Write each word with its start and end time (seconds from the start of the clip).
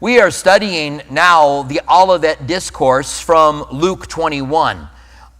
We 0.00 0.20
are 0.20 0.30
studying 0.30 1.02
now 1.10 1.64
the 1.64 1.80
Olivet 1.90 2.46
Discourse 2.46 3.20
from 3.20 3.66
Luke 3.72 4.06
21. 4.06 4.88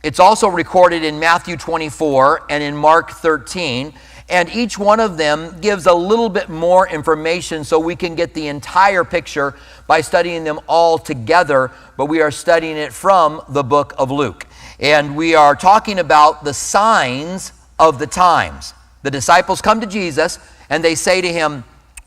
It's 0.02 0.18
also 0.18 0.48
recorded 0.48 1.04
in 1.04 1.20
Matthew 1.20 1.56
24 1.56 2.46
and 2.50 2.60
in 2.60 2.76
Mark 2.76 3.12
13, 3.12 3.94
and 4.28 4.48
each 4.48 4.76
one 4.76 4.98
of 4.98 5.16
them 5.16 5.60
gives 5.60 5.86
a 5.86 5.94
little 5.94 6.28
bit 6.28 6.48
more 6.48 6.88
information 6.88 7.62
so 7.62 7.78
we 7.78 7.94
can 7.94 8.16
get 8.16 8.34
the 8.34 8.48
entire 8.48 9.04
picture 9.04 9.54
by 9.86 10.00
studying 10.00 10.42
them 10.42 10.58
all 10.66 10.98
together, 10.98 11.70
but 11.96 12.06
we 12.06 12.20
are 12.20 12.32
studying 12.32 12.76
it 12.76 12.92
from 12.92 13.40
the 13.50 13.62
book 13.62 13.94
of 13.96 14.10
Luke. 14.10 14.44
And 14.80 15.14
we 15.14 15.36
are 15.36 15.54
talking 15.54 16.00
about 16.00 16.42
the 16.42 16.52
signs 16.52 17.52
of 17.78 18.00
the 18.00 18.08
times. 18.08 18.74
The 19.04 19.10
disciples 19.12 19.62
come 19.62 19.80
to 19.82 19.86
Jesus 19.86 20.40
and 20.68 20.82
they 20.82 20.96
say 20.96 21.20
to 21.20 21.32
him, 21.32 21.62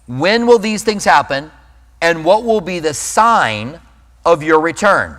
When 0.06 0.46
will 0.48 0.60
these 0.60 0.84
things 0.84 1.06
happen? 1.06 1.50
And 2.02 2.26
what 2.26 2.44
will 2.44 2.62
be 2.62 2.80
the 2.80 2.94
sign 2.94 3.80
of 4.26 4.44
your 4.44 4.60
return. 4.60 5.18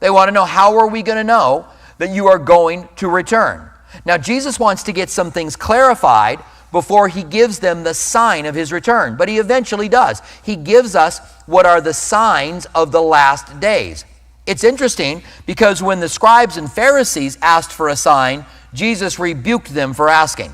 They 0.00 0.10
want 0.10 0.28
to 0.28 0.32
know 0.32 0.44
how 0.44 0.76
are 0.78 0.88
we 0.88 1.02
going 1.02 1.18
to 1.18 1.24
know 1.24 1.66
that 1.98 2.10
you 2.10 2.26
are 2.26 2.38
going 2.38 2.88
to 2.96 3.08
return. 3.08 3.70
Now, 4.04 4.18
Jesus 4.18 4.58
wants 4.58 4.82
to 4.84 4.92
get 4.92 5.10
some 5.10 5.30
things 5.30 5.54
clarified 5.54 6.40
before 6.72 7.06
he 7.06 7.22
gives 7.22 7.60
them 7.60 7.84
the 7.84 7.94
sign 7.94 8.46
of 8.46 8.54
his 8.54 8.72
return, 8.72 9.16
but 9.16 9.28
he 9.28 9.38
eventually 9.38 9.88
does. 9.88 10.20
He 10.42 10.56
gives 10.56 10.96
us 10.96 11.20
what 11.46 11.66
are 11.66 11.80
the 11.80 11.94
signs 11.94 12.66
of 12.74 12.90
the 12.90 13.00
last 13.00 13.60
days. 13.60 14.04
It's 14.46 14.64
interesting 14.64 15.22
because 15.46 15.82
when 15.82 16.00
the 16.00 16.08
scribes 16.08 16.56
and 16.56 16.70
Pharisees 16.70 17.38
asked 17.40 17.72
for 17.72 17.88
a 17.88 17.96
sign, 17.96 18.44
Jesus 18.74 19.18
rebuked 19.18 19.72
them 19.72 19.94
for 19.94 20.08
asking. 20.08 20.52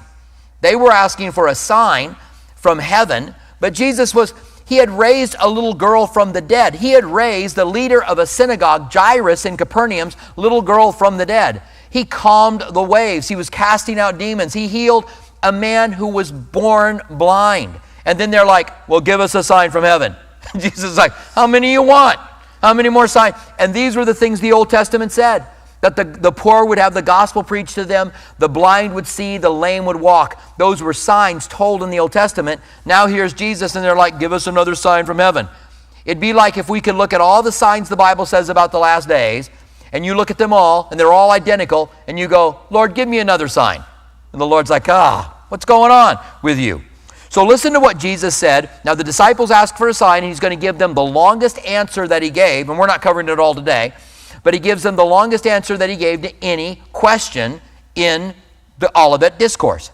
They 0.61 0.77
were 0.77 0.92
asking 0.92 1.33
for 1.33 1.48
a 1.48 1.55
sign 1.55 2.16
from 2.55 2.78
heaven, 2.78 3.34
but 3.59 3.73
Jesus 3.73 4.14
was 4.14 4.34
he 4.70 4.77
had 4.77 4.88
raised 4.88 5.34
a 5.41 5.51
little 5.51 5.74
girl 5.74 6.06
from 6.06 6.33
the 6.33 6.41
dead. 6.41 6.77
He 6.77 6.92
had 6.92 7.05
raised 7.05 7.56
the 7.56 7.65
leader 7.65 8.05
of 8.05 8.20
a 8.20 8.24
synagogue, 8.24 8.92
Jairus 8.92 9.45
in 9.45 9.56
Capernaum's 9.56 10.17
little 10.36 10.62
girl 10.62 10.92
from 10.92 11.19
the 11.19 11.27
dead. 11.27 11.62
He 11.91 12.05
calmed 12.05 12.62
the 12.70 12.81
waves. 12.81 13.27
He 13.27 13.34
was 13.34 13.50
casting 13.50 13.98
out 13.98 14.17
demons. 14.17 14.53
He 14.53 14.69
healed 14.69 15.06
a 15.42 15.50
man 15.50 15.91
who 15.91 16.06
was 16.06 16.31
born 16.31 17.00
blind. 17.11 17.81
And 18.05 18.17
then 18.17 18.31
they're 18.31 18.47
like, 18.47 18.89
Well, 18.89 19.00
give 19.00 19.19
us 19.19 19.34
a 19.34 19.42
sign 19.42 19.72
from 19.72 19.83
heaven. 19.83 20.14
Jesus 20.55 20.84
is 20.84 20.97
like, 20.97 21.14
How 21.34 21.48
many 21.48 21.72
you 21.72 21.83
want? 21.83 22.20
How 22.62 22.72
many 22.72 22.91
more 22.91 23.09
signs? 23.09 23.34
And 23.59 23.75
these 23.75 23.97
were 23.97 24.05
the 24.05 24.14
things 24.14 24.39
the 24.39 24.53
Old 24.53 24.70
Testament 24.70 25.11
said 25.11 25.48
that 25.81 25.97
the, 25.97 26.05
the 26.05 26.33
poor 26.33 26.64
would 26.64 26.78
have 26.78 26.92
the 26.95 27.03
gospel 27.03 27.42
preached 27.42 27.75
to 27.75 27.84
them, 27.84 28.12
the 28.39 28.48
blind 28.48 28.95
would 28.95 29.06
see, 29.06 29.39
the 29.39 29.50
lame 29.50 29.87
would 29.87 29.97
walk. 29.97 30.41
Those 30.59 30.83
were 30.83 30.92
signs 30.92 31.47
told 31.47 31.83
in 31.83 31.91
the 31.91 31.98
Old 32.00 32.12
Testament. 32.12 32.61
Now 32.84 33.06
here's 33.06 33.33
Jesus, 33.33 33.75
and 33.75 33.84
they're 33.84 33.97
like, 33.97 34.19
give 34.19 34.33
us 34.33 34.47
another 34.47 34.75
sign 34.75 35.06
from 35.06 35.19
heaven. 35.19 35.48
It'd 36.05 36.20
be 36.20 36.33
like 36.33 36.59
if 36.59 36.69
we 36.69 36.81
could 36.81 36.97
look 36.97 37.12
at 37.12 37.20
all 37.20 37.42
the 37.42 37.53
signs 37.53 37.89
the 37.89 37.97
Bible 37.97 38.27
says 38.27 38.48
about 38.48 38.72
the 38.72 38.78
last 38.78 39.09
days, 39.09 39.50
and 39.92 40.05
you 40.05 40.14
look 40.14 40.31
at 40.31 40.39
them 40.39 40.53
all, 40.53 40.89
and 40.91 41.00
they're 41.00 41.12
all 41.12 41.31
identical, 41.31 41.91
and 42.06 42.19
you 42.19 42.28
go, 42.28 42.61
Lord, 42.70 42.94
give 42.94 43.09
me 43.09 43.19
another 43.19 43.48
sign. 43.48 43.83
And 44.33 44.41
the 44.41 44.47
Lord's 44.47 44.70
like, 44.70 44.89
ah, 44.89 45.44
what's 45.48 45.65
going 45.65 45.91
on 45.91 46.19
with 46.42 46.59
you? 46.59 46.83
So 47.28 47.44
listen 47.44 47.72
to 47.72 47.81
what 47.81 47.98
Jesus 47.98 48.37
said. 48.37 48.70
Now, 48.84 48.94
the 48.94 49.05
disciples 49.05 49.50
asked 49.50 49.78
for 49.78 49.89
a 49.89 49.94
sign, 49.94 50.25
and 50.25 50.31
he's 50.31 50.41
going 50.41 50.56
to 50.56 50.61
give 50.61 50.78
them 50.78 50.94
the 50.94 51.03
longest 51.03 51.59
answer 51.61 52.06
that 52.06 52.22
he 52.22 52.31
gave, 52.31 52.69
and 52.69 52.78
we're 52.78 52.87
not 52.87 53.03
covering 53.03 53.28
it 53.28 53.39
all 53.39 53.55
today 53.55 53.92
but 54.42 54.55
he 54.55 54.60
gives 54.60 54.83
them 54.83 54.96
the 54.96 55.05
longest 55.05 55.46
answer 55.46 55.77
that 55.77 55.91
he 55.91 55.96
gave 55.96 56.22
to 56.22 56.33
any 56.42 56.83
question 56.92 57.60
in 57.94 58.34
the 58.78 58.91
Olivet 58.98 59.38
Discourse. 59.38 59.91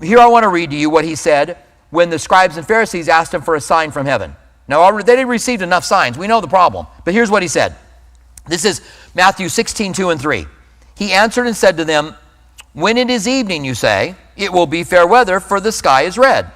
Here 0.00 0.18
I 0.18 0.26
want 0.26 0.44
to 0.44 0.48
read 0.48 0.70
to 0.70 0.76
you 0.76 0.90
what 0.90 1.04
he 1.04 1.14
said 1.14 1.58
when 1.90 2.10
the 2.10 2.18
scribes 2.18 2.56
and 2.56 2.66
Pharisees 2.66 3.08
asked 3.08 3.34
him 3.34 3.42
for 3.42 3.54
a 3.54 3.60
sign 3.60 3.90
from 3.90 4.06
heaven. 4.06 4.34
Now, 4.68 4.90
they 4.96 5.02
didn't 5.02 5.28
receive 5.28 5.62
enough 5.62 5.84
signs. 5.84 6.18
We 6.18 6.26
know 6.26 6.40
the 6.40 6.48
problem. 6.48 6.86
But 7.04 7.14
here's 7.14 7.30
what 7.30 7.42
he 7.42 7.48
said. 7.48 7.74
This 8.46 8.64
is 8.64 8.82
Matthew 9.14 9.48
16, 9.48 9.94
2 9.94 10.10
and 10.10 10.20
3. 10.20 10.46
He 10.94 11.12
answered 11.12 11.46
and 11.46 11.56
said 11.56 11.76
to 11.78 11.84
them, 11.84 12.14
When 12.74 12.98
it 12.98 13.08
is 13.08 13.26
evening, 13.26 13.64
you 13.64 13.74
say, 13.74 14.14
it 14.36 14.52
will 14.52 14.66
be 14.66 14.84
fair 14.84 15.06
weather, 15.06 15.40
for 15.40 15.60
the 15.60 15.72
sky 15.72 16.02
is 16.02 16.18
red. 16.18 16.50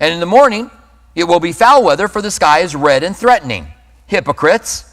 And 0.00 0.12
in 0.14 0.20
the 0.20 0.26
morning, 0.26 0.70
it 1.14 1.24
will 1.24 1.40
be 1.40 1.52
foul 1.52 1.84
weather, 1.84 2.08
for 2.08 2.22
the 2.22 2.30
sky 2.30 2.60
is 2.60 2.74
red 2.74 3.02
and 3.02 3.16
threatening. 3.16 3.68
Hypocrites! 4.06 4.89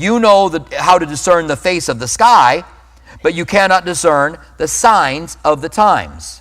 You 0.00 0.18
know 0.18 0.48
the, 0.48 0.64
how 0.78 0.98
to 0.98 1.04
discern 1.04 1.46
the 1.46 1.56
face 1.56 1.90
of 1.90 1.98
the 1.98 2.08
sky, 2.08 2.64
but 3.22 3.34
you 3.34 3.44
cannot 3.44 3.84
discern 3.84 4.38
the 4.56 4.66
signs 4.66 5.36
of 5.44 5.60
the 5.60 5.68
times. 5.68 6.40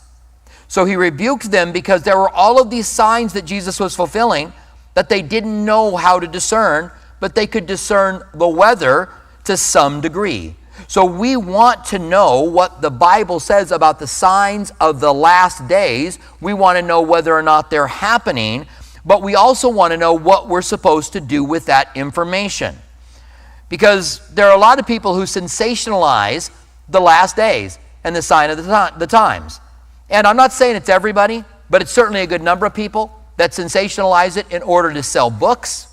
So 0.69 0.85
he 0.85 0.95
rebuked 0.95 1.51
them 1.51 1.73
because 1.73 2.03
there 2.03 2.17
were 2.17 2.29
all 2.29 2.61
of 2.61 2.69
these 2.69 2.87
signs 2.87 3.33
that 3.33 3.43
Jesus 3.43 3.77
was 3.77 3.97
fulfilling 3.97 4.53
that 4.93 5.09
they 5.09 5.21
didn't 5.21 5.65
know 5.65 5.97
how 5.97 6.21
to 6.21 6.25
discern, 6.25 6.89
but 7.19 7.35
they 7.35 7.45
could 7.45 7.65
discern 7.65 8.23
the 8.33 8.47
weather 8.47 9.09
to 9.43 9.57
some 9.57 9.99
degree. 9.99 10.55
So 10.87 11.03
we 11.03 11.35
want 11.35 11.83
to 11.87 11.99
know 11.99 12.39
what 12.39 12.81
the 12.81 12.89
Bible 12.89 13.41
says 13.41 13.73
about 13.73 13.99
the 13.99 14.07
signs 14.07 14.71
of 14.79 15.01
the 15.01 15.13
last 15.13 15.67
days. 15.67 16.17
We 16.39 16.53
want 16.53 16.77
to 16.77 16.81
know 16.81 17.01
whether 17.01 17.35
or 17.35 17.43
not 17.43 17.69
they're 17.69 17.87
happening, 17.87 18.67
but 19.03 19.21
we 19.21 19.35
also 19.35 19.67
want 19.67 19.91
to 19.91 19.97
know 19.97 20.13
what 20.13 20.47
we're 20.47 20.61
supposed 20.61 21.11
to 21.11 21.19
do 21.19 21.43
with 21.43 21.65
that 21.65 21.89
information 21.93 22.77
because 23.69 24.27
there 24.33 24.47
are 24.47 24.55
a 24.55 24.59
lot 24.59 24.79
of 24.79 24.87
people 24.87 25.15
who 25.15 25.23
sensationalize 25.23 26.51
the 26.89 26.99
last 26.99 27.35
days 27.35 27.79
and 28.03 28.15
the 28.15 28.21
sign 28.21 28.49
of 28.49 28.57
the, 28.57 28.93
the 28.97 29.07
times. 29.07 29.59
And 30.09 30.25
I'm 30.25 30.35
not 30.35 30.51
saying 30.51 30.75
it's 30.75 30.89
everybody, 30.89 31.43
but 31.69 31.81
it's 31.81 31.91
certainly 31.91 32.21
a 32.21 32.27
good 32.27 32.41
number 32.41 32.65
of 32.65 32.73
people 32.73 33.15
that 33.37 33.51
sensationalize 33.51 34.37
it 34.37 34.51
in 34.51 34.61
order 34.63 34.91
to 34.91 35.03
sell 35.03 35.29
books. 35.29 35.87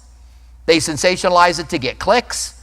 They 0.65 0.78
sensationalize 0.78 1.60
it 1.60 1.69
to 1.69 1.78
get 1.78 1.98
clicks. 1.98 2.60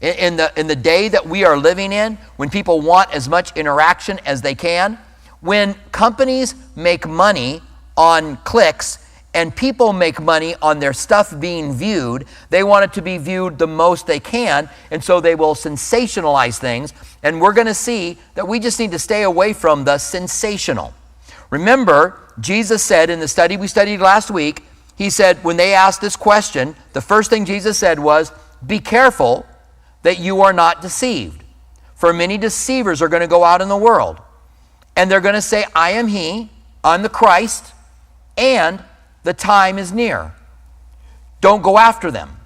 In, 0.00 0.14
in, 0.14 0.36
the, 0.36 0.52
in 0.58 0.66
the 0.68 0.76
day 0.76 1.08
that 1.08 1.26
we 1.26 1.44
are 1.44 1.56
living 1.56 1.92
in, 1.92 2.16
when 2.36 2.48
people 2.48 2.80
want 2.80 3.12
as 3.12 3.28
much 3.28 3.56
interaction 3.56 4.20
as 4.24 4.42
they 4.42 4.54
can, 4.54 4.98
when 5.40 5.74
companies 5.90 6.54
make 6.76 7.06
money 7.06 7.60
on 7.96 8.36
clicks 8.38 9.01
and 9.34 9.54
people 9.54 9.92
make 9.92 10.20
money 10.20 10.54
on 10.60 10.78
their 10.78 10.92
stuff 10.92 11.38
being 11.40 11.72
viewed. 11.72 12.26
They 12.50 12.62
want 12.62 12.84
it 12.84 12.92
to 12.94 13.02
be 13.02 13.16
viewed 13.18 13.58
the 13.58 13.66
most 13.66 14.06
they 14.06 14.20
can, 14.20 14.68
and 14.90 15.02
so 15.02 15.20
they 15.20 15.34
will 15.34 15.54
sensationalize 15.54 16.58
things. 16.58 16.92
And 17.22 17.40
we're 17.40 17.54
going 17.54 17.66
to 17.66 17.74
see 17.74 18.18
that 18.34 18.46
we 18.46 18.58
just 18.58 18.78
need 18.78 18.90
to 18.90 18.98
stay 18.98 19.22
away 19.22 19.54
from 19.54 19.84
the 19.84 19.98
sensational. 19.98 20.92
Remember, 21.50 22.18
Jesus 22.40 22.82
said 22.82 23.10
in 23.10 23.20
the 23.20 23.28
study 23.28 23.56
we 23.56 23.68
studied 23.68 24.00
last 24.00 24.30
week, 24.30 24.62
He 24.96 25.08
said, 25.08 25.42
when 25.42 25.56
they 25.56 25.72
asked 25.72 26.00
this 26.00 26.16
question, 26.16 26.76
the 26.92 27.00
first 27.00 27.30
thing 27.30 27.46
Jesus 27.46 27.78
said 27.78 27.98
was, 27.98 28.32
Be 28.66 28.78
careful 28.78 29.46
that 30.02 30.18
you 30.18 30.42
are 30.42 30.52
not 30.52 30.82
deceived. 30.82 31.42
For 31.94 32.12
many 32.12 32.36
deceivers 32.36 33.00
are 33.00 33.08
going 33.08 33.20
to 33.20 33.28
go 33.28 33.44
out 33.44 33.62
in 33.62 33.68
the 33.68 33.76
world, 33.76 34.20
and 34.96 35.10
they're 35.10 35.20
going 35.20 35.34
to 35.34 35.42
say, 35.42 35.64
I 35.74 35.92
am 35.92 36.08
He, 36.08 36.50
I'm 36.84 37.02
the 37.02 37.08
Christ, 37.08 37.72
and 38.36 38.82
the 39.22 39.34
time 39.34 39.78
is 39.78 39.92
near. 39.92 40.32
Don't 41.40 41.62
go 41.62 41.78
after 41.78 42.10
them. 42.10 42.38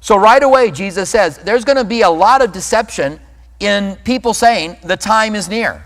So, 0.00 0.16
right 0.16 0.42
away, 0.42 0.70
Jesus 0.70 1.10
says 1.10 1.38
there's 1.38 1.64
going 1.64 1.78
to 1.78 1.84
be 1.84 2.02
a 2.02 2.10
lot 2.10 2.42
of 2.42 2.52
deception 2.52 3.18
in 3.58 3.96
people 4.04 4.34
saying 4.34 4.76
the 4.84 4.96
time 4.96 5.34
is 5.34 5.48
near. 5.48 5.84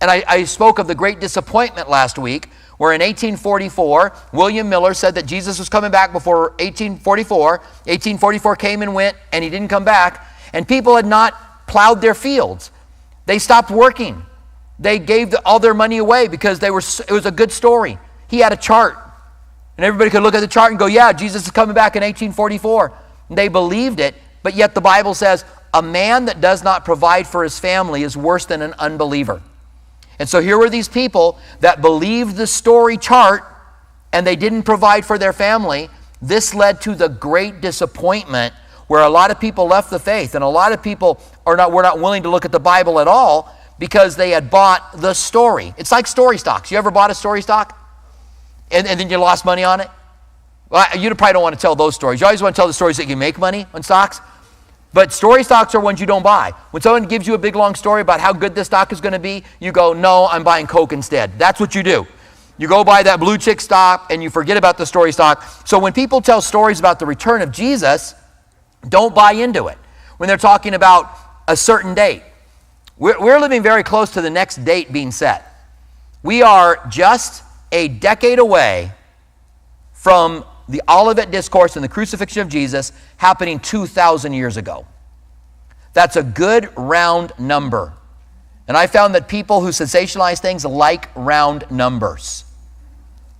And 0.00 0.10
I, 0.10 0.24
I, 0.26 0.44
spoke 0.44 0.78
of 0.78 0.86
the 0.86 0.94
great 0.94 1.20
disappointment 1.20 1.90
last 1.90 2.18
week, 2.18 2.48
where 2.78 2.92
in 2.94 3.00
1844, 3.00 4.14
William 4.32 4.68
Miller 4.70 4.94
said 4.94 5.14
that 5.16 5.26
Jesus 5.26 5.58
was 5.58 5.68
coming 5.68 5.90
back 5.90 6.12
before 6.12 6.52
1844. 6.60 7.50
1844 7.58 8.56
came 8.56 8.80
and 8.80 8.94
went, 8.94 9.16
and 9.32 9.44
he 9.44 9.50
didn't 9.50 9.68
come 9.68 9.84
back. 9.84 10.26
And 10.54 10.66
people 10.66 10.96
had 10.96 11.04
not 11.04 11.66
plowed 11.66 12.00
their 12.00 12.14
fields. 12.14 12.70
They 13.26 13.38
stopped 13.38 13.70
working. 13.70 14.24
They 14.78 14.98
gave 14.98 15.34
all 15.44 15.58
their 15.58 15.74
money 15.74 15.98
away 15.98 16.26
because 16.28 16.58
they 16.58 16.70
were, 16.70 16.80
it 16.80 17.12
was 17.12 17.26
a 17.26 17.30
good 17.30 17.52
story. 17.52 17.98
He 18.28 18.38
had 18.38 18.54
a 18.54 18.56
chart 18.56 18.96
and 19.80 19.86
everybody 19.86 20.10
could 20.10 20.22
look 20.22 20.34
at 20.34 20.40
the 20.40 20.46
chart 20.46 20.72
and 20.72 20.78
go, 20.78 20.84
yeah, 20.84 21.10
Jesus 21.10 21.46
is 21.46 21.50
coming 21.50 21.74
back 21.74 21.96
in 21.96 22.02
1844. 22.02 22.92
And 23.30 23.38
they 23.38 23.48
believed 23.48 23.98
it, 23.98 24.14
but 24.42 24.54
yet 24.54 24.74
the 24.74 24.80
Bible 24.82 25.14
says, 25.14 25.42
a 25.72 25.80
man 25.80 26.26
that 26.26 26.42
does 26.42 26.62
not 26.62 26.84
provide 26.84 27.26
for 27.26 27.42
his 27.42 27.58
family 27.58 28.02
is 28.02 28.14
worse 28.14 28.44
than 28.44 28.60
an 28.60 28.74
unbeliever. 28.78 29.40
And 30.18 30.28
so 30.28 30.42
here 30.42 30.58
were 30.58 30.68
these 30.68 30.86
people 30.86 31.38
that 31.60 31.80
believed 31.80 32.36
the 32.36 32.46
story 32.46 32.98
chart 32.98 33.42
and 34.12 34.26
they 34.26 34.36
didn't 34.36 34.64
provide 34.64 35.06
for 35.06 35.16
their 35.16 35.32
family. 35.32 35.88
This 36.20 36.52
led 36.52 36.82
to 36.82 36.94
the 36.94 37.08
great 37.08 37.62
disappointment 37.62 38.52
where 38.86 39.00
a 39.00 39.08
lot 39.08 39.30
of 39.30 39.40
people 39.40 39.64
left 39.64 39.88
the 39.88 39.98
faith 39.98 40.34
and 40.34 40.44
a 40.44 40.48
lot 40.48 40.72
of 40.72 40.82
people 40.82 41.22
are 41.46 41.56
not, 41.56 41.72
were 41.72 41.82
not 41.82 41.98
willing 41.98 42.24
to 42.24 42.28
look 42.28 42.44
at 42.44 42.52
the 42.52 42.60
Bible 42.60 43.00
at 43.00 43.08
all 43.08 43.50
because 43.78 44.14
they 44.14 44.28
had 44.28 44.50
bought 44.50 45.00
the 45.00 45.14
story. 45.14 45.72
It's 45.78 45.90
like 45.90 46.06
story 46.06 46.36
stocks. 46.36 46.70
You 46.70 46.76
ever 46.76 46.90
bought 46.90 47.10
a 47.10 47.14
story 47.14 47.40
stock? 47.40 47.78
And, 48.70 48.86
and 48.86 48.98
then 49.00 49.10
you 49.10 49.18
lost 49.18 49.44
money 49.44 49.64
on 49.64 49.80
it? 49.80 49.88
Well, 50.68 50.86
you 50.96 51.12
probably 51.14 51.32
don't 51.32 51.42
want 51.42 51.54
to 51.54 51.60
tell 51.60 51.74
those 51.74 51.94
stories. 51.94 52.20
You 52.20 52.26
always 52.26 52.42
want 52.42 52.54
to 52.54 52.60
tell 52.60 52.68
the 52.68 52.72
stories 52.72 52.96
that 52.98 53.08
you 53.08 53.16
make 53.16 53.38
money 53.38 53.66
on 53.74 53.82
stocks. 53.82 54.20
But 54.92 55.12
story 55.12 55.44
stocks 55.44 55.74
are 55.74 55.80
ones 55.80 56.00
you 56.00 56.06
don't 56.06 56.22
buy. 56.22 56.52
When 56.70 56.82
someone 56.82 57.04
gives 57.04 57.26
you 57.26 57.34
a 57.34 57.38
big 57.38 57.54
long 57.54 57.74
story 57.74 58.00
about 58.00 58.20
how 58.20 58.32
good 58.32 58.54
this 58.54 58.66
stock 58.66 58.92
is 58.92 59.00
going 59.00 59.12
to 59.12 59.18
be, 59.18 59.44
you 59.60 59.72
go, 59.72 59.92
no, 59.92 60.26
I'm 60.26 60.42
buying 60.42 60.66
Coke 60.66 60.92
instead. 60.92 61.38
That's 61.38 61.60
what 61.60 61.74
you 61.74 61.82
do. 61.82 62.06
You 62.58 62.68
go 62.68 62.84
buy 62.84 63.02
that 63.04 63.20
blue 63.20 63.38
chick 63.38 63.60
stock 63.60 64.08
and 64.10 64.22
you 64.22 64.30
forget 64.30 64.56
about 64.56 64.78
the 64.78 64.84
story 64.84 65.12
stock. 65.12 65.42
So 65.64 65.78
when 65.78 65.92
people 65.92 66.20
tell 66.20 66.40
stories 66.40 66.78
about 66.78 66.98
the 66.98 67.06
return 67.06 67.40
of 67.40 67.52
Jesus, 67.52 68.14
don't 68.88 69.14
buy 69.14 69.32
into 69.32 69.68
it. 69.68 69.78
When 70.18 70.28
they're 70.28 70.36
talking 70.36 70.74
about 70.74 71.16
a 71.48 71.56
certain 71.56 71.94
date, 71.94 72.22
we're, 72.98 73.18
we're 73.18 73.40
living 73.40 73.62
very 73.62 73.82
close 73.82 74.10
to 74.10 74.20
the 74.20 74.28
next 74.28 74.64
date 74.64 74.92
being 74.92 75.10
set. 75.10 75.46
We 76.22 76.42
are 76.42 76.86
just 76.88 77.42
a 77.72 77.88
decade 77.88 78.38
away 78.38 78.92
from 79.92 80.44
the 80.68 80.82
Olivet 80.88 81.30
Discourse 81.30 81.76
and 81.76 81.84
the 81.84 81.88
crucifixion 81.88 82.42
of 82.42 82.48
Jesus 82.48 82.92
happening 83.16 83.58
2,000 83.58 84.32
years 84.32 84.56
ago. 84.56 84.86
That's 85.92 86.16
a 86.16 86.22
good 86.22 86.70
round 86.76 87.32
number. 87.38 87.92
And 88.68 88.76
I 88.76 88.86
found 88.86 89.14
that 89.14 89.26
people 89.28 89.60
who 89.60 89.70
sensationalize 89.70 90.40
things 90.40 90.64
like 90.64 91.08
round 91.16 91.68
numbers. 91.70 92.44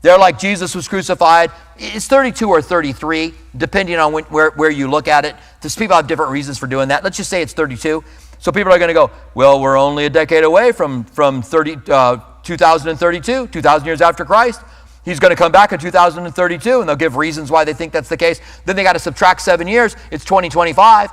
They're 0.02 0.18
like 0.18 0.38
Jesus 0.38 0.74
was 0.74 0.88
crucified. 0.88 1.52
It's 1.76 2.08
32 2.08 2.48
or 2.48 2.62
33, 2.62 3.34
depending 3.56 3.96
on 3.96 4.12
when, 4.12 4.24
where, 4.24 4.50
where 4.50 4.70
you 4.70 4.90
look 4.90 5.08
at 5.08 5.24
it. 5.24 5.36
Because 5.58 5.76
people 5.76 5.94
have 5.94 6.06
different 6.06 6.32
reasons 6.32 6.58
for 6.58 6.66
doing 6.66 6.88
that. 6.88 7.04
Let's 7.04 7.16
just 7.16 7.30
say 7.30 7.42
it's 7.42 7.52
32. 7.52 8.02
So 8.38 8.50
people 8.50 8.72
are 8.72 8.78
going 8.78 8.88
to 8.88 8.94
go, 8.94 9.10
well, 9.34 9.60
we're 9.60 9.78
only 9.78 10.06
a 10.06 10.10
decade 10.10 10.44
away 10.44 10.72
from, 10.72 11.04
from 11.04 11.42
30, 11.42 11.76
uh, 11.90 12.16
2032, 12.42 13.48
2,000 13.48 13.86
years 13.86 14.00
after 14.00 14.24
Christ. 14.24 14.60
He's 15.04 15.18
going 15.18 15.30
to 15.30 15.36
come 15.36 15.52
back 15.52 15.72
in 15.72 15.78
2032, 15.78 16.80
and 16.80 16.88
they'll 16.88 16.96
give 16.96 17.16
reasons 17.16 17.50
why 17.50 17.64
they 17.64 17.72
think 17.72 17.92
that's 17.92 18.08
the 18.08 18.16
case. 18.16 18.40
Then 18.66 18.76
they 18.76 18.82
got 18.82 18.92
to 18.92 18.98
subtract 18.98 19.40
seven 19.40 19.66
years. 19.66 19.96
It's 20.10 20.24
2025. 20.24 21.10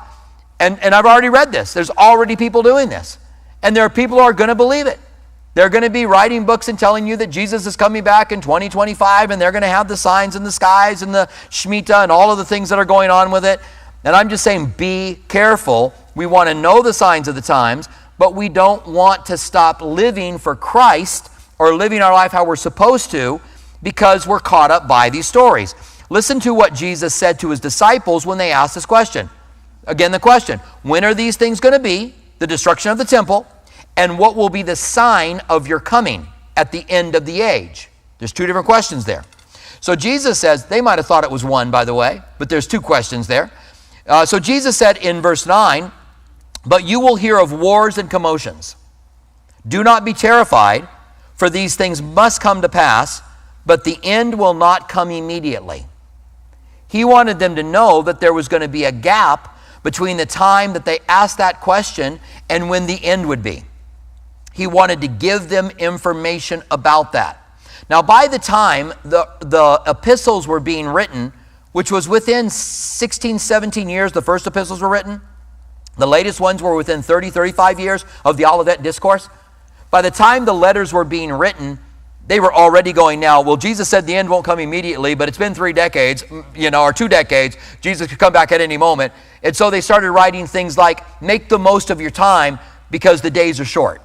And, 0.59 0.79
and 0.83 0.94
I've 0.94 1.06
already 1.06 1.29
read 1.29 1.51
this. 1.51 1.74
There's 1.74 1.89
already 1.91 2.35
people 2.35 2.63
doing 2.63 2.89
this. 2.89 3.18
And 3.63 3.75
there 3.75 3.83
are 3.83 3.89
people 3.89 4.18
who 4.18 4.24
are 4.24 4.33
going 4.33 4.50
to 4.50 4.56
believe 4.56 4.88
it. 4.88 5.00
They're 5.53 5.69
going 5.69 5.83
to 5.83 5.89
be 5.89 6.06
writing 6.06 6.45
books 6.45 6.68
and 6.68 6.77
telling 6.77 7.07
you 7.07 7.18
that 7.18 7.27
Jesus 7.27 7.65
is 7.65 7.75
coming 7.75 8.03
back 8.03 8.31
in 8.31 8.41
2025, 8.41 9.31
and 9.31 9.41
they're 9.41 9.51
going 9.51 9.63
to 9.63 9.68
have 9.68 9.88
the 9.88 9.97
signs 9.97 10.35
in 10.35 10.44
the 10.44 10.51
skies 10.51 11.01
and 11.01 11.15
the 11.15 11.27
Shemitah 11.50 12.03
and 12.03 12.12
all 12.12 12.31
of 12.31 12.38
the 12.38 12.45
things 12.45 12.69
that 12.69 12.77
are 12.77 12.85
going 12.85 13.09
on 13.09 13.31
with 13.31 13.44
it. 13.44 13.59
And 14.03 14.15
I'm 14.15 14.29
just 14.29 14.44
saying, 14.44 14.75
be 14.77 15.19
careful. 15.27 15.94
We 16.13 16.27
want 16.27 16.50
to 16.50 16.53
know 16.53 16.83
the 16.83 16.94
signs 16.94 17.27
of 17.27 17.33
the 17.33 17.41
times, 17.41 17.89
but 18.18 18.34
we 18.36 18.50
don't 18.50 18.86
want 18.88 19.25
to 19.28 19.38
stop 19.38 19.81
living 19.81 20.38
for 20.38 20.56
Christ 20.56 21.30
or 21.60 21.75
living 21.75 22.02
our 22.02 22.14
life 22.14 22.31
how 22.31 22.46
we're 22.46 22.56
supposed 22.56 23.12
to 23.12 23.42
because 23.84 24.28
we're 24.28 24.40
caught 24.40 24.72
up 24.72 24.88
by 24.88 25.10
these 25.10 25.28
stories. 25.28 25.75
Listen 26.10 26.40
to 26.40 26.54
what 26.54 26.74
Jesus 26.74 27.14
said 27.14 27.40
to 27.40 27.50
his 27.50 27.60
disciples 27.60 28.25
when 28.25 28.38
they 28.38 28.52
asked 28.52 28.75
this 28.75 28.86
question. 28.86 29.30
Again, 29.86 30.12
the 30.12 30.19
question 30.19 30.60
when 30.84 31.04
are 31.04 31.14
these 31.14 31.38
things 31.38 31.60
going 31.60 31.74
to 31.74 31.80
be? 31.80 32.14
The 32.40 32.48
destruction 32.48 32.92
of 32.92 32.98
the 32.98 33.06
temple 33.06 33.48
and 33.98 34.20
what 34.20 34.36
will 34.36 34.50
be 34.50 34.62
the 34.62 34.75
sign 34.75 35.42
of 35.50 35.68
your 35.68 35.80
coming 35.80 36.28
at 36.56 36.72
the 36.72 36.86
end 36.88 37.16
of 37.16 37.25
the 37.25 37.42
age? 37.42 37.90
There's 38.20 38.31
two 38.31 38.46
different 38.46 38.68
questions 38.68 39.06
there. 39.06 39.25
So 39.81 39.96
Jesus 39.96 40.40
says, 40.40 40.66
they 40.66 40.81
might 40.81 41.00
have 41.00 41.08
thought 41.08 41.24
it 41.24 41.31
was 41.31 41.44
one, 41.44 41.72
by 41.72 41.84
the 41.84 41.94
way, 41.94 42.22
but 42.38 42.50
there's 42.50 42.68
two 42.68 42.81
questions 42.81 43.28
there. 43.28 43.52
Uh, 44.06 44.25
so 44.25 44.40
Jesus 44.40 44.78
said 44.78 44.98
in 44.98 45.22
verse 45.22 45.46
9, 45.46 45.92
But 46.68 46.84
you 46.84 47.00
will 47.00 47.16
hear 47.16 47.40
of 47.40 47.54
wars 47.54 47.98
and 47.98 48.10
commotions. 48.12 48.75
Do 49.66 49.84
not 49.84 50.04
be 50.04 50.14
terrified, 50.14 50.88
for 51.34 51.50
these 51.50 51.75
things 51.75 52.02
must 52.02 52.42
come 52.42 52.62
to 52.62 52.69
pass, 52.69 53.22
but 53.66 53.86
the 53.86 53.98
end 54.04 54.38
will 54.38 54.54
not 54.54 54.90
come 54.90 55.10
immediately. 55.10 55.86
He 56.90 57.06
wanted 57.06 57.40
them 57.40 57.56
to 57.56 57.64
know 57.64 58.02
that 58.02 58.19
there 58.19 58.34
was 58.34 58.48
going 58.48 58.62
to 58.62 58.68
be 58.68 58.84
a 58.84 58.92
gap 58.92 59.58
between 59.81 60.18
the 60.18 60.25
time 60.25 60.74
that 60.74 60.84
they 60.84 61.00
asked 61.08 61.38
that 61.38 61.62
question 61.62 62.19
and 62.50 62.70
when 62.70 62.86
the 62.86 63.04
end 63.04 63.28
would 63.28 63.42
be. 63.42 63.63
He 64.54 64.68
wanted 64.68 65.00
to 65.02 65.08
give 65.08 65.48
them 65.48 65.70
information 65.78 66.63
about 66.70 67.13
that. 67.13 67.44
Now, 67.90 68.02
by 68.02 68.28
the 68.28 68.40
time 68.40 68.94
the, 69.06 69.28
the 69.40 69.81
epistles 69.88 70.48
were 70.48 70.60
being 70.60 70.88
written, 70.88 71.31
which 71.72 71.92
was 71.92 72.10
within 72.10 72.50
16, 72.50 73.40
17 73.40 73.88
years, 73.88 74.12
the 74.12 74.22
first 74.22 74.48
epistles 74.48 74.81
were 74.81 74.90
written, 74.90 75.22
the 75.98 76.08
latest 76.08 76.40
ones 76.40 76.62
were 76.62 76.76
within 76.76 77.02
30, 77.02 77.30
35 77.30 77.80
years 77.80 78.06
of 78.24 78.38
the 78.38 78.46
Olivet 78.46 78.84
Discourse. 78.84 79.30
By 79.90 80.02
the 80.02 80.12
time 80.12 80.46
the 80.46 80.54
letters 80.54 80.94
were 80.94 81.04
being 81.04 81.32
written, 81.32 81.80
they 82.28 82.42
were 82.42 82.54
already 82.54 82.92
going 82.92 83.20
now. 83.22 83.42
Well, 83.42 83.56
Jesus 83.56 83.88
said 83.88 84.06
the 84.06 84.16
end 84.16 84.30
won't 84.30 84.44
come 84.44 84.60
immediately, 84.60 85.16
but 85.16 85.30
it's 85.30 85.38
been 85.38 85.54
three 85.54 85.72
decades, 85.72 86.26
you 86.54 86.70
know, 86.72 86.84
or 86.84 86.92
two 86.92 87.08
decades. 87.08 87.58
Jesus 87.80 88.08
could 88.08 88.20
come 88.20 88.34
back 88.34 88.52
at 88.52 88.60
any 88.60 88.78
moment. 88.78 89.14
And 89.44 89.56
so 89.56 89.70
they 89.70 89.80
started 89.80 90.12
writing 90.12 90.46
things 90.46 90.78
like, 90.78 91.22
make 91.22 91.48
the 91.48 91.58
most 91.58 91.90
of 91.90 92.02
your 92.02 92.12
time 92.12 92.60
because 92.92 93.22
the 93.22 93.32
days 93.32 93.60
are 93.62 93.66
short. 93.66 94.02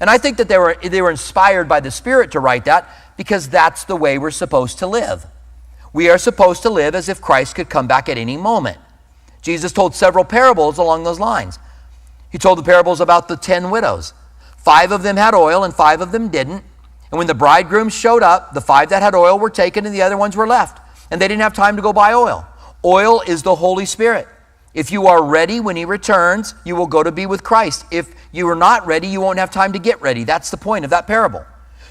And 0.00 0.08
I 0.08 0.18
think 0.18 0.38
that 0.38 0.48
they 0.48 0.58
were, 0.58 0.76
they 0.82 1.02
were 1.02 1.10
inspired 1.10 1.68
by 1.68 1.80
the 1.80 1.90
Spirit 1.90 2.32
to 2.32 2.40
write 2.40 2.64
that 2.64 2.88
because 3.16 3.48
that's 3.48 3.84
the 3.84 3.96
way 3.96 4.18
we're 4.18 4.30
supposed 4.30 4.78
to 4.78 4.86
live. 4.86 5.26
We 5.92 6.08
are 6.08 6.18
supposed 6.18 6.62
to 6.62 6.70
live 6.70 6.94
as 6.94 7.10
if 7.10 7.20
Christ 7.20 7.54
could 7.54 7.68
come 7.68 7.86
back 7.86 8.08
at 8.08 8.16
any 8.16 8.38
moment. 8.38 8.78
Jesus 9.42 9.72
told 9.72 9.94
several 9.94 10.24
parables 10.24 10.78
along 10.78 11.04
those 11.04 11.20
lines. 11.20 11.58
He 12.30 12.38
told 12.38 12.58
the 12.58 12.62
parables 12.62 13.00
about 13.00 13.28
the 13.28 13.36
ten 13.36 13.70
widows. 13.70 14.14
Five 14.56 14.92
of 14.92 15.02
them 15.02 15.16
had 15.16 15.34
oil 15.34 15.64
and 15.64 15.74
five 15.74 16.00
of 16.00 16.12
them 16.12 16.28
didn't. 16.28 16.64
And 17.10 17.18
when 17.18 17.26
the 17.26 17.34
bridegroom 17.34 17.90
showed 17.90 18.22
up, 18.22 18.54
the 18.54 18.60
five 18.60 18.88
that 18.88 19.02
had 19.02 19.14
oil 19.14 19.38
were 19.38 19.50
taken 19.50 19.84
and 19.84 19.94
the 19.94 20.02
other 20.02 20.16
ones 20.16 20.36
were 20.36 20.46
left. 20.46 20.80
And 21.10 21.20
they 21.20 21.28
didn't 21.28 21.42
have 21.42 21.52
time 21.52 21.76
to 21.76 21.82
go 21.82 21.92
buy 21.92 22.14
oil. 22.14 22.46
Oil 22.84 23.20
is 23.20 23.42
the 23.42 23.56
Holy 23.56 23.84
Spirit. 23.84 24.26
If 24.72 24.90
you 24.90 25.06
are 25.06 25.22
ready 25.22 25.60
when 25.60 25.76
he 25.76 25.84
returns, 25.84 26.54
you 26.64 26.74
will 26.74 26.86
go 26.86 27.02
to 27.02 27.12
be 27.12 27.26
with 27.26 27.42
Christ. 27.42 27.84
If 27.90 28.14
you 28.32 28.48
are 28.48 28.56
not 28.56 28.86
ready, 28.86 29.08
you 29.08 29.20
won't 29.20 29.38
have 29.38 29.50
time 29.50 29.74
to 29.74 29.78
get 29.78 30.00
ready. 30.00 30.24
That's 30.24 30.50
the 30.50 30.56
point 30.56 30.84
of 30.84 30.90
that 30.90 31.06
parable. 31.06 31.44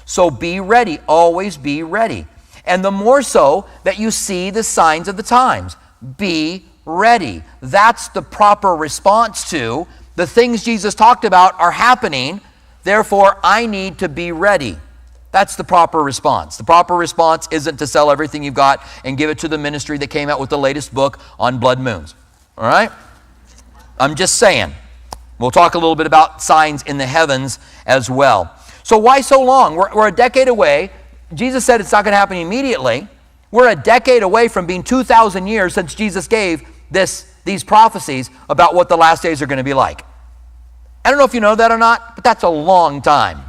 So 0.04 0.30
be 0.30 0.58
ready, 0.58 0.98
always 1.06 1.56
be 1.56 1.84
ready. 1.84 2.26
And 2.64 2.84
the 2.84 2.90
more 2.90 3.22
so 3.22 3.68
that 3.84 3.98
you 3.98 4.10
see 4.10 4.50
the 4.50 4.64
signs 4.64 5.06
of 5.06 5.16
the 5.16 5.22
times. 5.22 5.76
Be 6.16 6.64
ready. 6.84 7.42
That's 7.60 8.08
the 8.08 8.22
proper 8.22 8.74
response 8.74 9.50
to 9.50 9.86
the 10.16 10.26
things 10.26 10.62
Jesus 10.62 10.94
talked 10.94 11.24
about 11.24 11.58
are 11.58 11.70
happening. 11.70 12.40
Therefore, 12.84 13.38
I 13.42 13.66
need 13.66 13.98
to 13.98 14.08
be 14.08 14.32
ready. 14.32 14.76
That's 15.30 15.56
the 15.56 15.64
proper 15.64 16.02
response. 16.02 16.58
The 16.58 16.64
proper 16.64 16.94
response 16.94 17.48
isn't 17.50 17.78
to 17.78 17.86
sell 17.86 18.10
everything 18.10 18.42
you've 18.42 18.54
got 18.54 18.84
and 19.04 19.16
give 19.16 19.30
it 19.30 19.38
to 19.38 19.48
the 19.48 19.56
ministry 19.56 19.96
that 19.98 20.08
came 20.08 20.28
out 20.28 20.38
with 20.38 20.50
the 20.50 20.58
latest 20.58 20.92
book 20.92 21.18
on 21.38 21.58
blood 21.58 21.80
moons. 21.80 22.14
All 22.58 22.64
right? 22.64 22.90
I'm 23.98 24.14
just 24.14 24.34
saying. 24.34 24.74
We'll 25.38 25.50
talk 25.50 25.74
a 25.74 25.78
little 25.78 25.96
bit 25.96 26.06
about 26.06 26.42
signs 26.42 26.82
in 26.82 26.98
the 26.98 27.06
heavens 27.06 27.58
as 27.86 28.10
well. 28.10 28.54
So, 28.82 28.98
why 28.98 29.22
so 29.22 29.42
long? 29.42 29.74
We're, 29.74 29.94
we're 29.94 30.08
a 30.08 30.12
decade 30.12 30.48
away. 30.48 30.90
Jesus 31.32 31.64
said 31.64 31.80
it's 31.80 31.92
not 31.92 32.04
going 32.04 32.12
to 32.12 32.18
happen 32.18 32.36
immediately. 32.36 33.08
We're 33.50 33.70
a 33.70 33.76
decade 33.76 34.22
away 34.22 34.48
from 34.48 34.66
being 34.66 34.82
2,000 34.82 35.46
years 35.46 35.74
since 35.74 35.94
Jesus 35.94 36.28
gave 36.28 36.62
this, 36.92 37.32
these 37.44 37.64
prophecies 37.64 38.30
about 38.48 38.74
what 38.74 38.88
the 38.88 38.96
last 38.96 39.22
days 39.22 39.42
are 39.42 39.46
going 39.46 39.58
to 39.58 39.64
be 39.64 39.74
like. 39.74 40.04
I 41.04 41.10
don't 41.10 41.18
know 41.18 41.24
if 41.24 41.34
you 41.34 41.40
know 41.40 41.54
that 41.54 41.70
or 41.70 41.78
not, 41.78 42.14
but 42.14 42.24
that's 42.24 42.44
a 42.44 42.48
long 42.48 43.02
time. 43.02 43.42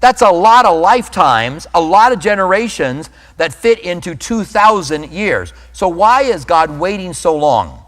That's 0.00 0.22
a 0.22 0.30
lot 0.30 0.64
of 0.64 0.80
lifetimes, 0.80 1.66
a 1.74 1.80
lot 1.80 2.12
of 2.12 2.18
generations 2.18 3.10
that 3.36 3.52
fit 3.52 3.80
into 3.80 4.14
2,000 4.14 5.12
years. 5.12 5.52
So, 5.72 5.88
why 5.88 6.22
is 6.22 6.44
God 6.44 6.80
waiting 6.80 7.12
so 7.12 7.36
long? 7.36 7.84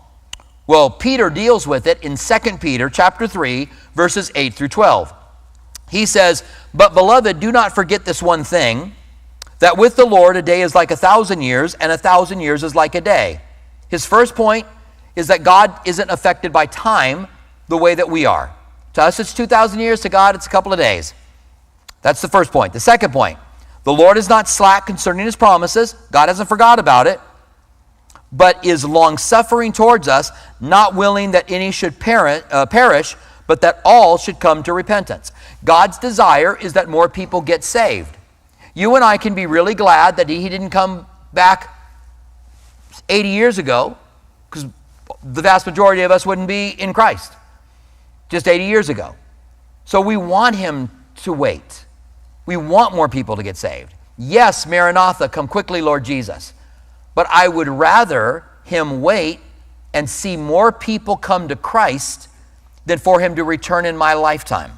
Well, 0.66 0.90
Peter 0.90 1.30
deals 1.30 1.66
with 1.66 1.86
it 1.86 2.02
in 2.02 2.16
2 2.16 2.58
Peter 2.58 2.88
chapter 2.90 3.26
3, 3.26 3.68
verses 3.94 4.30
8 4.34 4.54
through 4.54 4.68
12. 4.68 5.12
He 5.90 6.06
says, 6.06 6.44
But 6.72 6.94
beloved, 6.94 7.40
do 7.40 7.50
not 7.50 7.74
forget 7.74 8.04
this 8.04 8.22
one 8.22 8.44
thing, 8.44 8.94
that 9.58 9.76
with 9.78 9.96
the 9.96 10.06
Lord 10.06 10.36
a 10.36 10.42
day 10.42 10.62
is 10.62 10.74
like 10.74 10.90
a 10.90 10.96
thousand 10.96 11.40
years, 11.40 11.74
and 11.74 11.90
a 11.90 11.98
thousand 11.98 12.40
years 12.40 12.62
is 12.62 12.74
like 12.74 12.94
a 12.94 13.00
day. 13.00 13.40
His 13.88 14.04
first 14.06 14.34
point 14.34 14.66
is 15.14 15.26
that 15.28 15.42
God 15.42 15.78
isn't 15.84 16.10
affected 16.10 16.52
by 16.52 16.66
time 16.66 17.28
the 17.68 17.76
way 17.76 17.94
that 17.94 18.08
we 18.08 18.26
are. 18.26 18.54
To 18.94 19.02
us, 19.02 19.20
it's 19.20 19.34
2,000 19.34 19.78
years. 19.80 20.00
To 20.00 20.08
God, 20.08 20.34
it's 20.34 20.46
a 20.46 20.50
couple 20.50 20.72
of 20.72 20.78
days. 20.78 21.14
That's 22.02 22.20
the 22.20 22.28
first 22.28 22.52
point. 22.52 22.72
The 22.72 22.80
second 22.80 23.12
point 23.12 23.38
the 23.84 23.92
Lord 23.92 24.16
is 24.16 24.28
not 24.28 24.48
slack 24.48 24.86
concerning 24.86 25.26
his 25.26 25.36
promises. 25.36 25.94
God 26.10 26.28
hasn't 26.28 26.48
forgot 26.48 26.78
about 26.78 27.06
it 27.06 27.20
but 28.32 28.64
is 28.64 28.84
long 28.84 29.18
suffering 29.18 29.72
towards 29.72 30.08
us, 30.08 30.30
not 30.58 30.94
willing 30.94 31.32
that 31.32 31.50
any 31.50 31.70
should 31.70 31.94
uh, 32.08 32.66
perish, 32.66 33.14
but 33.46 33.60
that 33.60 33.80
all 33.84 34.16
should 34.16 34.40
come 34.40 34.62
to 34.62 34.72
repentance. 34.72 35.30
God's 35.62 35.98
desire 35.98 36.56
is 36.56 36.72
that 36.72 36.88
more 36.88 37.08
people 37.08 37.42
get 37.42 37.62
saved. 37.62 38.16
You 38.74 38.96
and 38.96 39.04
I 39.04 39.18
can 39.18 39.34
be 39.34 39.44
really 39.44 39.74
glad 39.74 40.16
that 40.16 40.30
He 40.30 40.48
didn't 40.48 40.70
come 40.70 41.06
back 41.34 41.68
80 43.08 43.28
years 43.28 43.58
ago, 43.58 43.98
because 44.48 44.64
the 45.22 45.42
vast 45.42 45.66
majority 45.66 46.02
of 46.02 46.10
us 46.10 46.26
wouldn't 46.26 46.48
be 46.48 46.68
in 46.68 46.92
Christ 46.92 47.32
just 48.28 48.48
80 48.48 48.64
years 48.64 48.88
ago. 48.88 49.14
So 49.84 50.00
we 50.00 50.16
want 50.16 50.56
Him 50.56 50.90
to 51.16 51.32
wait. 51.32 51.86
We 52.46 52.56
want 52.56 52.94
more 52.94 53.08
people 53.08 53.36
to 53.36 53.42
get 53.42 53.56
saved. 53.56 53.94
Yes, 54.18 54.66
Maranatha, 54.66 55.28
come 55.28 55.48
quickly, 55.48 55.80
Lord 55.80 56.04
Jesus. 56.04 56.52
But 57.14 57.26
I 57.30 57.48
would 57.48 57.68
rather 57.68 58.44
him 58.64 59.02
wait 59.02 59.40
and 59.92 60.08
see 60.08 60.36
more 60.36 60.72
people 60.72 61.16
come 61.16 61.48
to 61.48 61.56
Christ 61.56 62.28
than 62.86 62.98
for 62.98 63.20
him 63.20 63.36
to 63.36 63.44
return 63.44 63.84
in 63.84 63.96
my 63.96 64.14
lifetime. 64.14 64.72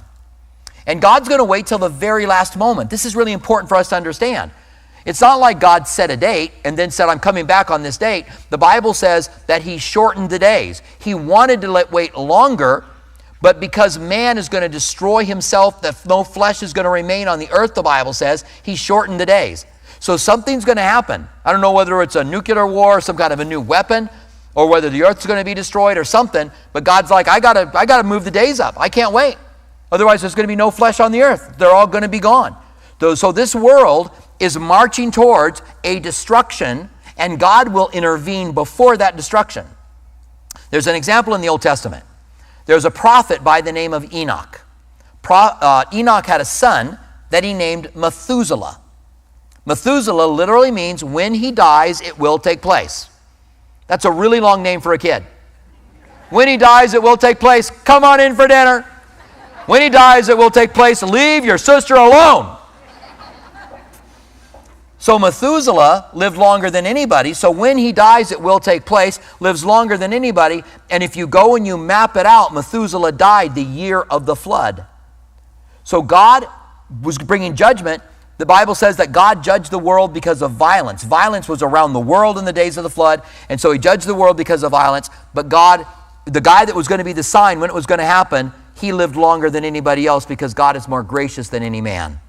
And 0.87 1.01
God's 1.01 1.29
going 1.29 1.39
to 1.39 1.45
wait 1.45 1.67
till 1.67 1.79
the 1.79 1.89
very 1.89 2.27
last 2.27 2.57
moment. 2.57 2.91
This 2.91 3.05
is 3.05 3.17
really 3.17 3.33
important 3.33 3.69
for 3.69 3.77
us 3.77 3.89
to 3.91 3.97
understand. 3.97 4.51
It's 5.05 5.21
not 5.21 5.39
like 5.39 5.61
God 5.61 5.87
set 5.87 6.11
a 6.11 6.17
date 6.17 6.53
and 6.65 6.79
then 6.79 6.91
said, 6.91 7.09
I'm 7.09 7.19
coming 7.19 7.45
back 7.45 7.71
on 7.71 7.83
this 7.83 7.99
date. 7.99 8.25
The 8.51 8.59
Bible 8.59 8.95
says 8.95 9.29
that 9.47 9.63
He 9.63 9.79
shortened 9.79 10.31
the 10.31 10.39
days. 10.39 10.83
He 10.99 11.15
wanted 11.15 11.61
to 11.61 11.69
let 11.69 11.93
wait 11.93 12.17
longer, 12.17 12.85
but 13.43 13.61
because 13.61 13.99
man 13.99 14.39
is 14.39 14.49
going 14.49 14.63
to 14.63 14.69
destroy 14.69 15.25
himself, 15.25 15.83
that 15.83 16.07
no 16.07 16.25
flesh 16.25 16.63
is 16.63 16.73
going 16.73 16.85
to 16.85 16.91
remain 16.91 17.29
on 17.29 17.39
the 17.39 17.51
earth, 17.51 17.75
the 17.75 17.83
Bible 17.83 18.15
says, 18.15 18.45
He 18.63 18.77
shortened 18.77 19.21
the 19.21 19.27
days. 19.27 19.67
So 20.01 20.17
something's 20.17 20.65
going 20.65 20.77
to 20.77 20.83
happen. 20.83 21.29
I 21.45 21.53
don't 21.53 21.61
know 21.61 21.73
whether 21.73 22.01
it's 22.01 22.17
a 22.17 22.25
nuclear 22.25 22.67
war, 22.67 23.01
some 23.01 23.17
kind 23.17 23.33
of 23.33 23.41
a 23.41 23.45
new 23.45 23.61
weapon, 23.61 24.09
or 24.55 24.69
whether 24.69 24.89
the 24.89 25.05
earth's 25.05 25.27
going 25.27 25.39
to 25.39 25.45
be 25.45 25.55
destroyed 25.55 25.99
or 25.99 26.05
something, 26.05 26.51
but 26.73 26.85
God's 26.85 27.11
like, 27.11 27.29
I 27.29 27.41
got 27.41 27.55
to 27.55 27.71
I 27.75 27.85
got 27.85 27.99
to 27.99 28.05
move 28.05 28.25
the 28.25 28.31
days 28.31 28.61
up. 28.61 28.79
I 28.79 28.89
can't 28.89 29.13
wait. 29.13 29.37
Otherwise, 29.93 30.23
there's 30.23 30.35
going 30.35 30.45
to 30.45 30.49
be 30.49 30.57
no 30.57 30.71
flesh 30.71 30.99
on 30.99 31.13
the 31.13 31.23
earth. 31.23 31.57
They're 31.59 31.71
all 31.71 31.87
going 31.87 32.03
to 32.03 32.09
be 32.09 32.21
gone. 32.21 32.57
So, 33.15 33.33
this 33.33 33.55
world 33.55 34.11
is 34.39 34.59
marching 34.59 35.11
towards 35.11 35.63
a 35.85 36.01
destruction, 36.01 36.91
and 37.17 37.39
God 37.39 37.69
will 37.69 37.89
intervene 37.91 38.53
before 38.53 38.97
that 38.97 39.17
destruction. 39.17 39.67
There's 40.71 40.87
an 40.87 40.97
example 40.97 41.35
in 41.35 41.41
the 41.41 41.49
Old 41.49 41.63
Testament. 41.63 42.05
There's 42.67 42.85
a 42.85 42.91
prophet 42.91 43.45
by 43.45 43.61
the 43.61 43.73
name 43.73 43.93
of 43.93 44.13
Enoch. 44.13 44.61
Pro, 45.23 45.37
uh, 45.37 45.85
Enoch 45.93 46.27
had 46.27 46.41
a 46.41 46.45
son 46.45 46.99
that 47.31 47.45
he 47.45 47.55
named 47.55 47.95
Methuselah. 47.95 48.81
Methuselah 49.67 50.27
literally 50.27 50.71
means 50.71 51.03
when 51.03 51.35
he 51.35 51.51
dies, 51.51 52.01
it 52.01 52.19
will 52.19 52.39
take 52.39 52.61
place. 52.61 53.09
That's 53.87 54.05
a 54.05 54.11
really 54.11 54.41
long 54.41 54.63
name 54.63 54.81
for 54.81 54.93
a 54.93 54.99
kid. 54.99 55.25
When 56.31 56.49
he 56.49 56.57
dies, 56.57 56.95
it 56.95 57.03
will 57.03 57.17
take 57.17 57.39
place. 57.39 57.71
Come 57.71 58.05
on 58.05 58.21
in 58.21 58.35
for 58.35 58.47
dinner. 58.47 58.83
When 59.67 59.81
he 59.81 59.89
dies, 59.89 60.29
it 60.29 60.37
will 60.37 60.51
take 60.51 60.75
place. 60.75 61.03
Leave 61.03 61.45
your 61.45 61.59
sister 61.59 61.95
alone. 61.95 62.59
So 65.05 65.19
Methuselah 65.19 66.09
lived 66.15 66.39
longer 66.39 66.71
than 66.71 66.87
anybody. 66.87 67.35
So 67.35 67.51
when 67.51 67.77
he 67.77 67.93
dies, 67.93 68.33
it 68.33 68.41
will 68.41 68.59
take 68.59 68.87
place, 68.87 69.21
lives 69.39 69.63
longer 69.63 69.99
than 69.99 70.15
anybody. 70.15 70.65
And 70.89 71.03
if 71.03 71.15
you 71.15 71.27
go 71.27 71.57
and 71.57 71.67
you 71.67 71.77
map 71.77 72.17
it 72.17 72.25
out, 72.25 72.55
Methuselah 72.55 73.13
died 73.13 73.55
the 73.55 73.63
year 73.63 74.01
of 74.01 74.25
the 74.25 74.35
flood. 74.35 74.87
So 75.83 76.01
God 76.01 76.47
was 77.03 77.19
bringing 77.19 77.55
judgment. 77.55 78.03
The 78.39 78.47
Bible 78.47 78.75
says 78.75 78.97
that 78.97 79.13
God 79.13 79.45
judged 79.45 79.71
the 79.71 79.79
world 79.79 80.15
because 80.15 80.41
of 80.41 80.53
violence. 80.53 81.05
Violence 81.05 81.51
was 81.51 81.63
around 81.63 81.93
the 81.93 82.01
world 82.01 82.39
in 82.39 82.47
the 82.47 82.53
days 82.55 82.79
of 82.79 82.83
the 82.83 82.89
flood. 82.89 83.23
And 83.51 83.61
so 83.61 83.73
he 83.73 83.79
judged 83.79 84.07
the 84.07 84.15
world 84.15 84.39
because 84.39 84.63
of 84.63 84.71
violence. 84.71 85.11
But 85.35 85.51
God, 85.51 85.87
the 86.25 86.41
guy 86.41 86.65
that 86.65 86.75
was 86.75 86.89
going 86.89 87.01
to 87.01 87.05
be 87.05 87.13
the 87.13 87.23
sign 87.23 87.61
when 87.61 87.69
it 87.69 87.75
was 87.75 87.85
going 87.85 87.99
to 88.01 88.07
happen, 88.07 88.55
he 88.75 88.91
lived 88.91 89.17
longer 89.17 89.51
than 89.51 89.67
anybody 89.67 90.07
else 90.07 90.25
because 90.25 90.55
God 90.55 90.77
is 90.77 90.89
more 90.89 91.03
gracious 91.03 91.51
than 91.51 91.63
any 91.63 91.83
man. 91.83 92.21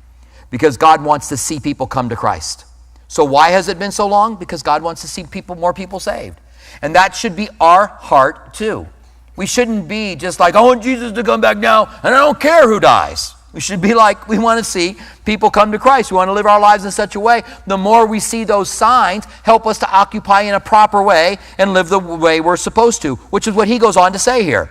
Because 0.51 0.77
God 0.77 1.03
wants 1.03 1.29
to 1.29 1.37
see 1.37 1.59
people 1.59 1.87
come 1.87 2.09
to 2.09 2.15
Christ. 2.15 2.65
So 3.07 3.23
why 3.23 3.49
has 3.49 3.67
it 3.67 3.79
been 3.79 3.91
so 3.91 4.07
long? 4.07 4.35
Because 4.35 4.63
God 4.63 4.81
wants 4.81 5.01
to 5.01 5.07
see 5.07 5.23
people 5.23 5.55
more 5.55 5.73
people 5.73 5.99
saved. 5.99 6.39
And 6.81 6.95
that 6.95 7.15
should 7.15 7.35
be 7.35 7.49
our 7.59 7.87
heart 7.87 8.53
too. 8.53 8.87
We 9.35 9.45
shouldn't 9.45 9.87
be 9.87 10.15
just 10.15 10.39
like, 10.39 10.55
I 10.55 10.61
want 10.61 10.81
Jesus 10.81 11.11
to 11.11 11.23
come 11.23 11.41
back 11.41 11.57
now, 11.57 11.85
and 12.03 12.15
I 12.15 12.19
don't 12.19 12.39
care 12.39 12.67
who 12.67 12.79
dies. 12.79 13.33
We 13.53 13.61
should 13.61 13.81
be 13.81 13.93
like, 13.93 14.27
we 14.27 14.37
want 14.37 14.59
to 14.59 14.69
see 14.69 14.97
people 15.23 15.49
come 15.49 15.71
to 15.71 15.79
Christ. 15.79 16.11
We 16.11 16.17
want 16.17 16.27
to 16.27 16.33
live 16.33 16.45
our 16.45 16.59
lives 16.59 16.83
in 16.83 16.91
such 16.91 17.15
a 17.15 17.21
way. 17.21 17.43
The 17.67 17.77
more 17.77 18.05
we 18.05 18.19
see 18.19 18.43
those 18.43 18.69
signs, 18.69 19.23
help 19.43 19.65
us 19.65 19.79
to 19.79 19.89
occupy 19.89 20.41
in 20.41 20.55
a 20.55 20.59
proper 20.59 21.01
way 21.01 21.37
and 21.57 21.73
live 21.73 21.87
the 21.87 21.99
way 21.99 22.41
we're 22.41 22.57
supposed 22.57 23.01
to, 23.03 23.15
which 23.15 23.47
is 23.47 23.53
what 23.53 23.69
he 23.69 23.79
goes 23.79 23.95
on 23.95 24.11
to 24.11 24.19
say 24.19 24.43
here. 24.43 24.69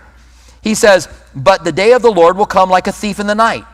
He 0.62 0.74
says, 0.74 1.08
But 1.34 1.64
the 1.64 1.72
day 1.72 1.92
of 1.92 2.02
the 2.02 2.10
Lord 2.10 2.36
will 2.36 2.46
come 2.46 2.68
like 2.68 2.86
a 2.86 2.92
thief 2.92 3.18
in 3.18 3.26
the 3.26 3.34
night. 3.34 3.64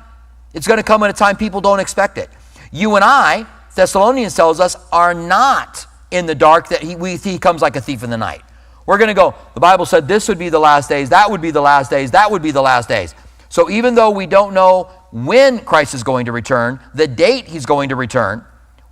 It's 0.53 0.67
going 0.67 0.79
to 0.79 0.83
come 0.83 1.03
at 1.03 1.11
a 1.11 1.13
time 1.13 1.37
people 1.37 1.61
don't 1.61 1.81
expect 1.81 2.19
it. 2.19 2.29
You 2.73 2.97
and 2.97 3.05
I, 3.05 3.47
Thessalonians 3.75 4.35
tells 4.35 4.61
us, 4.61 4.77
are 4.93 5.15
not 5.15 5.87
in 6.11 6.27
the 6.27 6.35
dark 6.35 6.69
that 6.69 6.83
he, 6.83 6.97
we, 6.97 7.17
he 7.17 7.39
comes 7.39 7.63
like 7.63 7.77
a 7.77 7.81
thief 7.81 8.03
in 8.03 8.11
the 8.11 8.17
night. 8.17 8.43
We're 8.87 8.99
going 8.99 9.09
to 9.09 9.15
go, 9.15 9.35
the 9.55 9.61
Bible 9.61 9.87
said 9.87 10.09
this 10.09 10.27
would 10.29 10.39
be 10.39 10.49
the 10.49 10.59
last 10.59 10.89
days, 10.89 11.11
that 11.11 11.31
would 11.31 11.41
be 11.41 11.51
the 11.51 11.61
last 11.61 11.91
days, 11.91 12.11
that 12.11 12.31
would 12.31 12.43
be 12.43 12.51
the 12.51 12.63
last 12.63 12.89
days. 12.89 13.15
So 13.49 13.71
even 13.71 13.95
though 13.95 14.11
we 14.11 14.27
don't 14.27 14.55
know 14.55 14.91
when 15.13 15.61
Christ 15.61 15.95
is 15.95 16.03
going 16.03 16.27
to 16.27 16.33
return, 16.33 16.81
the 16.95 17.07
date 17.07 17.47
he's 17.47 17.67
going 17.67 17.91
to 17.91 17.97
return, 17.97 18.45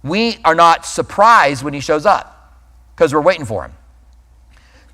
we 0.02 0.38
are 0.44 0.54
not 0.54 0.86
surprised 0.86 1.64
when 1.64 1.74
he 1.74 1.80
shows 1.80 2.06
up 2.06 2.56
because 2.94 3.12
we're 3.12 3.20
waiting 3.20 3.44
for 3.44 3.64
him. 3.64 3.72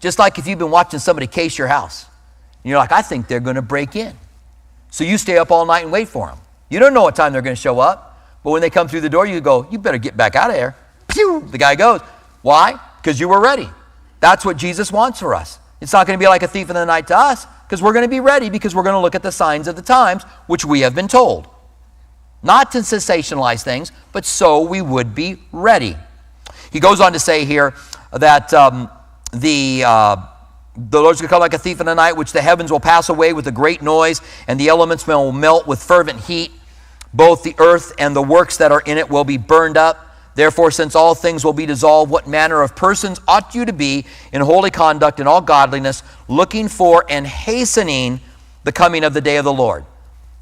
Just 0.00 0.18
like 0.18 0.38
if 0.38 0.46
you've 0.46 0.58
been 0.58 0.70
watching 0.70 1.00
somebody 1.00 1.26
case 1.26 1.56
your 1.56 1.68
house. 1.68 2.06
and 2.62 2.70
You're 2.70 2.78
like, 2.78 2.92
I 2.92 3.02
think 3.02 3.26
they're 3.26 3.40
going 3.40 3.56
to 3.56 3.62
break 3.62 3.96
in. 3.96 4.16
So 4.90 5.04
you 5.04 5.18
stay 5.18 5.38
up 5.38 5.50
all 5.50 5.66
night 5.66 5.82
and 5.82 5.92
wait 5.92 6.08
for 6.08 6.28
them. 6.28 6.38
You 6.68 6.78
don't 6.78 6.94
know 6.94 7.02
what 7.02 7.16
time 7.16 7.32
they're 7.32 7.42
going 7.42 7.56
to 7.56 7.60
show 7.60 7.78
up, 7.80 8.18
but 8.42 8.50
when 8.50 8.60
they 8.60 8.70
come 8.70 8.88
through 8.88 9.02
the 9.02 9.08
door, 9.08 9.26
you 9.26 9.40
go, 9.40 9.66
you 9.70 9.78
better 9.78 9.98
get 9.98 10.16
back 10.16 10.34
out 10.34 10.50
of 10.50 10.56
here. 10.56 10.74
Pew! 11.08 11.46
The 11.50 11.58
guy 11.58 11.74
goes. 11.74 12.00
Why? 12.42 12.78
Because 12.96 13.20
you 13.20 13.28
were 13.28 13.40
ready. 13.40 13.68
That's 14.20 14.44
what 14.44 14.56
Jesus 14.56 14.90
wants 14.90 15.20
for 15.20 15.34
us. 15.34 15.58
It's 15.80 15.92
not 15.92 16.06
going 16.06 16.18
to 16.18 16.22
be 16.22 16.28
like 16.28 16.42
a 16.42 16.48
thief 16.48 16.68
in 16.70 16.74
the 16.74 16.84
night 16.84 17.06
to 17.08 17.16
us 17.16 17.46
because 17.66 17.82
we're 17.82 17.92
going 17.92 18.04
to 18.04 18.10
be 18.10 18.20
ready 18.20 18.50
because 18.50 18.74
we're 18.74 18.82
going 18.82 18.94
to 18.94 19.00
look 19.00 19.14
at 19.14 19.22
the 19.22 19.32
signs 19.32 19.68
of 19.68 19.76
the 19.76 19.82
times, 19.82 20.24
which 20.46 20.64
we 20.64 20.80
have 20.80 20.94
been 20.94 21.08
told. 21.08 21.46
Not 22.42 22.72
to 22.72 22.78
sensationalize 22.78 23.62
things, 23.62 23.92
but 24.12 24.24
so 24.24 24.60
we 24.60 24.82
would 24.82 25.14
be 25.14 25.40
ready. 25.52 25.96
He 26.72 26.80
goes 26.80 27.00
on 27.00 27.12
to 27.12 27.18
say 27.18 27.44
here 27.44 27.74
that 28.12 28.52
um, 28.52 28.90
the. 29.32 29.84
Uh, 29.86 30.16
the 30.76 31.00
Lord's 31.00 31.20
going 31.20 31.28
to 31.28 31.32
come 31.32 31.40
like 31.40 31.54
a 31.54 31.58
thief 31.58 31.80
in 31.80 31.86
the 31.86 31.94
night, 31.94 32.14
which 32.14 32.32
the 32.32 32.42
heavens 32.42 32.72
will 32.72 32.80
pass 32.80 33.08
away 33.08 33.32
with 33.32 33.46
a 33.46 33.52
great 33.52 33.80
noise, 33.80 34.20
and 34.48 34.58
the 34.58 34.68
elements 34.68 35.06
will 35.06 35.30
melt 35.30 35.66
with 35.66 35.82
fervent 35.82 36.20
heat. 36.20 36.50
Both 37.12 37.44
the 37.44 37.54
earth 37.58 37.92
and 37.98 38.14
the 38.14 38.22
works 38.22 38.56
that 38.56 38.72
are 38.72 38.80
in 38.80 38.98
it 38.98 39.08
will 39.08 39.24
be 39.24 39.36
burned 39.36 39.76
up. 39.76 40.00
Therefore, 40.34 40.72
since 40.72 40.96
all 40.96 41.14
things 41.14 41.44
will 41.44 41.52
be 41.52 41.64
dissolved, 41.64 42.10
what 42.10 42.26
manner 42.26 42.60
of 42.62 42.74
persons 42.74 43.20
ought 43.28 43.54
you 43.54 43.64
to 43.64 43.72
be 43.72 44.04
in 44.32 44.40
holy 44.40 44.72
conduct 44.72 45.20
and 45.20 45.28
all 45.28 45.40
godliness, 45.40 46.02
looking 46.26 46.66
for 46.66 47.04
and 47.08 47.24
hastening 47.24 48.20
the 48.64 48.72
coming 48.72 49.04
of 49.04 49.14
the 49.14 49.20
day 49.20 49.36
of 49.36 49.44
the 49.44 49.52
Lord? 49.52 49.84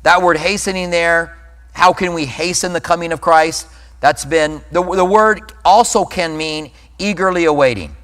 That 0.03 0.23
word 0.23 0.39
hastening 0.39 0.89
there, 0.91 1.37
how 1.73 1.93
can 1.93 2.15
we 2.15 2.25
hasten 2.25 2.73
the 2.73 2.81
coming 2.81 3.13
of 3.13 3.21
Christ? 3.21 3.67
That's 4.01 4.25
been, 4.25 4.63
the, 4.73 4.83
the 4.83 5.05
word 5.05 5.53
also 5.63 6.07
can 6.07 6.39
mean 6.39 6.71
eagerly 6.99 7.45
awaiting. 7.45 7.95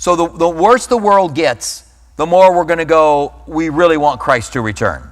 So 0.00 0.16
the, 0.16 0.28
the 0.28 0.48
worse 0.48 0.86
the 0.86 0.96
world 0.96 1.34
gets, 1.34 1.84
the 2.16 2.24
more 2.24 2.56
we're 2.56 2.64
going 2.64 2.78
to 2.78 2.86
go, 2.86 3.34
we 3.46 3.68
really 3.68 3.98
want 3.98 4.18
Christ 4.18 4.54
to 4.54 4.62
return. 4.62 5.06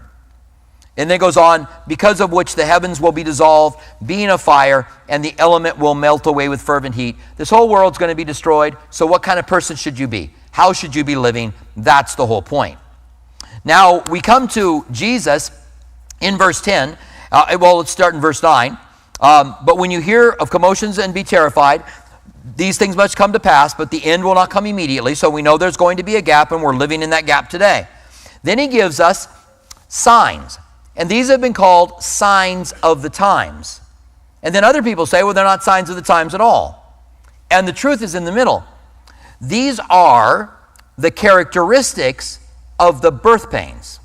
And 0.97 1.11
then 1.11 1.21
goes 1.21 1.37
on, 1.37 1.69
because 1.87 2.23
of 2.23 2.33
which 2.33 2.55
the 2.55 2.65
heavens 2.65 2.99
will 2.99 3.13
be 3.13 3.23
dissolved, 3.23 3.79
being 4.07 4.31
a 4.31 4.39
fire, 4.39 4.89
and 5.07 5.23
the 5.23 5.35
element 5.37 5.79
will 5.79 5.95
melt 5.95 6.27
away 6.27 6.49
with 6.49 6.63
fervent 6.63 6.95
heat. 6.95 7.17
This 7.37 7.51
whole 7.51 7.69
world's 7.69 7.99
going 7.99 8.09
to 8.09 8.15
be 8.15 8.25
destroyed. 8.25 8.79
So, 8.89 9.05
what 9.05 9.23
kind 9.23 9.39
of 9.39 9.47
person 9.47 9.77
should 9.77 9.99
you 9.99 10.09
be? 10.09 10.31
How 10.53 10.73
should 10.73 10.95
you 10.95 11.05
be 11.05 11.17
living? 11.17 11.53
That's 11.77 12.15
the 12.15 12.27
whole 12.27 12.41
point. 12.41 12.79
Now, 13.67 14.03
we 14.05 14.23
come 14.23 14.49
to 14.49 14.87
Jesus 14.91 15.51
in 16.23 16.39
verse 16.39 16.63
10. 16.63 16.97
Uh, 17.31 17.59
well, 17.61 17.77
let's 17.77 17.91
start 17.91 18.15
in 18.15 18.23
verse 18.23 18.43
9. 18.43 18.79
Um, 19.21 19.57
but 19.65 19.79
when 19.79 19.91
you 19.91 20.01
hear 20.01 20.31
of 20.31 20.49
commotions 20.49 20.99
and 20.99 21.13
be 21.13 21.25
terrified, 21.25 21.85
these 22.57 22.79
things 22.79 22.97
must 22.97 23.17
come 23.17 23.33
to 23.33 23.41
pass, 23.41 23.75
but 23.75 23.91
the 23.91 24.05
end 24.05 24.25
will 24.25 24.35
not 24.35 24.51
come 24.51 24.67
immediately. 24.67 25.15
So 25.15 25.31
we 25.31 25.43
know 25.43 25.59
there's 25.59 25.77
going 25.77 25.97
to 25.99 26.03
be 26.03 26.17
a 26.17 26.23
gap, 26.23 26.53
and 26.53 26.63
we're 26.63 26.75
living 26.75 27.03
in 27.03 27.11
that 27.11 27.27
gap 27.27 27.49
today. 27.49 27.87
Then 28.43 28.59
he 28.59 28.67
gives 28.67 29.01
us 29.01 29.29
signs. 29.89 30.59
And 30.97 31.09
these 31.09 31.29
have 31.29 31.41
been 31.41 31.53
called 31.53 32.03
signs 32.03 32.73
of 32.83 33.03
the 33.03 33.11
times. 33.11 33.81
And 34.43 34.55
then 34.55 34.65
other 34.65 34.83
people 34.83 35.07
say, 35.07 35.23
well, 35.23 35.35
they're 35.35 35.45
not 35.45 35.63
signs 35.63 35.91
of 35.91 35.97
the 35.97 36.03
times 36.03 36.35
at 36.35 36.41
all. 36.41 37.07
And 37.51 37.67
the 37.67 37.73
truth 37.73 38.03
is 38.03 38.15
in 38.15 38.25
the 38.25 38.33
middle. 38.33 38.65
These 39.41 39.81
are 39.89 40.57
the 40.97 41.11
characteristics 41.11 42.41
of 42.79 43.01
the 43.03 43.13
birth 43.13 43.51
pains. 43.51 44.01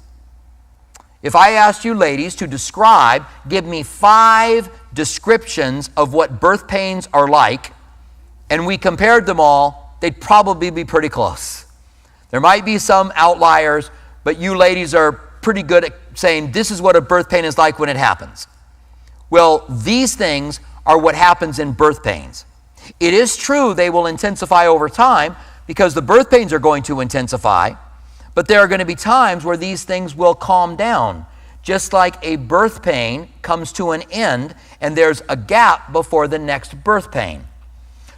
If 1.23 1.35
I 1.35 1.51
asked 1.51 1.85
you 1.85 1.93
ladies 1.93 2.35
to 2.35 2.47
describe, 2.47 3.25
give 3.47 3.65
me 3.65 3.81
five 3.81 4.69
descriptions 4.93 5.89
of 5.95 6.13
what 6.13 6.39
birth 6.39 6.67
pains 6.67 7.07
are 7.13 7.27
like, 7.27 7.71
and 8.49 8.65
we 8.65 8.77
compared 8.77 9.25
them 9.25 9.39
all, 9.39 9.97
they'd 10.01 10.19
probably 10.19 10.69
be 10.69 10.83
pretty 10.83 11.09
close. 11.09 11.65
There 12.29 12.41
might 12.41 12.65
be 12.65 12.77
some 12.77 13.11
outliers, 13.15 13.91
but 14.23 14.37
you 14.37 14.55
ladies 14.55 14.95
are 14.95 15.11
pretty 15.11 15.63
good 15.63 15.85
at 15.85 15.93
saying 16.15 16.51
this 16.51 16.71
is 16.71 16.81
what 16.81 16.95
a 16.95 17.01
birth 17.01 17.29
pain 17.29 17.45
is 17.45 17.57
like 17.57 17.79
when 17.79 17.89
it 17.89 17.97
happens. 17.97 18.47
Well, 19.29 19.65
these 19.69 20.15
things 20.15 20.59
are 20.85 20.97
what 20.97 21.15
happens 21.15 21.59
in 21.59 21.73
birth 21.73 22.03
pains. 22.03 22.45
It 22.99 23.13
is 23.13 23.37
true 23.37 23.73
they 23.73 23.89
will 23.89 24.07
intensify 24.07 24.67
over 24.67 24.89
time 24.89 25.35
because 25.67 25.93
the 25.93 26.01
birth 26.01 26.29
pains 26.29 26.51
are 26.53 26.59
going 26.59 26.83
to 26.83 26.99
intensify, 26.99 27.73
but 28.35 28.47
there 28.47 28.59
are 28.59 28.67
going 28.67 28.79
to 28.79 28.85
be 28.85 28.95
times 28.95 29.45
where 29.45 29.57
these 29.57 29.83
things 29.83 30.15
will 30.15 30.35
calm 30.35 30.75
down. 30.75 31.25
Just 31.61 31.93
like 31.93 32.15
a 32.23 32.35
birth 32.35 32.83
pain 32.83 33.29
comes 33.41 33.71
to 33.73 33.91
an 33.91 34.03
end 34.11 34.53
and 34.81 34.97
there's 34.97 35.21
a 35.29 35.37
gap 35.37 35.93
before 35.93 36.27
the 36.27 36.39
next 36.39 36.83
birth 36.83 37.11
pain. 37.11 37.45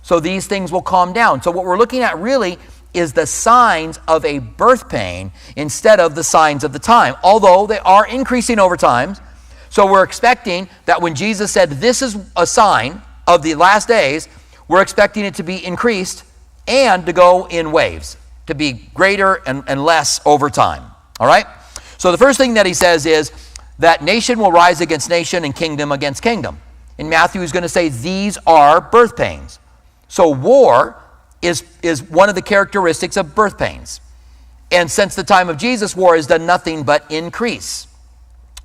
So 0.05 0.19
these 0.19 0.45
things 0.45 0.71
will 0.71 0.83
calm 0.83 1.13
down. 1.13 1.41
So, 1.41 1.49
what 1.49 1.65
we're 1.65 1.79
looking 1.79 2.03
at 2.03 2.19
really 2.19 2.59
is 2.93 3.13
the 3.13 3.25
signs 3.25 3.99
of 4.07 4.23
a 4.23 4.37
birth 4.37 4.87
pain 4.87 5.31
instead 5.55 5.99
of 5.99 6.13
the 6.13 6.23
signs 6.23 6.63
of 6.63 6.73
the 6.73 6.77
time, 6.79 7.15
although 7.23 7.65
they 7.65 7.79
are 7.79 8.05
increasing 8.05 8.59
over 8.59 8.77
time. 8.77 9.15
So 9.71 9.91
we're 9.91 10.03
expecting 10.03 10.69
that 10.85 11.01
when 11.01 11.15
Jesus 11.15 11.51
said, 11.51 11.71
This 11.71 12.03
is 12.03 12.17
a 12.37 12.45
sign 12.45 13.01
of 13.25 13.41
the 13.41 13.55
last 13.55 13.87
days, 13.87 14.29
we're 14.67 14.83
expecting 14.83 15.25
it 15.25 15.33
to 15.35 15.43
be 15.43 15.65
increased 15.65 16.23
and 16.67 17.03
to 17.07 17.11
go 17.11 17.47
in 17.47 17.71
waves, 17.71 18.15
to 18.45 18.53
be 18.53 18.73
greater 18.93 19.41
and, 19.47 19.63
and 19.65 19.83
less 19.83 20.21
over 20.23 20.51
time. 20.51 20.83
All 21.19 21.25
right? 21.25 21.47
So 21.97 22.11
the 22.11 22.19
first 22.19 22.37
thing 22.37 22.53
that 22.53 22.67
he 22.67 22.75
says 22.75 23.07
is 23.07 23.31
that 23.79 24.03
nation 24.03 24.37
will 24.37 24.51
rise 24.51 24.81
against 24.81 25.09
nation 25.09 25.45
and 25.45 25.55
kingdom 25.55 25.91
against 25.91 26.21
kingdom. 26.21 26.59
And 26.99 27.09
Matthew, 27.09 27.41
is 27.41 27.51
going 27.51 27.63
to 27.63 27.69
say 27.69 27.89
these 27.89 28.37
are 28.45 28.79
birth 28.79 29.17
pains. 29.17 29.57
So 30.15 30.29
war 30.29 30.95
is, 31.41 31.65
is 31.83 32.01
one 32.01 32.29
of 32.29 32.35
the 32.35 32.41
characteristics 32.41 33.17
of 33.17 33.35
birth 33.35 33.57
pains. 33.57 33.99
And 34.71 34.89
since 34.89 35.13
the 35.13 35.25
time 35.25 35.49
of 35.49 35.57
Jesus, 35.57 35.93
war 35.93 36.15
has 36.15 36.25
done 36.25 36.45
nothing 36.45 36.83
but 36.83 37.03
increase. 37.11 37.87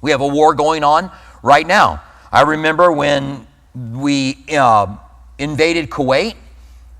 We 0.00 0.12
have 0.12 0.21
a 0.21 0.28
war 0.28 0.54
going 0.54 0.85
on 0.85 1.11
right 1.42 1.66
now. 1.66 2.04
I 2.30 2.42
remember 2.42 2.92
when 2.92 3.49
we 3.75 4.38
uh, 4.57 4.97
invaded 5.40 5.90
Kuwait, 5.90 6.37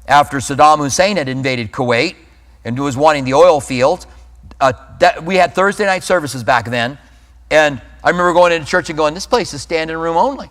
after 0.09 0.38
Saddam 0.38 0.78
Hussein 0.78 1.16
had 1.16 1.28
invaded 1.28 1.71
Kuwait 1.71 2.16
and 2.64 2.76
was 2.76 2.97
wanting 2.97 3.23
the 3.23 3.35
oil 3.35 3.61
field. 3.61 4.04
Uh, 4.61 4.73
that, 4.99 5.23
we 5.23 5.37
had 5.37 5.54
Thursday 5.54 5.87
night 5.87 6.02
services 6.02 6.42
back 6.42 6.69
then, 6.69 6.99
and 7.52 7.80
I 8.02 8.11
remember 8.11 8.33
going 8.33 8.52
into 8.52 8.66
church 8.66 8.90
and 8.90 8.99
going, 8.99 9.14
This 9.14 9.28
place 9.28 9.54
is 9.54 9.62
standing 9.62 9.97
room 9.97 10.16
only. 10.16 10.49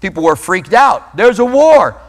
People 0.00 0.22
were 0.22 0.36
freaked 0.36 0.72
out. 0.72 1.14
There's 1.14 1.38
a 1.38 1.44
war 1.44 2.00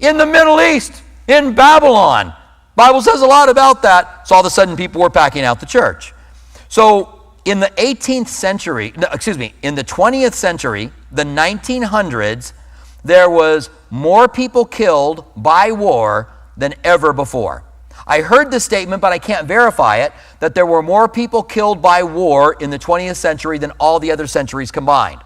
in 0.00 0.16
the 0.16 0.26
Middle 0.26 0.60
East, 0.60 1.02
in 1.26 1.54
Babylon. 1.54 2.32
Bible 2.76 3.02
says 3.02 3.22
a 3.22 3.26
lot 3.26 3.48
about 3.48 3.82
that. 3.82 4.28
So 4.28 4.36
all 4.36 4.40
of 4.40 4.46
a 4.46 4.50
sudden 4.50 4.76
people 4.76 5.00
were 5.00 5.10
packing 5.10 5.42
out 5.42 5.60
the 5.60 5.66
church. 5.66 6.14
So 6.68 7.34
in 7.44 7.60
the 7.60 7.72
18th 7.76 8.28
century, 8.28 8.92
no, 8.96 9.08
excuse 9.12 9.38
me, 9.38 9.54
in 9.62 9.74
the 9.74 9.84
20th 9.84 10.34
century, 10.34 10.92
the 11.10 11.24
1900s, 11.24 12.52
there 13.04 13.30
was 13.30 13.70
more 13.90 14.28
people 14.28 14.64
killed 14.64 15.24
by 15.36 15.72
war 15.72 16.28
than 16.56 16.74
ever 16.84 17.12
before. 17.12 17.64
I 18.06 18.20
heard 18.20 18.50
the 18.50 18.60
statement, 18.60 19.02
but 19.02 19.12
I 19.12 19.18
can't 19.18 19.46
verify 19.46 19.98
it, 19.98 20.12
that 20.40 20.54
there 20.54 20.66
were 20.66 20.82
more 20.82 21.08
people 21.08 21.42
killed 21.42 21.82
by 21.82 22.02
war 22.02 22.56
in 22.60 22.70
the 22.70 22.78
20th 22.78 23.16
century 23.16 23.58
than 23.58 23.72
all 23.72 23.98
the 23.98 24.10
other 24.10 24.26
centuries 24.26 24.70
combined. 24.70 25.20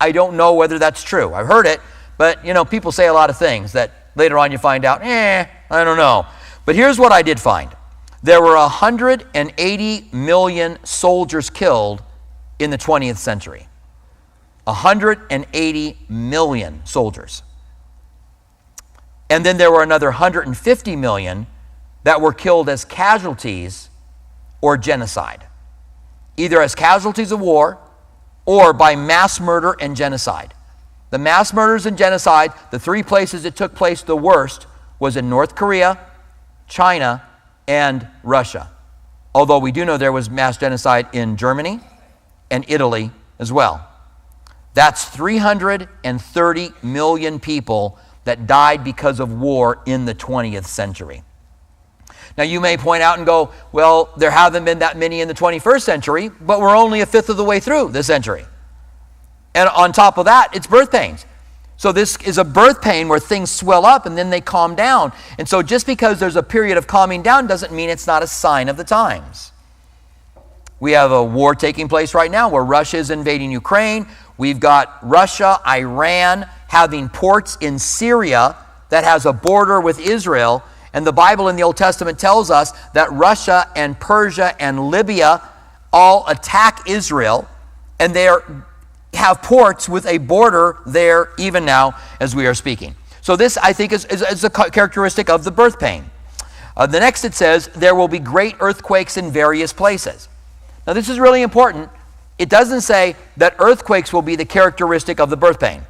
I 0.00 0.12
don't 0.12 0.36
know 0.36 0.54
whether 0.54 0.78
that's 0.78 1.02
true. 1.02 1.32
I've 1.34 1.46
heard 1.46 1.66
it, 1.66 1.80
but 2.18 2.44
you 2.44 2.52
know, 2.52 2.64
people 2.64 2.92
say 2.92 3.06
a 3.06 3.12
lot 3.12 3.30
of 3.30 3.38
things 3.38 3.72
that 3.72 4.05
later 4.16 4.38
on 4.38 4.50
you 4.50 4.58
find 4.58 4.84
out, 4.84 5.02
eh, 5.02 5.46
I 5.70 5.84
don't 5.84 5.96
know. 5.96 6.26
But 6.64 6.74
here's 6.74 6.98
what 6.98 7.12
I 7.12 7.22
did 7.22 7.38
find 7.38 7.70
there 8.22 8.42
were 8.42 8.56
180 8.56 10.08
million 10.12 10.78
soldiers 10.84 11.48
killed 11.48 12.02
in 12.58 12.70
the 12.70 12.78
20th 12.78 13.18
century. 13.18 13.68
180 14.64 15.98
million 16.08 16.84
soldiers. 16.84 17.44
And 19.30 19.46
then 19.46 19.58
there 19.58 19.70
were 19.70 19.82
another 19.82 20.08
150 20.08 20.96
million 20.96 21.46
that 22.02 22.20
were 22.20 22.32
killed 22.32 22.68
as 22.68 22.84
casualties 22.84 23.90
or 24.60 24.76
genocide, 24.76 25.46
either 26.36 26.60
as 26.60 26.74
casualties 26.74 27.30
of 27.30 27.40
war 27.40 27.78
or 28.44 28.72
by 28.72 28.96
mass 28.96 29.38
murder 29.38 29.76
and 29.80 29.94
genocide. 29.94 30.54
The 31.10 31.18
mass 31.18 31.52
murders 31.52 31.86
and 31.86 31.96
genocide, 31.96 32.52
the 32.70 32.78
three 32.78 33.02
places 33.02 33.44
it 33.44 33.56
took 33.56 33.74
place 33.74 34.02
the 34.02 34.16
worst, 34.16 34.66
was 34.98 35.16
in 35.16 35.28
North 35.28 35.54
Korea, 35.54 35.98
China, 36.66 37.22
and 37.68 38.08
Russia. 38.22 38.70
Although 39.34 39.58
we 39.58 39.72
do 39.72 39.84
know 39.84 39.96
there 39.96 40.12
was 40.12 40.30
mass 40.30 40.56
genocide 40.56 41.08
in 41.12 41.36
Germany 41.36 41.80
and 42.50 42.64
Italy 42.68 43.10
as 43.38 43.52
well. 43.52 43.86
That's 44.74 45.04
330 45.04 46.70
million 46.82 47.40
people 47.40 47.98
that 48.24 48.46
died 48.46 48.82
because 48.84 49.20
of 49.20 49.32
war 49.32 49.82
in 49.86 50.04
the 50.04 50.14
20th 50.14 50.64
century. 50.64 51.22
Now, 52.36 52.44
you 52.44 52.60
may 52.60 52.76
point 52.76 53.02
out 53.02 53.16
and 53.16 53.26
go, 53.26 53.52
well, 53.72 54.12
there 54.16 54.30
haven't 54.30 54.64
been 54.64 54.80
that 54.80 54.98
many 54.98 55.20
in 55.20 55.28
the 55.28 55.34
21st 55.34 55.82
century, 55.82 56.30
but 56.40 56.60
we're 56.60 56.76
only 56.76 57.00
a 57.00 57.06
fifth 57.06 57.28
of 57.28 57.36
the 57.36 57.44
way 57.44 57.60
through 57.60 57.90
the 57.90 58.02
century. 58.02 58.44
And 59.56 59.70
on 59.70 59.90
top 59.92 60.18
of 60.18 60.26
that, 60.26 60.54
it's 60.54 60.66
birth 60.66 60.92
pains. 60.92 61.24
So, 61.78 61.90
this 61.90 62.16
is 62.22 62.38
a 62.38 62.44
birth 62.44 62.80
pain 62.80 63.08
where 63.08 63.18
things 63.18 63.50
swell 63.50 63.84
up 63.84 64.06
and 64.06 64.16
then 64.16 64.30
they 64.30 64.40
calm 64.40 64.74
down. 64.74 65.12
And 65.38 65.48
so, 65.48 65.62
just 65.62 65.86
because 65.86 66.20
there's 66.20 66.36
a 66.36 66.42
period 66.42 66.76
of 66.76 66.86
calming 66.86 67.22
down 67.22 67.46
doesn't 67.46 67.72
mean 67.72 67.88
it's 67.88 68.06
not 68.06 68.22
a 68.22 68.26
sign 68.26 68.68
of 68.68 68.76
the 68.76 68.84
times. 68.84 69.52
We 70.78 70.92
have 70.92 71.10
a 71.10 71.24
war 71.24 71.54
taking 71.54 71.88
place 71.88 72.14
right 72.14 72.30
now 72.30 72.50
where 72.50 72.64
Russia 72.64 72.98
is 72.98 73.10
invading 73.10 73.50
Ukraine. 73.50 74.06
We've 74.36 74.60
got 74.60 74.98
Russia, 75.02 75.58
Iran 75.66 76.46
having 76.68 77.08
ports 77.08 77.56
in 77.62 77.78
Syria 77.78 78.56
that 78.90 79.04
has 79.04 79.24
a 79.24 79.32
border 79.32 79.80
with 79.80 79.98
Israel. 79.98 80.62
And 80.92 81.06
the 81.06 81.12
Bible 81.12 81.48
in 81.48 81.56
the 81.56 81.62
Old 81.62 81.78
Testament 81.78 82.18
tells 82.18 82.50
us 82.50 82.72
that 82.92 83.10
Russia 83.10 83.70
and 83.74 83.98
Persia 83.98 84.54
and 84.60 84.90
Libya 84.90 85.42
all 85.92 86.26
attack 86.28 86.88
Israel, 86.88 87.48
and 87.98 88.14
they 88.14 88.28
have 89.16 89.42
ports 89.42 89.88
with 89.88 90.06
a 90.06 90.18
border 90.18 90.78
there 90.86 91.30
even 91.38 91.64
now 91.64 91.96
as 92.20 92.34
we 92.34 92.46
are 92.46 92.54
speaking. 92.54 92.94
So, 93.20 93.34
this, 93.34 93.56
I 93.56 93.72
think, 93.72 93.92
is, 93.92 94.04
is, 94.04 94.22
is 94.22 94.44
a 94.44 94.50
characteristic 94.50 95.28
of 95.28 95.42
the 95.42 95.50
birth 95.50 95.80
pain. 95.80 96.10
Uh, 96.76 96.86
the 96.86 97.00
next 97.00 97.24
it 97.24 97.34
says, 97.34 97.68
there 97.74 97.94
will 97.94 98.08
be 98.08 98.18
great 98.18 98.54
earthquakes 98.60 99.16
in 99.16 99.30
various 99.30 99.72
places. 99.72 100.28
Now, 100.86 100.92
this 100.92 101.08
is 101.08 101.18
really 101.18 101.42
important. 101.42 101.90
It 102.38 102.48
doesn't 102.48 102.82
say 102.82 103.16
that 103.38 103.56
earthquakes 103.58 104.12
will 104.12 104.22
be 104.22 104.36
the 104.36 104.44
characteristic 104.44 105.18
of 105.18 105.30
the 105.30 105.36
birth 105.36 105.58
pain. 105.58 105.82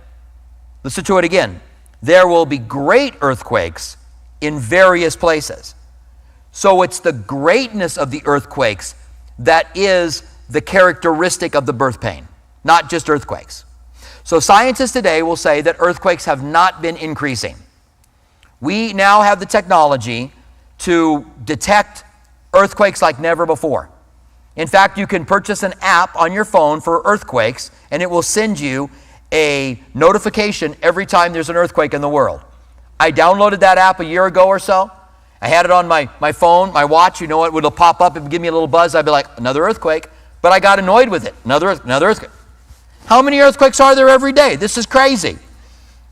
Listen 0.85 1.05
to 1.05 1.19
it 1.19 1.25
again. 1.25 1.61
There 2.03 2.29
will 2.29 2.47
be 2.47 2.59
great 2.59 3.15
earthquakes 3.21 3.97
in 4.41 4.59
various 4.61 5.17
places. 5.17 5.75
So 6.53 6.83
it's 6.83 7.01
the 7.01 7.13
greatness 7.13 7.99
of 7.99 8.11
the 8.11 8.23
earthquakes 8.25 8.95
that 9.41 9.77
is 9.77 10.23
the 10.49 10.61
characteristic 10.61 11.55
of 11.55 11.67
the 11.67 11.73
birth 11.73 12.01
pain, 12.01 12.29
not 12.67 12.91
just 12.91 13.09
earthquakes. 13.09 13.65
So 14.25 14.41
scientists 14.41 14.93
today 14.93 15.23
will 15.23 15.37
say 15.37 15.61
that 15.63 15.77
earthquakes 15.79 16.25
have 16.25 16.43
not 16.43 16.83
been 16.83 16.97
increasing. 16.97 17.57
We 18.61 18.93
now 18.93 19.23
have 19.23 19.39
the 19.39 19.47
technology 19.47 20.33
to 20.79 21.25
detect 21.45 22.05
earthquakes 22.53 23.01
like 23.01 23.21
never 23.21 23.47
before. 23.47 23.89
In 24.57 24.67
fact, 24.67 24.99
you 24.99 25.07
can 25.07 25.25
purchase 25.25 25.63
an 25.63 25.75
app 25.81 26.17
on 26.17 26.33
your 26.33 26.45
phone 26.45 26.81
for 26.81 27.03
earthquakes, 27.05 27.71
and 27.91 28.03
it 28.03 28.11
will 28.11 28.23
send 28.23 28.59
you 28.59 28.91
a 29.33 29.81
notification 29.95 30.75
every 30.83 31.07
time 31.07 31.33
there's 31.33 31.51
an 31.51 31.57
earthquake 31.57 31.95
in 31.95 32.01
the 32.01 32.09
world. 32.09 32.41
I 32.99 33.13
downloaded 33.13 33.61
that 33.61 33.79
app 33.79 34.01
a 34.01 34.05
year 34.05 34.27
ago 34.27 34.47
or 34.49 34.59
so. 34.59 34.91
I 35.41 35.49
had 35.49 35.67
it 35.67 35.71
on 35.71 35.87
my, 35.87 36.09
my 36.19 36.33
phone, 36.33 36.73
my 36.73 36.85
watch, 36.87 37.21
you 37.21 37.27
know, 37.27 37.39
what? 37.39 37.49
it 37.49 37.53
would 37.53 37.77
pop 37.77 38.01
up 38.01 38.17
and 38.17 38.31
give 38.31 38.41
me 38.41 38.49
a 38.49 38.53
little 38.53 38.67
buzz. 38.67 38.95
I'd 38.95 39.05
be 39.05 39.11
like, 39.11 39.29
another 39.37 39.63
earthquake. 39.65 40.09
But 40.41 40.53
I 40.53 40.61
got 40.61 40.79
annoyed 40.79 41.09
with 41.11 41.27
it. 41.27 41.35
Another, 41.45 41.71
another 41.71 42.07
earthquake. 42.09 42.31
How 43.07 43.23
many 43.23 43.39
earthquakes 43.39 43.79
are 43.79 43.95
there 43.95 44.09
every 44.09 44.33
day? 44.33 44.57
This 44.57 44.77
is 44.77 44.85
crazy. 44.85 45.39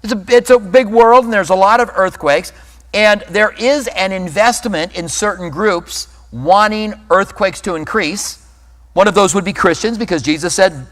It's 0.05 0.13
a, 0.13 0.25
it's 0.29 0.51
a 0.51 0.59
big 0.59 0.87
world 0.87 1.25
and 1.25 1.33
there's 1.33 1.51
a 1.51 1.55
lot 1.55 1.81
of 1.81 1.91
earthquakes. 1.95 2.53
And 2.93 3.23
there 3.31 3.53
is 3.59 3.89
an 3.89 4.13
investment 4.13 4.97
in 4.97 5.09
certain 5.09 5.51
groups 5.51 6.07
wanting 6.31 6.95
earthquakes 7.11 7.61
to 7.63 7.75
increase. 7.75 8.47
One 8.93 9.09
of 9.09 9.15
those 9.15 9.35
would 9.35 9.45
be 9.45 9.53
Christians 9.53 9.99
because 9.99 10.23
Jesus 10.23 10.55
said 10.55 10.87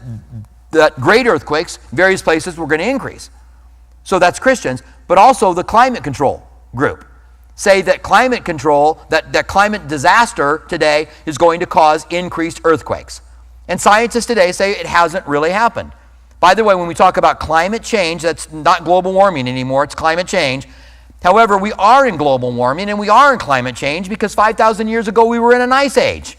that 0.71 0.99
great 0.99 1.25
earthquakes, 1.25 1.77
various 1.93 2.21
places, 2.21 2.57
were 2.57 2.67
going 2.67 2.81
to 2.81 2.89
increase. 2.89 3.29
So 4.03 4.19
that's 4.19 4.39
Christians, 4.39 4.83
but 5.07 5.17
also 5.17 5.53
the 5.53 5.63
climate 5.63 6.03
control 6.03 6.45
group 6.75 7.05
say 7.55 7.81
that 7.83 8.01
climate 8.01 8.43
control, 8.43 8.99
that, 9.09 9.31
that 9.33 9.47
climate 9.47 9.87
disaster 9.87 10.63
today 10.67 11.07
is 11.25 11.37
going 11.37 11.59
to 11.59 11.65
cause 11.65 12.05
increased 12.09 12.61
earthquakes. 12.63 13.21
And 13.67 13.79
scientists 13.79 14.25
today 14.25 14.51
say 14.51 14.71
it 14.71 14.85
hasn't 14.85 15.25
really 15.25 15.51
happened. 15.51 15.93
By 16.39 16.53
the 16.53 16.63
way, 16.63 16.75
when 16.75 16.87
we 16.87 16.93
talk 16.93 17.17
about 17.17 17.39
climate 17.39 17.83
change, 17.83 18.23
that's 18.23 18.51
not 18.51 18.83
global 18.83 19.13
warming 19.13 19.47
anymore, 19.47 19.83
it's 19.85 19.95
climate 19.95 20.27
change. 20.27 20.67
However, 21.21 21.57
we 21.57 21.71
are 21.73 22.05
in 22.05 22.17
global 22.17 22.51
warming 22.51 22.89
and 22.89 22.99
we 22.99 23.07
are 23.07 23.31
in 23.31 23.39
climate 23.39 23.77
change 23.77 24.09
because 24.09 24.35
5,000 24.35 24.89
years 24.89 25.07
ago 25.07 25.25
we 25.25 25.39
were 25.39 25.55
in 25.55 25.61
an 25.61 25.71
ice 25.71 25.97
age. 25.97 26.37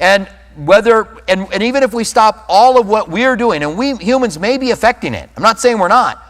And 0.00 0.28
whether, 0.56 1.22
and, 1.28 1.46
and 1.52 1.62
even 1.62 1.84
if 1.84 1.94
we 1.94 2.02
stop 2.02 2.44
all 2.48 2.80
of 2.80 2.88
what 2.88 3.08
we're 3.08 3.36
doing, 3.36 3.62
and 3.62 3.78
we 3.78 3.94
humans 3.96 4.36
may 4.36 4.58
be 4.58 4.72
affecting 4.72 5.14
it, 5.14 5.30
I'm 5.36 5.42
not 5.44 5.60
saying 5.60 5.78
we're 5.78 5.86
not. 5.86 6.20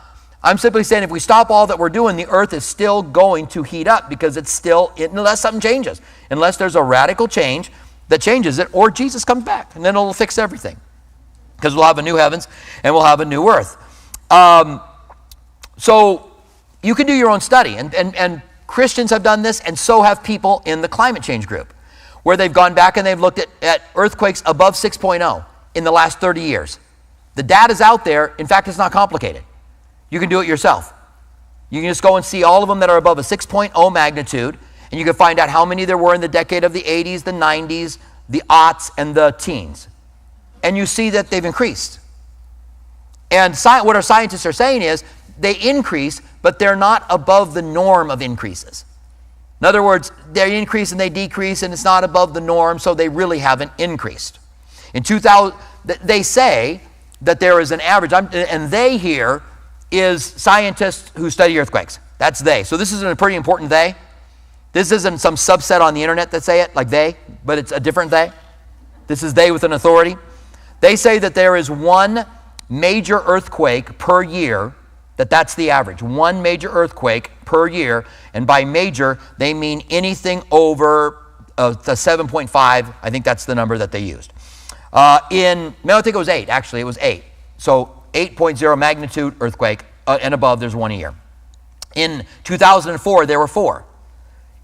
I'm 0.42 0.58
simply 0.58 0.84
saying 0.84 1.02
if 1.02 1.10
we 1.10 1.20
stop 1.20 1.50
all 1.50 1.66
that 1.68 1.78
we're 1.78 1.88
doing, 1.88 2.16
the 2.16 2.26
earth 2.28 2.52
is 2.52 2.64
still 2.64 3.02
going 3.02 3.46
to 3.48 3.62
heat 3.62 3.88
up 3.88 4.10
because 4.10 4.36
it's 4.36 4.50
still, 4.50 4.92
unless 4.98 5.40
something 5.40 5.60
changes, 5.60 6.02
unless 6.30 6.58
there's 6.58 6.76
a 6.76 6.82
radical 6.82 7.28
change 7.28 7.70
that 8.10 8.20
changes 8.20 8.58
it, 8.58 8.68
or 8.72 8.90
Jesus 8.90 9.24
comes 9.24 9.44
back 9.44 9.74
and 9.74 9.84
then 9.84 9.94
it'll 9.94 10.12
fix 10.12 10.36
everything. 10.36 10.76
Because 11.56 11.74
we'll 11.74 11.84
have 11.84 11.98
a 11.98 12.02
new 12.02 12.16
heavens 12.16 12.48
and 12.84 12.94
we'll 12.94 13.04
have 13.04 13.20
a 13.20 13.24
new 13.24 13.48
earth. 13.48 13.76
Um, 14.30 14.80
so 15.78 16.30
you 16.82 16.94
can 16.94 17.06
do 17.06 17.14
your 17.14 17.30
own 17.30 17.40
study. 17.40 17.76
And, 17.76 17.94
and, 17.94 18.14
and 18.16 18.42
Christians 18.66 19.10
have 19.10 19.22
done 19.22 19.42
this, 19.42 19.60
and 19.60 19.78
so 19.78 20.02
have 20.02 20.22
people 20.22 20.62
in 20.64 20.80
the 20.80 20.88
climate 20.88 21.22
change 21.22 21.46
group, 21.46 21.72
where 22.22 22.36
they've 22.36 22.52
gone 22.52 22.74
back 22.74 22.96
and 22.96 23.06
they've 23.06 23.18
looked 23.18 23.38
at, 23.38 23.48
at 23.62 23.82
earthquakes 23.96 24.42
above 24.46 24.74
6.0 24.74 25.44
in 25.74 25.84
the 25.84 25.90
last 25.90 26.20
30 26.20 26.42
years. 26.42 26.78
The 27.34 27.42
data's 27.42 27.80
out 27.80 28.04
there. 28.04 28.34
In 28.38 28.46
fact, 28.46 28.68
it's 28.68 28.78
not 28.78 28.92
complicated. 28.92 29.42
You 30.10 30.20
can 30.20 30.28
do 30.28 30.40
it 30.40 30.48
yourself. 30.48 30.92
You 31.68 31.80
can 31.80 31.90
just 31.90 32.02
go 32.02 32.16
and 32.16 32.24
see 32.24 32.42
all 32.42 32.62
of 32.62 32.68
them 32.68 32.80
that 32.80 32.90
are 32.90 32.96
above 32.96 33.18
a 33.18 33.22
6.0 33.22 33.92
magnitude, 33.92 34.58
and 34.90 34.98
you 34.98 35.04
can 35.04 35.14
find 35.14 35.38
out 35.38 35.48
how 35.48 35.64
many 35.64 35.84
there 35.84 35.98
were 35.98 36.14
in 36.14 36.20
the 36.20 36.28
decade 36.28 36.64
of 36.64 36.72
the 36.72 36.82
80s, 36.82 37.22
the 37.22 37.32
90s, 37.32 37.98
the 38.28 38.42
aughts, 38.50 38.90
and 38.98 39.14
the 39.14 39.32
teens. 39.32 39.88
And 40.62 40.76
you 40.76 40.86
see 40.86 41.10
that 41.10 41.30
they've 41.30 41.44
increased. 41.44 42.00
And 43.30 43.52
sci- 43.52 43.82
what 43.82 43.96
our 43.96 44.02
scientists 44.02 44.44
are 44.46 44.52
saying 44.52 44.82
is 44.82 45.04
they 45.38 45.54
increase, 45.54 46.20
but 46.42 46.58
they're 46.58 46.76
not 46.76 47.06
above 47.08 47.54
the 47.54 47.62
norm 47.62 48.10
of 48.10 48.20
increases. 48.20 48.84
In 49.60 49.66
other 49.66 49.82
words, 49.82 50.10
they 50.32 50.58
increase 50.58 50.90
and 50.90 51.00
they 51.00 51.10
decrease, 51.10 51.62
and 51.62 51.72
it's 51.72 51.84
not 51.84 52.02
above 52.02 52.34
the 52.34 52.40
norm, 52.40 52.78
so 52.78 52.94
they 52.94 53.08
really 53.08 53.38
haven't 53.38 53.72
increased. 53.78 54.38
In 54.94 55.02
2000, 55.02 55.56
they 56.02 56.22
say 56.22 56.80
that 57.22 57.40
there 57.40 57.60
is 57.60 57.70
an 57.70 57.80
average, 57.80 58.12
and 58.12 58.70
they 58.70 58.96
here 58.96 59.42
is 59.90 60.24
scientists 60.24 61.10
who 61.16 61.30
study 61.30 61.58
earthquakes. 61.58 61.98
That's 62.18 62.40
they. 62.40 62.64
So 62.64 62.76
this 62.76 62.92
is 62.92 63.02
a 63.02 63.14
pretty 63.14 63.36
important 63.36 63.70
they. 63.70 63.94
This 64.72 64.92
isn't 64.92 65.18
some 65.18 65.34
subset 65.34 65.80
on 65.80 65.94
the 65.94 66.02
internet 66.02 66.30
that 66.30 66.44
say 66.44 66.60
it, 66.60 66.74
like 66.76 66.90
they, 66.90 67.16
but 67.44 67.58
it's 67.58 67.72
a 67.72 67.80
different 67.80 68.10
they. 68.10 68.32
This 69.06 69.22
is 69.22 69.34
they 69.34 69.50
with 69.50 69.64
an 69.64 69.72
authority. 69.72 70.16
They 70.80 70.96
say 70.96 71.18
that 71.18 71.34
there 71.34 71.56
is 71.56 71.70
one 71.70 72.24
major 72.68 73.18
earthquake 73.26 73.98
per 73.98 74.22
year, 74.22 74.74
that 75.16 75.28
that's 75.28 75.54
the 75.54 75.70
average. 75.70 76.02
One 76.02 76.40
major 76.40 76.70
earthquake 76.70 77.30
per 77.44 77.66
year, 77.66 78.06
and 78.32 78.46
by 78.46 78.64
major, 78.64 79.18
they 79.38 79.52
mean 79.52 79.82
anything 79.90 80.42
over 80.50 81.18
uh, 81.58 81.70
the 81.70 81.92
7.5. 81.92 82.94
I 83.02 83.10
think 83.10 83.24
that's 83.24 83.44
the 83.44 83.54
number 83.54 83.76
that 83.76 83.90
they 83.90 84.00
used. 84.00 84.32
Uh, 84.92 85.20
in, 85.30 85.74
no, 85.84 85.98
I 85.98 86.02
think 86.02 86.14
it 86.14 86.18
was 86.18 86.28
eight, 86.28 86.48
actually, 86.48 86.80
it 86.80 86.84
was 86.84 86.98
eight. 87.00 87.24
So 87.58 88.02
8.0 88.14 88.78
magnitude 88.78 89.36
earthquake 89.40 89.84
uh, 90.06 90.18
and 90.22 90.32
above, 90.32 90.60
there's 90.60 90.76
one 90.76 90.90
a 90.92 90.96
year. 90.96 91.14
In 91.94 92.24
2004, 92.44 93.26
there 93.26 93.38
were 93.38 93.48
four. 93.48 93.84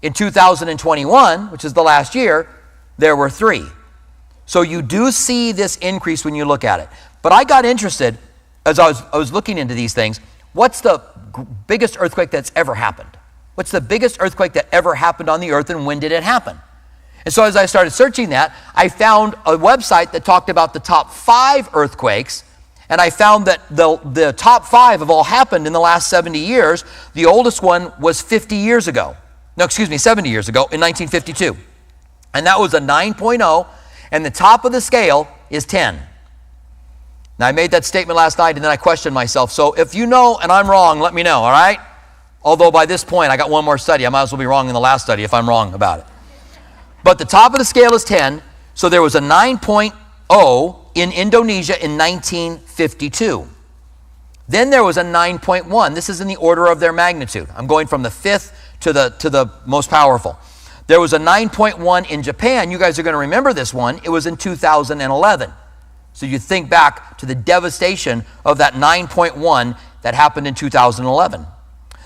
In 0.01 0.13
2021, 0.13 1.51
which 1.51 1.65
is 1.65 1.73
the 1.73 1.83
last 1.83 2.13
year, 2.13 2.47
there 2.97 3.15
were 3.15 3.29
three. 3.29 3.65
So 4.45 4.61
you 4.61 4.81
do 4.81 5.11
see 5.11 5.51
this 5.51 5.77
increase 5.77 6.23
when 6.23 6.35
you 6.35 6.45
look 6.45 6.63
at 6.63 6.79
it. 6.79 6.89
But 7.21 7.31
I 7.31 7.43
got 7.43 7.65
interested 7.65 8.17
as 8.65 8.79
I 8.79 8.87
was, 8.87 9.01
I 9.13 9.17
was 9.17 9.31
looking 9.31 9.57
into 9.57 9.73
these 9.73 9.93
things. 9.93 10.19
What's 10.53 10.81
the 10.81 11.01
biggest 11.67 11.97
earthquake 11.99 12.31
that's 12.31 12.51
ever 12.55 12.75
happened? 12.75 13.09
What's 13.55 13.71
the 13.71 13.81
biggest 13.81 14.17
earthquake 14.19 14.53
that 14.53 14.67
ever 14.71 14.95
happened 14.95 15.29
on 15.29 15.39
the 15.39 15.51
earth 15.51 15.69
and 15.69 15.85
when 15.85 15.99
did 15.99 16.11
it 16.11 16.23
happen? 16.23 16.59
And 17.25 17.33
so 17.33 17.43
as 17.43 17.55
I 17.55 17.65
started 17.65 17.91
searching 17.91 18.29
that, 18.29 18.55
I 18.75 18.89
found 18.89 19.33
a 19.45 19.57
website 19.57 20.11
that 20.11 20.23
talked 20.23 20.49
about 20.49 20.73
the 20.73 20.79
top 20.79 21.11
five 21.11 21.69
earthquakes 21.73 22.43
and 22.89 23.01
I 23.01 23.09
found 23.09 23.45
that 23.47 23.61
the, 23.69 23.97
the 23.97 24.31
top 24.31 24.65
five 24.65 25.01
have 25.01 25.09
all 25.09 25.23
happened 25.23 25.67
in 25.67 25.73
the 25.73 25.79
last 25.79 26.09
70 26.09 26.39
years. 26.39 26.85
The 27.13 27.25
oldest 27.25 27.61
one 27.61 27.91
was 27.99 28.21
50 28.21 28.55
years 28.55 28.87
ago. 28.87 29.17
No, 29.57 29.65
excuse 29.65 29.89
me, 29.89 29.97
70 29.97 30.29
years 30.29 30.47
ago 30.47 30.61
in 30.71 30.79
1952. 30.79 31.57
And 32.33 32.45
that 32.45 32.59
was 32.59 32.75
a 32.75 32.79
9.0, 32.79 33.67
and 34.11 34.23
the 34.23 34.29
top 34.29 34.63
of 34.63 34.71
the 34.71 34.79
scale 34.79 35.27
is 35.49 35.65
10. 35.65 35.99
Now, 37.39 37.47
I 37.47 37.51
made 37.51 37.71
that 37.71 37.85
statement 37.85 38.15
last 38.15 38.37
night 38.37 38.55
and 38.55 38.63
then 38.63 38.71
I 38.71 38.77
questioned 38.77 39.13
myself. 39.13 39.51
So 39.51 39.73
if 39.73 39.93
you 39.93 40.07
know 40.07 40.39
and 40.41 40.51
I'm 40.51 40.69
wrong, 40.69 40.99
let 40.99 41.13
me 41.13 41.21
know, 41.21 41.41
all 41.41 41.51
right? 41.51 41.79
Although 42.43 42.71
by 42.71 42.85
this 42.85 43.03
point, 43.03 43.31
I 43.31 43.37
got 43.37 43.49
one 43.49 43.63
more 43.63 43.77
study. 43.77 44.05
I 44.05 44.09
might 44.09 44.23
as 44.23 44.31
well 44.31 44.39
be 44.39 44.45
wrong 44.45 44.67
in 44.67 44.73
the 44.73 44.79
last 44.79 45.03
study 45.03 45.23
if 45.23 45.33
I'm 45.33 45.47
wrong 45.47 45.73
about 45.73 45.99
it. 45.99 46.05
But 47.03 47.19
the 47.19 47.25
top 47.25 47.53
of 47.53 47.59
the 47.59 47.65
scale 47.65 47.93
is 47.93 48.03
10, 48.03 48.41
so 48.73 48.89
there 48.89 49.01
was 49.01 49.15
a 49.15 49.19
9.0 49.19 50.79
in 50.95 51.11
Indonesia 51.11 51.83
in 51.83 51.97
1952. 51.97 53.47
Then 54.49 54.69
there 54.69 54.83
was 54.83 54.97
a 54.97 55.03
9.1. 55.03 55.93
This 55.93 56.09
is 56.09 56.21
in 56.21 56.27
the 56.27 56.37
order 56.37 56.67
of 56.67 56.79
their 56.79 56.93
magnitude. 56.93 57.49
I'm 57.55 57.67
going 57.67 57.85
from 57.85 58.01
the 58.01 58.11
fifth 58.11 58.53
to 58.81 58.93
the, 58.93 59.09
to 59.19 59.29
the 59.29 59.51
most 59.65 59.89
powerful. 59.89 60.37
There 60.87 61.01
was 61.01 61.13
a 61.13 61.19
9.1 61.19 62.09
in 62.09 62.23
Japan. 62.23 62.71
You 62.71 62.77
guys 62.77 62.97
are 62.97 63.03
going 63.03 63.13
to 63.13 63.19
remember 63.19 63.53
this 63.53 63.73
one. 63.73 63.99
It 64.03 64.09
was 64.09 64.25
in 64.25 64.37
2011. 64.37 65.51
So 66.13 66.25
you 66.25 66.39
think 66.39 66.69
back 66.69 67.17
to 67.19 67.25
the 67.25 67.35
devastation 67.35 68.25
of 68.45 68.57
that 68.57 68.73
9.1 68.73 69.77
that 70.01 70.15
happened 70.15 70.47
in 70.47 70.55
2011. 70.55 71.45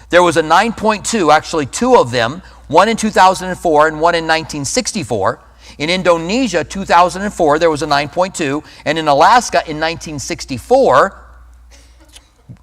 There 0.10 0.24
was 0.24 0.36
a 0.36 0.42
9.2, 0.42 1.34
actually 1.34 1.68
two 1.68 1.96
of 1.96 2.12
them, 2.12 2.42
one 2.68 2.90
in 2.90 2.98
2004 2.98 3.88
and 3.88 4.02
one 4.02 4.16
in 4.16 4.26
1964. 4.26 5.40
In 5.78 5.90
Indonesia, 5.90 6.64
2004, 6.64 7.60
there 7.60 7.70
was 7.70 7.82
a 7.82 7.88
9.2, 7.88 8.66
and 8.86 8.98
in 8.98 9.08
Alaska 9.08 9.58
in 9.60 9.80
1964, 9.80 11.26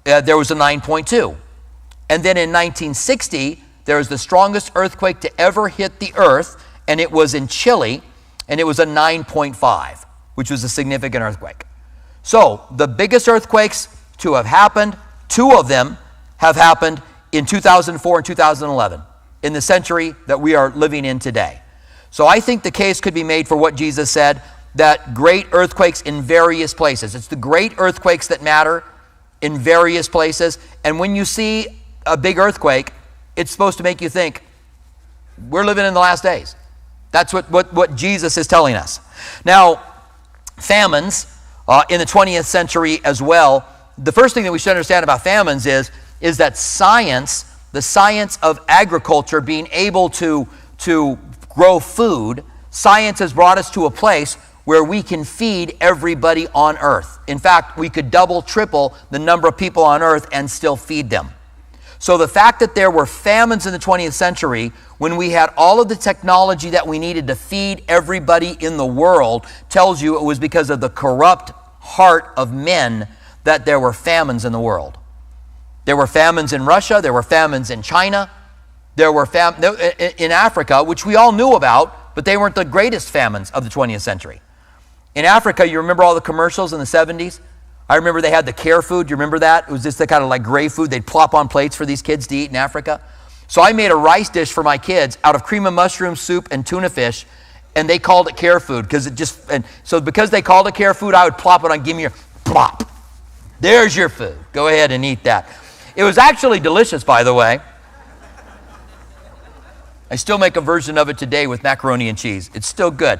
uh, 0.05 0.21
there 0.21 0.37
was 0.37 0.51
a 0.51 0.55
9.2. 0.55 1.35
And 2.09 2.23
then 2.23 2.37
in 2.37 2.49
1960, 2.49 3.63
there 3.85 3.97
was 3.97 4.09
the 4.09 4.17
strongest 4.17 4.71
earthquake 4.75 5.19
to 5.21 5.41
ever 5.41 5.67
hit 5.69 5.99
the 5.99 6.13
earth, 6.15 6.63
and 6.87 6.99
it 6.99 7.11
was 7.11 7.33
in 7.33 7.47
Chile, 7.47 8.01
and 8.47 8.59
it 8.59 8.63
was 8.63 8.79
a 8.79 8.85
9.5, 8.85 10.05
which 10.35 10.51
was 10.51 10.63
a 10.63 10.69
significant 10.69 11.23
earthquake. 11.23 11.63
So, 12.23 12.65
the 12.71 12.87
biggest 12.87 13.27
earthquakes 13.27 13.87
to 14.19 14.33
have 14.35 14.45
happened, 14.45 14.97
two 15.27 15.51
of 15.51 15.67
them 15.67 15.97
have 16.37 16.55
happened 16.55 17.01
in 17.31 17.45
2004 17.45 18.17
and 18.17 18.25
2011, 18.25 19.01
in 19.43 19.53
the 19.53 19.61
century 19.61 20.15
that 20.27 20.39
we 20.39 20.55
are 20.55 20.71
living 20.71 21.05
in 21.05 21.19
today. 21.19 21.61
So 22.11 22.25
I 22.25 22.39
think 22.39 22.63
the 22.63 22.71
case 22.71 23.01
could 23.01 23.13
be 23.13 23.23
made 23.23 23.47
for 23.47 23.55
what 23.55 23.75
Jesus 23.75 24.09
said 24.09 24.41
that 24.75 25.13
great 25.13 25.47
earthquakes 25.51 26.01
in 26.01 26.21
various 26.21 26.73
places. 26.73 27.15
It's 27.15 27.27
the 27.27 27.35
great 27.35 27.73
earthquakes 27.77 28.27
that 28.27 28.41
matter 28.41 28.83
in 29.41 29.57
various 29.57 30.07
places. 30.07 30.59
And 30.83 30.99
when 30.99 31.15
you 31.15 31.25
see 31.25 31.67
a 32.05 32.15
big 32.15 32.37
earthquake, 32.37 32.91
it's 33.39 33.51
supposed 33.51 33.77
to 33.77 33.83
make 33.83 34.01
you 34.01 34.09
think, 34.09 34.43
we're 35.49 35.63
living 35.63 35.85
in 35.85 35.93
the 35.93 35.99
last 35.99 36.23
days. 36.23 36.57
That's 37.11 37.33
what, 37.33 37.49
what, 37.49 37.73
what 37.73 37.95
Jesus 37.95 38.37
is 38.37 38.47
telling 38.47 38.75
us. 38.75 38.99
Now, 39.45 39.81
famines 40.57 41.25
uh, 41.65 41.83
in 41.89 41.99
the 41.99 42.05
20th 42.05 42.43
century 42.43 42.99
as 43.05 43.21
well, 43.21 43.65
the 43.97 44.11
first 44.11 44.33
thing 44.33 44.43
that 44.43 44.51
we 44.51 44.59
should 44.59 44.71
understand 44.71 45.05
about 45.05 45.23
famines 45.23 45.65
is, 45.65 45.89
is 46.19 46.35
that 46.37 46.57
science, 46.57 47.45
the 47.71 47.81
science 47.81 48.37
of 48.43 48.59
agriculture, 48.67 49.39
being 49.39 49.69
able 49.71 50.09
to, 50.09 50.45
to 50.79 51.17
grow 51.47 51.79
food, 51.79 52.43
science 52.71 53.19
has 53.19 53.31
brought 53.31 53.57
us 53.57 53.71
to 53.71 53.85
a 53.85 53.91
place 53.91 54.35
where 54.65 54.83
we 54.83 55.01
can 55.01 55.23
feed 55.23 55.77
everybody 55.79 56.47
on 56.53 56.77
earth. 56.79 57.19
In 57.27 57.39
fact, 57.39 57.77
we 57.77 57.89
could 57.89 58.11
double, 58.11 58.41
triple 58.41 58.95
the 59.11 59.19
number 59.19 59.47
of 59.47 59.57
people 59.57 59.83
on 59.83 60.01
earth 60.01 60.27
and 60.33 60.51
still 60.51 60.75
feed 60.75 61.09
them. 61.09 61.29
So 61.99 62.17
the 62.17 62.29
fact 62.29 62.61
that 62.61 62.75
there 62.75 62.89
were 62.89 63.05
famines 63.05 63.65
in 63.65 63.73
the 63.73 63.79
20th 63.79 64.13
century 64.13 64.71
when 64.97 65.17
we 65.17 65.31
had 65.31 65.53
all 65.57 65.81
of 65.81 65.89
the 65.89 65.97
technology 65.97 66.69
that 66.69 66.87
we 66.87 66.97
needed 66.97 67.27
to 67.27 67.35
feed 67.35 67.83
everybody 67.89 68.57
in 68.61 68.77
the 68.77 68.85
world 68.85 69.45
tells 69.67 70.01
you 70.01 70.17
it 70.17 70.23
was 70.23 70.39
because 70.39 70.69
of 70.69 70.79
the 70.79 70.89
corrupt 70.89 71.51
heart 71.81 72.31
of 72.37 72.53
men 72.53 73.07
that 73.43 73.65
there 73.65 73.79
were 73.79 73.91
famines 73.91 74.45
in 74.45 74.53
the 74.53 74.59
world. 74.59 74.97
There 75.83 75.97
were 75.97 76.07
famines 76.07 76.53
in 76.53 76.65
Russia, 76.65 76.99
there 77.01 77.13
were 77.13 77.23
famines 77.23 77.69
in 77.69 77.81
China, 77.81 78.29
there 78.95 79.11
were 79.11 79.25
fam- 79.25 79.61
in 80.17 80.31
Africa, 80.31 80.83
which 80.83 81.05
we 81.05 81.15
all 81.15 81.31
knew 81.33 81.53
about, 81.53 82.15
but 82.15 82.25
they 82.25 82.37
weren't 82.37 82.55
the 82.55 82.65
greatest 82.65 83.09
famines 83.09 83.51
of 83.51 83.63
the 83.63 83.69
20th 83.69 84.01
century. 84.01 84.41
In 85.15 85.25
Africa, 85.25 85.67
you 85.67 85.79
remember 85.79 86.03
all 86.03 86.15
the 86.15 86.21
commercials 86.21 86.71
in 86.71 86.79
the 86.79 86.85
70s? 86.85 87.39
I 87.89 87.95
remember 87.95 88.21
they 88.21 88.29
had 88.29 88.45
the 88.45 88.53
care 88.53 88.81
food. 88.83 89.07
Do 89.07 89.11
You 89.11 89.15
remember 89.15 89.39
that? 89.39 89.67
It 89.67 89.71
was 89.71 89.81
just 89.81 89.97
the 89.97 90.05
kind 90.05 90.23
of 90.23 90.29
like 90.29 90.43
gray 90.43 90.69
food 90.69 90.91
they'd 90.91 91.07
plop 91.07 91.33
on 91.33 91.47
plates 91.47 91.75
for 91.75 91.85
these 91.85 92.03
kids 92.03 92.27
to 92.27 92.35
eat 92.35 92.51
in 92.51 92.55
Africa. 92.55 93.01
So 93.47 93.63
I 93.63 93.73
made 93.73 93.89
a 93.89 93.95
rice 93.95 94.29
dish 94.29 94.51
for 94.51 94.61
my 94.61 94.77
kids 94.77 95.17
out 95.23 95.33
of 95.33 95.43
cream 95.43 95.65
of 95.65 95.73
mushroom 95.73 96.15
soup 96.15 96.49
and 96.51 96.65
tuna 96.65 96.89
fish, 96.89 97.25
and 97.75 97.89
they 97.89 97.97
called 97.97 98.27
it 98.27 98.37
care 98.37 98.59
food 98.59 98.83
because 98.83 99.07
it 99.07 99.15
just, 99.15 99.49
and 99.49 99.65
so 99.83 99.99
because 99.99 100.29
they 100.29 100.43
called 100.43 100.67
it 100.67 100.75
care 100.75 100.93
food, 100.93 101.15
I 101.15 101.25
would 101.25 101.37
plop 101.37 101.63
it 101.63 101.71
on, 101.71 101.81
give 101.81 101.95
me 101.95 102.03
your 102.03 102.13
plop. 102.45 102.87
There's 103.59 103.95
your 103.95 104.07
food. 104.07 104.37
Go 104.53 104.67
ahead 104.67 104.91
and 104.91 105.03
eat 105.03 105.23
that. 105.23 105.49
It 105.95 106.03
was 106.03 106.19
actually 106.19 106.59
delicious, 106.59 107.03
by 107.03 107.23
the 107.23 107.33
way. 107.33 107.59
I 110.11 110.15
still 110.15 110.37
make 110.37 110.55
a 110.55 110.61
version 110.61 110.97
of 110.97 111.09
it 111.09 111.17
today 111.17 111.47
with 111.47 111.63
macaroni 111.63 112.07
and 112.07 112.17
cheese. 112.17 112.49
It's 112.53 112.67
still 112.67 112.91
good. 112.91 113.19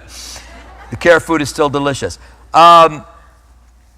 The 0.91 0.95
care 0.95 1.19
food 1.19 1.41
is 1.41 1.49
still 1.49 1.69
delicious. 1.69 2.19
Um, 2.53 3.05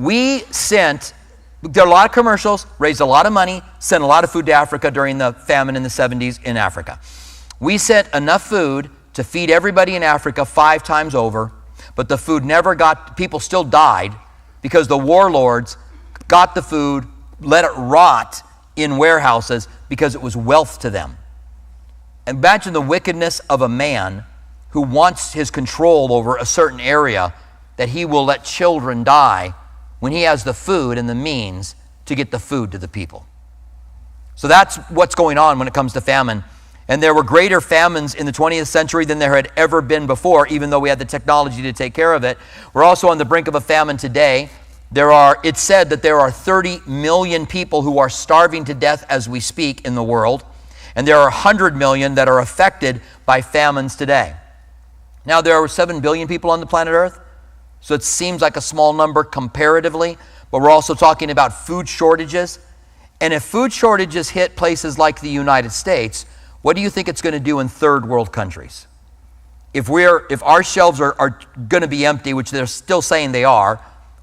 we 0.02 0.40
sent, 0.50 1.14
there 1.62 1.84
are 1.84 1.88
a 1.88 1.90
lot 1.90 2.08
of 2.08 2.12
commercials, 2.12 2.66
raised 2.80 3.02
a 3.02 3.06
lot 3.06 3.28
of 3.28 3.34
money, 3.34 3.62
sent 3.78 4.04
a 4.04 4.08
lot 4.08 4.24
of 4.24 4.32
food 4.32 4.48
to 4.48 4.52
Africa 4.52 4.90
during 4.90 5.20
the 5.20 5.34
famine 5.34 5.76
in 5.76 5.84
the 5.84 5.90
70s 5.90 6.42
in 6.44 6.58
Africa. 6.58 7.00
We 7.60 7.78
sent 7.78 8.12
enough 8.12 8.42
food 8.42 8.90
to 9.14 9.24
feed 9.24 9.52
everybody 9.52 9.96
in 9.96 10.02
Africa 10.02 10.44
five 10.44 10.82
times 10.82 11.14
over, 11.14 11.52
but 11.96 12.10
the 12.10 12.18
food 12.18 12.44
never 12.44 12.74
got, 12.74 13.16
people 13.16 13.40
still 13.40 13.64
died 13.64 14.16
because 14.64 14.88
the 14.88 14.98
warlords 14.98 15.78
got 16.28 16.56
the 16.56 16.64
food, 16.64 17.06
let 17.40 17.64
it 17.64 17.72
rot 17.78 18.42
in 18.76 18.98
warehouses 18.98 19.68
because 19.88 20.16
it 20.16 20.22
was 20.22 20.36
wealth 20.36 20.80
to 20.80 20.90
them. 20.90 21.16
Imagine 22.26 22.74
the 22.74 22.82
wickedness 22.82 23.40
of 23.42 23.62
a 23.62 23.70
man 23.70 24.24
who 24.72 24.82
wants 24.82 25.34
his 25.34 25.52
control 25.52 26.12
over 26.12 26.38
a 26.38 26.46
certain 26.46 26.80
area 26.80 27.36
that 27.78 27.90
he 27.90 28.04
will 28.04 28.26
let 28.26 28.44
children 28.44 29.04
die 29.04 29.54
when 30.02 30.12
he 30.12 30.24
has 30.24 30.44
the 30.44 30.54
food 30.54 30.98
and 30.98 31.08
the 31.08 31.16
means 31.16 31.76
to 32.06 32.16
get 32.16 32.32
the 32.32 32.40
food 32.40 32.72
to 32.72 32.78
the 32.78 32.88
people. 32.88 33.26
So 34.36 34.48
that's 34.48 34.78
what's 34.90 35.14
going 35.14 35.38
on 35.38 35.60
when 35.60 35.68
it 35.68 35.74
comes 35.74 35.94
to 35.94 36.02
famine. 36.02 36.44
And 36.88 37.02
there 37.02 37.14
were 37.14 37.24
greater 37.24 37.62
famines 37.62 38.16
in 38.16 38.26
the 38.26 38.32
20th 38.32 38.66
century 38.66 39.06
than 39.06 39.20
there 39.20 39.36
had 39.36 39.52
ever 39.56 39.80
been 39.80 40.08
before, 40.08 40.48
even 40.48 40.72
though 40.72 40.80
we 40.80 40.90
had 40.90 40.98
the 40.98 41.06
technology 41.06 41.62
to 41.62 41.72
take 41.72 41.94
care 41.94 42.14
of 42.14 42.24
it. 42.24 42.40
We're 42.74 42.84
also 42.84 43.10
on 43.10 43.20
the 43.20 43.26
brink 43.26 43.48
of 43.48 43.54
a 43.54 43.62
famine 43.62 43.96
today. 43.96 44.50
There 44.92 45.12
are, 45.12 45.40
it's 45.44 45.62
said 45.62 45.92
that 45.92 46.02
there 46.02 46.20
are 46.20 46.32
30 46.32 46.82
million 46.88 47.46
people 47.46 47.84
who 47.84 48.00
are 48.00 48.10
starving 48.10 48.66
to 48.66 48.74
death 48.74 49.06
as 49.08 49.30
we 49.30 49.40
speak 49.40 49.86
in 49.86 49.94
the 49.94 50.04
world, 50.04 50.44
and 50.96 51.08
there 51.08 51.18
are 51.18 51.30
100 51.30 51.76
million 51.76 52.16
that 52.16 52.28
are 52.28 52.40
affected 52.40 53.02
by 53.28 53.42
famines 53.42 53.96
today. 53.96 54.36
Now, 55.26 55.42
there 55.42 55.56
are 55.56 55.68
7 55.68 56.02
billion 56.02 56.28
people 56.28 56.50
on 56.50 56.60
the 56.60 56.66
planet 56.66 56.94
Earth, 56.94 57.20
so 57.82 57.96
it 57.96 58.04
seems 58.04 58.42
like 58.42 58.56
a 58.56 58.62
small 58.62 58.94
number 58.94 59.24
comparatively, 59.24 60.18
but 60.52 60.62
we're 60.62 60.70
also 60.70 60.94
talking 60.94 61.32
about 61.32 61.66
food 61.66 61.90
shortages. 61.90 62.60
And 63.20 63.34
if 63.34 63.44
food 63.44 63.74
shortages 63.74 64.30
hit 64.30 64.56
places 64.56 64.98
like 64.98 65.20
the 65.20 65.30
United 65.30 65.72
States, 65.72 66.26
what 66.62 66.76
do 66.76 66.82
you 66.82 66.90
think 66.90 67.08
it's 67.08 67.22
going 67.22 67.34
to 67.34 67.40
do 67.40 67.60
in 67.60 67.68
third 67.68 68.08
world 68.08 68.32
countries? 68.32 68.88
If, 69.74 69.90
we're, 69.90 70.28
if 70.30 70.44
our 70.44 70.64
shelves 70.64 71.02
are, 71.02 71.16
are 71.18 71.40
going 71.68 71.82
to 71.82 71.88
be 71.88 72.06
empty, 72.06 72.34
which 72.34 72.52
they're 72.52 72.68
still 72.68 73.02
saying 73.02 73.32
they 73.32 73.46
are, 73.46 73.78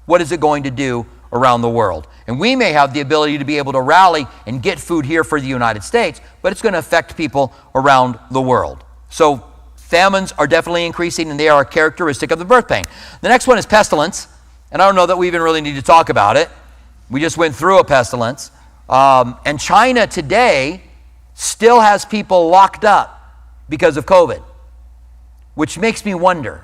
what 0.05 0.21
is 0.21 0.31
it 0.31 0.39
going 0.39 0.63
to 0.63 0.71
do 0.71 1.05
around 1.33 1.61
the 1.61 1.69
world? 1.69 2.07
And 2.27 2.39
we 2.39 2.55
may 2.55 2.71
have 2.71 2.93
the 2.93 3.01
ability 3.01 3.39
to 3.39 3.45
be 3.45 3.57
able 3.57 3.73
to 3.73 3.81
rally 3.81 4.25
and 4.45 4.61
get 4.61 4.79
food 4.79 5.05
here 5.05 5.23
for 5.23 5.41
the 5.41 5.47
United 5.47 5.83
States, 5.83 6.21
but 6.41 6.51
it's 6.51 6.61
going 6.61 6.73
to 6.73 6.79
affect 6.79 7.17
people 7.17 7.53
around 7.75 8.19
the 8.31 8.41
world. 8.41 8.83
So 9.09 9.48
famines 9.89 10.31
are 10.33 10.45
definitely 10.45 10.85
increasing, 10.85 11.31
and 11.31 11.39
they 11.39 11.49
are 11.49 11.61
a 11.61 11.65
characteristic 11.65 12.29
of 12.29 12.37
the 12.37 12.45
birth 12.45 12.67
pain. 12.67 12.85
The 13.21 13.27
next 13.27 13.47
one 13.47 13.57
is 13.57 13.65
pestilence, 13.65 14.27
and 14.71 14.83
I 14.83 14.85
don't 14.85 14.95
know 14.95 15.07
that 15.07 15.17
we 15.17 15.25
even 15.25 15.41
really 15.41 15.61
need 15.61 15.75
to 15.75 15.81
talk 15.81 16.09
about 16.09 16.37
it. 16.37 16.47
We 17.09 17.19
just 17.19 17.37
went 17.37 17.55
through 17.55 17.79
a 17.79 17.83
pestilence. 17.83 18.51
Um, 18.87 19.37
and 19.45 19.59
China 19.59 20.05
today 20.05 20.83
still 21.33 21.79
has 21.79 22.05
people 22.05 22.49
locked 22.49 22.85
up 22.85 23.19
because 23.67 23.97
of 23.97 24.05
COVID, 24.05 24.43
which 25.55 25.79
makes 25.79 26.05
me 26.05 26.13
wonder. 26.13 26.63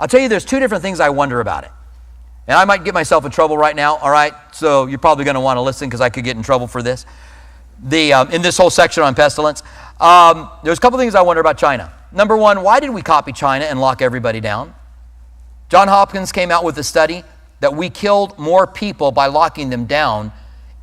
I'll 0.00 0.08
tell 0.08 0.20
you, 0.20 0.30
there's 0.30 0.46
two 0.46 0.58
different 0.58 0.82
things 0.82 1.00
I 1.00 1.10
wonder 1.10 1.38
about 1.40 1.64
it. 1.64 1.70
And 2.48 2.56
I 2.56 2.64
might 2.64 2.82
get 2.82 2.94
myself 2.94 3.26
in 3.26 3.30
trouble 3.30 3.58
right 3.58 3.76
now, 3.76 3.96
all 3.96 4.10
right? 4.10 4.32
So 4.52 4.86
you're 4.86 4.98
probably 4.98 5.26
going 5.26 5.34
to 5.34 5.40
want 5.40 5.58
to 5.58 5.60
listen 5.60 5.86
because 5.86 6.00
I 6.00 6.08
could 6.08 6.24
get 6.24 6.36
in 6.36 6.42
trouble 6.42 6.66
for 6.66 6.82
this. 6.82 7.04
The, 7.84 8.14
um, 8.14 8.30
in 8.30 8.40
this 8.40 8.56
whole 8.56 8.70
section 8.70 9.02
on 9.02 9.14
pestilence, 9.14 9.62
um, 10.00 10.50
there's 10.64 10.78
a 10.78 10.80
couple 10.80 10.98
things 10.98 11.14
I 11.14 11.20
wonder 11.20 11.40
about 11.40 11.58
China. 11.58 11.92
Number 12.12 12.36
one, 12.36 12.62
why 12.62 12.80
did 12.80 12.90
we 12.90 13.02
copy 13.02 13.32
China 13.32 13.64
and 13.64 13.80
lock 13.80 14.02
everybody 14.02 14.40
down? 14.40 14.74
John 15.68 15.88
Hopkins 15.88 16.32
came 16.32 16.50
out 16.50 16.64
with 16.64 16.76
a 16.78 16.84
study 16.84 17.24
that 17.60 17.74
we 17.74 17.88
killed 17.88 18.38
more 18.38 18.66
people 18.66 19.12
by 19.12 19.26
locking 19.26 19.70
them 19.70 19.86
down 19.86 20.32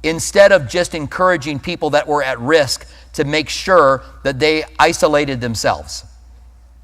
instead 0.01 0.51
of 0.51 0.67
just 0.67 0.95
encouraging 0.95 1.59
people 1.59 1.91
that 1.91 2.07
were 2.07 2.23
at 2.23 2.39
risk 2.39 2.87
to 3.13 3.23
make 3.23 3.49
sure 3.49 4.01
that 4.23 4.39
they 4.39 4.63
isolated 4.79 5.41
themselves, 5.41 6.05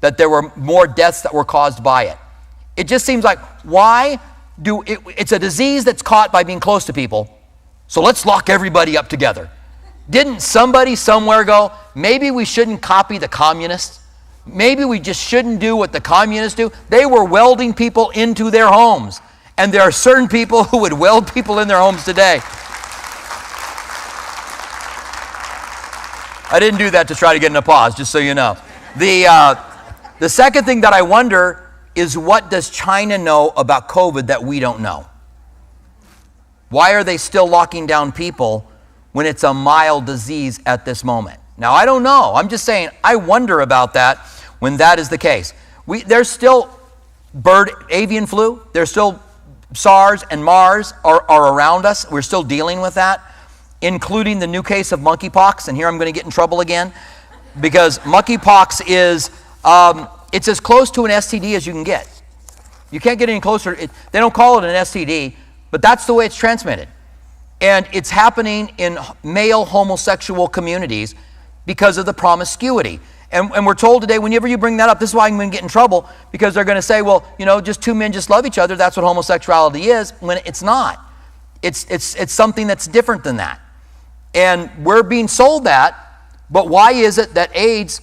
that 0.00 0.18
there 0.18 0.28
were 0.28 0.52
more 0.54 0.86
deaths 0.86 1.22
that 1.22 1.32
were 1.34 1.44
caused 1.44 1.82
by 1.82 2.04
it. 2.04 2.18
It 2.76 2.84
just 2.84 3.06
seems 3.06 3.24
like, 3.24 3.38
why 3.64 4.20
do 4.60 4.82
it, 4.82 5.00
it's 5.16 5.32
a 5.32 5.38
disease 5.38 5.84
that's 5.84 6.02
caught 6.02 6.30
by 6.30 6.44
being 6.44 6.60
close 6.60 6.84
to 6.86 6.92
people, 6.92 7.36
so 7.88 8.02
let's 8.02 8.26
lock 8.26 8.50
everybody 8.50 8.96
up 8.98 9.08
together. 9.08 9.50
Didn't 10.08 10.40
somebody 10.40 10.94
somewhere 10.94 11.42
go, 11.42 11.72
maybe 11.94 12.30
we 12.30 12.44
shouldn't 12.44 12.82
copy 12.82 13.18
the 13.18 13.28
communists? 13.28 14.00
Maybe 14.46 14.84
we 14.84 15.00
just 15.00 15.20
shouldn't 15.20 15.58
do 15.58 15.74
what 15.74 15.92
the 15.92 16.00
communists 16.00 16.56
do? 16.56 16.70
They 16.88 17.04
were 17.04 17.24
welding 17.24 17.74
people 17.74 18.10
into 18.10 18.50
their 18.50 18.68
homes. 18.68 19.20
And 19.58 19.72
there 19.72 19.82
are 19.82 19.90
certain 19.90 20.28
people 20.28 20.64
who 20.64 20.78
would 20.78 20.92
weld 20.92 21.32
people 21.32 21.58
in 21.58 21.68
their 21.68 21.78
homes 21.78 22.04
today. 22.04 22.40
I 26.48 26.58
didn't 26.60 26.78
do 26.78 26.90
that 26.90 27.08
to 27.08 27.14
try 27.14 27.34
to 27.34 27.40
get 27.40 27.50
an 27.50 27.56
applause, 27.56 27.94
just 27.96 28.12
so 28.12 28.18
you 28.18 28.34
know. 28.34 28.56
The, 28.96 29.26
uh, 29.26 29.54
the 30.20 30.28
second 30.28 30.64
thing 30.64 30.82
that 30.82 30.92
I 30.92 31.02
wonder 31.02 31.72
is 31.96 32.16
what 32.16 32.50
does 32.50 32.70
China 32.70 33.18
know 33.18 33.52
about 33.56 33.88
COVID 33.88 34.28
that 34.28 34.44
we 34.44 34.60
don't 34.60 34.80
know? 34.80 35.06
Why 36.68 36.94
are 36.94 37.02
they 37.02 37.16
still 37.16 37.48
locking 37.48 37.86
down 37.86 38.12
people 38.12 38.70
when 39.12 39.26
it's 39.26 39.42
a 39.42 39.52
mild 39.54 40.04
disease 40.04 40.60
at 40.66 40.84
this 40.84 41.02
moment? 41.02 41.40
Now, 41.56 41.72
I 41.72 41.84
don't 41.86 42.02
know. 42.02 42.32
I'm 42.34 42.48
just 42.48 42.64
saying, 42.64 42.90
I 43.02 43.16
wonder 43.16 43.60
about 43.60 43.94
that 43.94 44.18
when 44.58 44.76
that 44.78 44.98
is 44.98 45.08
the 45.08 45.18
case. 45.18 45.52
We, 45.86 46.02
there's 46.02 46.30
still 46.30 46.70
bird 47.34 47.70
avian 47.90 48.26
flu, 48.26 48.62
there's 48.72 48.90
still 48.90 49.22
SARS 49.72 50.24
and 50.30 50.44
MERS 50.44 50.94
are, 51.04 51.24
are 51.28 51.52
around 51.54 51.84
us. 51.84 52.10
We're 52.10 52.22
still 52.22 52.42
dealing 52.42 52.80
with 52.80 52.94
that 52.94 53.20
including 53.82 54.38
the 54.38 54.46
new 54.46 54.62
case 54.62 54.92
of 54.92 55.00
monkeypox. 55.00 55.68
And 55.68 55.76
here 55.76 55.88
I'm 55.88 55.98
going 55.98 56.12
to 56.12 56.12
get 56.12 56.24
in 56.24 56.30
trouble 56.30 56.60
again 56.60 56.92
because 57.60 57.98
monkeypox 58.00 58.82
is 58.86 59.30
um, 59.64 60.08
it's 60.32 60.48
as 60.48 60.60
close 60.60 60.90
to 60.92 61.04
an 61.04 61.10
STD 61.10 61.54
as 61.54 61.66
you 61.66 61.72
can 61.72 61.84
get. 61.84 62.08
You 62.90 63.00
can't 63.00 63.18
get 63.18 63.28
any 63.28 63.40
closer. 63.40 63.74
It, 63.74 63.90
they 64.12 64.18
don't 64.18 64.34
call 64.34 64.58
it 64.58 64.64
an 64.64 64.74
STD, 64.74 65.34
but 65.70 65.82
that's 65.82 66.06
the 66.06 66.14
way 66.14 66.26
it's 66.26 66.36
transmitted. 66.36 66.88
And 67.60 67.88
it's 67.92 68.10
happening 68.10 68.72
in 68.78 68.98
male 69.22 69.64
homosexual 69.64 70.46
communities 70.46 71.14
because 71.64 71.98
of 71.98 72.06
the 72.06 72.12
promiscuity. 72.12 73.00
And, 73.32 73.50
and, 73.52 73.66
we're 73.66 73.74
told 73.74 74.02
today, 74.02 74.18
whenever 74.18 74.46
you 74.46 74.56
bring 74.56 74.76
that 74.76 74.88
up, 74.88 75.00
this 75.00 75.10
is 75.10 75.14
why 75.14 75.26
I'm 75.26 75.36
going 75.36 75.50
to 75.50 75.54
get 75.54 75.62
in 75.62 75.68
trouble 75.68 76.08
because 76.30 76.54
they're 76.54 76.64
going 76.64 76.76
to 76.76 76.82
say, 76.82 77.02
well, 77.02 77.24
you 77.38 77.46
know, 77.46 77.60
just 77.60 77.82
two 77.82 77.94
men 77.94 78.12
just 78.12 78.30
love 78.30 78.46
each 78.46 78.58
other. 78.58 78.76
That's 78.76 78.96
what 78.96 79.04
homosexuality 79.04 79.86
is, 79.86 80.12
when 80.20 80.38
it's 80.46 80.62
not. 80.62 81.04
It's, 81.62 81.84
it's, 81.90 82.14
it's 82.14 82.32
something 82.32 82.66
that's 82.66 82.86
different 82.86 83.24
than 83.24 83.38
that. 83.38 83.60
And 84.34 84.70
we're 84.84 85.02
being 85.02 85.28
sold 85.28 85.64
that, 85.64 85.96
but 86.50 86.68
why 86.68 86.92
is 86.92 87.18
it 87.18 87.34
that 87.34 87.50
AIDS 87.56 88.00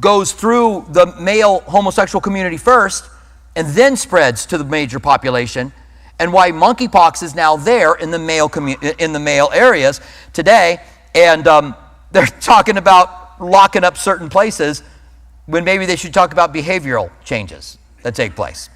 goes 0.00 0.32
through 0.32 0.86
the 0.88 1.14
male 1.20 1.60
homosexual 1.60 2.20
community 2.20 2.56
first 2.56 3.08
and 3.54 3.68
then 3.68 3.96
spreads 3.96 4.46
to 4.46 4.58
the 4.58 4.64
major 4.64 4.98
population? 4.98 5.72
And 6.18 6.32
why 6.32 6.50
monkeypox 6.50 7.22
is 7.22 7.34
now 7.34 7.56
there 7.56 7.94
in 7.94 8.10
the 8.10 8.18
male, 8.18 8.48
commu- 8.48 8.98
in 8.98 9.12
the 9.12 9.20
male 9.20 9.50
areas 9.52 10.00
today? 10.32 10.80
And 11.14 11.46
um, 11.46 11.74
they're 12.10 12.26
talking 12.26 12.78
about 12.78 13.25
locking 13.40 13.84
up 13.84 13.96
certain 13.96 14.28
places 14.28 14.82
when 15.46 15.64
maybe 15.64 15.86
they 15.86 15.96
should 15.96 16.12
talk 16.12 16.32
about 16.32 16.52
behavioral 16.52 17.10
changes 17.24 17.78
that 18.02 18.14
take 18.14 18.34
place. 18.34 18.68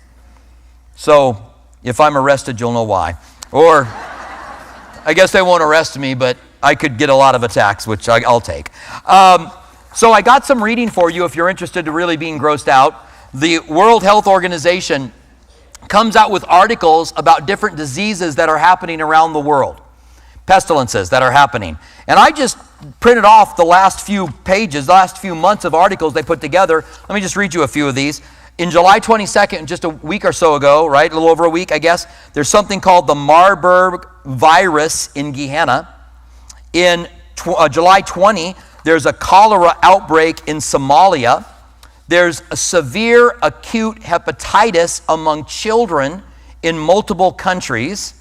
So 0.96 1.42
if 1.82 2.00
I'm 2.00 2.16
arrested, 2.16 2.60
you'll 2.60 2.72
know 2.72 2.84
why. 2.84 3.16
Or 3.52 3.86
I 5.04 5.12
guess 5.14 5.32
they 5.32 5.42
won't 5.42 5.62
arrest 5.62 5.98
me, 5.98 6.14
but 6.14 6.36
I 6.62 6.74
could 6.74 6.98
get 6.98 7.08
a 7.08 7.14
lot 7.14 7.34
of 7.34 7.42
attacks, 7.42 7.86
which 7.86 8.08
I, 8.08 8.20
will 8.20 8.40
take. 8.40 8.70
Um, 9.08 9.50
so 9.94 10.12
I 10.12 10.22
got 10.22 10.44
some 10.44 10.62
reading 10.62 10.88
for 10.88 11.10
you 11.10 11.24
if 11.24 11.34
you're 11.34 11.48
interested 11.48 11.86
to 11.86 11.92
really 11.92 12.16
being 12.16 12.38
grossed 12.38 12.68
out. 12.68 13.06
The 13.32 13.60
World 13.60 14.02
Health 14.02 14.26
Organization 14.26 15.12
comes 15.88 16.16
out 16.16 16.30
with 16.30 16.44
articles 16.48 17.12
about 17.16 17.46
different 17.46 17.76
diseases 17.76 18.36
that 18.36 18.48
are 18.48 18.58
happening 18.58 19.00
around 19.00 19.32
the 19.32 19.40
world, 19.40 19.80
pestilences 20.46 21.10
that 21.10 21.22
are 21.22 21.32
happening. 21.32 21.78
And 22.06 22.18
I 22.18 22.30
just 22.30 22.58
printed 23.00 23.24
off 23.24 23.56
the 23.56 23.64
last 23.64 24.04
few 24.06 24.28
pages, 24.44 24.86
the 24.86 24.92
last 24.92 25.18
few 25.18 25.34
months 25.34 25.64
of 25.64 25.74
articles 25.74 26.14
they 26.14 26.22
put 26.22 26.40
together. 26.40 26.84
Let 27.08 27.14
me 27.14 27.20
just 27.20 27.36
read 27.36 27.54
you 27.54 27.62
a 27.62 27.68
few 27.68 27.88
of 27.88 27.94
these. 27.94 28.22
In 28.58 28.70
July 28.70 29.00
22nd, 29.00 29.66
just 29.66 29.84
a 29.84 29.88
week 29.88 30.24
or 30.24 30.32
so 30.32 30.54
ago, 30.54 30.86
right, 30.86 31.10
a 31.10 31.14
little 31.14 31.30
over 31.30 31.44
a 31.44 31.50
week, 31.50 31.72
I 31.72 31.78
guess, 31.78 32.06
there's 32.34 32.48
something 32.48 32.80
called 32.80 33.06
the 33.06 33.14
Marburg 33.14 34.06
virus 34.24 35.10
in 35.14 35.32
Ghana. 35.32 35.88
In 36.72 37.08
tw- 37.36 37.58
uh, 37.58 37.68
July 37.68 38.02
20, 38.02 38.54
there's 38.84 39.06
a 39.06 39.12
cholera 39.12 39.76
outbreak 39.82 40.46
in 40.46 40.58
Somalia. 40.58 41.46
There's 42.08 42.42
a 42.50 42.56
severe 42.56 43.38
acute 43.42 44.00
hepatitis 44.00 45.02
among 45.08 45.46
children 45.46 46.22
in 46.62 46.78
multiple 46.78 47.32
countries. 47.32 48.14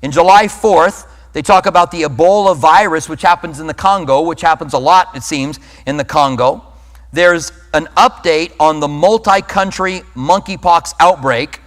In 0.00 0.10
July 0.10 0.46
4th, 0.46 1.06
they 1.36 1.42
talk 1.42 1.66
about 1.66 1.90
the 1.90 2.00
Ebola 2.04 2.56
virus, 2.56 3.10
which 3.10 3.20
happens 3.20 3.60
in 3.60 3.66
the 3.66 3.74
Congo, 3.74 4.22
which 4.22 4.40
happens 4.40 4.72
a 4.72 4.78
lot, 4.78 5.14
it 5.14 5.22
seems, 5.22 5.60
in 5.86 5.98
the 5.98 6.04
Congo. 6.04 6.64
There's 7.12 7.52
an 7.74 7.88
update 7.94 8.52
on 8.58 8.80
the 8.80 8.88
multi 8.88 9.42
country 9.42 10.00
monkeypox 10.14 10.94
outbreak, 10.98 11.60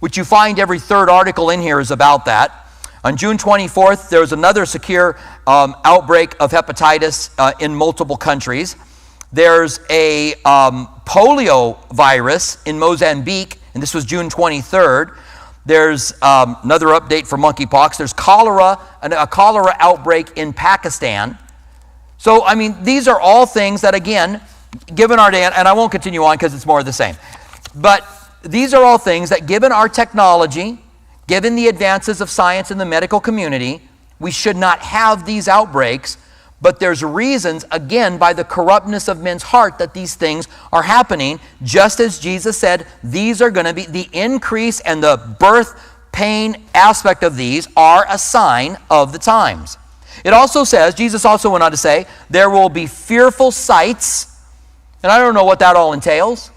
which 0.00 0.18
you 0.18 0.24
find 0.24 0.58
every 0.58 0.78
third 0.78 1.08
article 1.08 1.48
in 1.48 1.62
here 1.62 1.80
is 1.80 1.90
about 1.90 2.26
that. 2.26 2.68
On 3.02 3.16
June 3.16 3.38
24th, 3.38 4.10
there 4.10 4.20
was 4.20 4.34
another 4.34 4.66
secure 4.66 5.18
um, 5.46 5.74
outbreak 5.84 6.34
of 6.38 6.50
hepatitis 6.50 7.30
uh, 7.38 7.52
in 7.60 7.74
multiple 7.74 8.18
countries. 8.18 8.76
There's 9.32 9.80
a 9.88 10.34
um, 10.44 10.86
polio 11.06 11.78
virus 11.94 12.62
in 12.66 12.78
Mozambique, 12.78 13.58
and 13.72 13.82
this 13.82 13.94
was 13.94 14.04
June 14.04 14.28
23rd. 14.28 15.16
There's 15.66 16.12
um, 16.22 16.56
another 16.62 16.88
update 16.88 17.26
for 17.26 17.38
monkeypox. 17.38 17.96
There's 17.96 18.12
cholera, 18.12 18.78
a 19.02 19.26
cholera 19.26 19.74
outbreak 19.78 20.36
in 20.36 20.52
Pakistan. 20.52 21.38
So, 22.18 22.44
I 22.44 22.54
mean, 22.54 22.82
these 22.82 23.08
are 23.08 23.20
all 23.20 23.46
things 23.46 23.80
that, 23.80 23.94
again, 23.94 24.40
given 24.94 25.18
our 25.18 25.30
day, 25.30 25.44
and 25.44 25.68
I 25.68 25.72
won't 25.72 25.92
continue 25.92 26.22
on 26.24 26.36
because 26.36 26.54
it's 26.54 26.66
more 26.66 26.80
of 26.80 26.86
the 26.86 26.92
same, 26.92 27.16
but 27.74 28.06
these 28.42 28.74
are 28.74 28.84
all 28.84 28.98
things 28.98 29.30
that, 29.30 29.46
given 29.46 29.72
our 29.72 29.88
technology, 29.88 30.78
Given 31.26 31.56
the 31.56 31.68
advances 31.68 32.20
of 32.20 32.28
science 32.28 32.70
in 32.70 32.78
the 32.78 32.84
medical 32.84 33.20
community, 33.20 33.80
we 34.20 34.30
should 34.30 34.56
not 34.56 34.80
have 34.80 35.24
these 35.24 35.48
outbreaks, 35.48 36.18
but 36.64 36.80
there's 36.80 37.04
reasons, 37.04 37.66
again, 37.72 38.16
by 38.16 38.32
the 38.32 38.42
corruptness 38.42 39.06
of 39.06 39.20
men's 39.20 39.42
heart, 39.42 39.76
that 39.76 39.92
these 39.92 40.14
things 40.14 40.48
are 40.72 40.80
happening. 40.80 41.38
Just 41.62 42.00
as 42.00 42.18
Jesus 42.18 42.56
said, 42.56 42.86
these 43.02 43.42
are 43.42 43.50
going 43.50 43.66
to 43.66 43.74
be 43.74 43.84
the 43.84 44.08
increase 44.14 44.80
and 44.80 45.02
the 45.02 45.36
birth 45.38 45.94
pain 46.10 46.56
aspect 46.74 47.22
of 47.22 47.36
these 47.36 47.68
are 47.76 48.06
a 48.08 48.16
sign 48.16 48.78
of 48.88 49.12
the 49.12 49.18
times. 49.18 49.76
It 50.24 50.32
also 50.32 50.64
says, 50.64 50.94
Jesus 50.94 51.26
also 51.26 51.50
went 51.50 51.62
on 51.62 51.70
to 51.70 51.76
say, 51.76 52.06
there 52.30 52.48
will 52.48 52.70
be 52.70 52.86
fearful 52.86 53.50
sights, 53.50 54.34
and 55.02 55.12
I 55.12 55.18
don't 55.18 55.34
know 55.34 55.44
what 55.44 55.58
that 55.58 55.76
all 55.76 55.92
entails. 55.92 56.48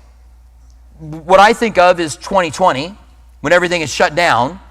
What 0.99 1.41
I 1.41 1.51
think 1.51 1.77
of 1.77 1.99
is 1.99 2.15
2020 2.15 2.95
when 3.41 3.51
everything 3.51 3.81
is 3.81 3.93
shut 3.93 4.15
down 4.15 4.61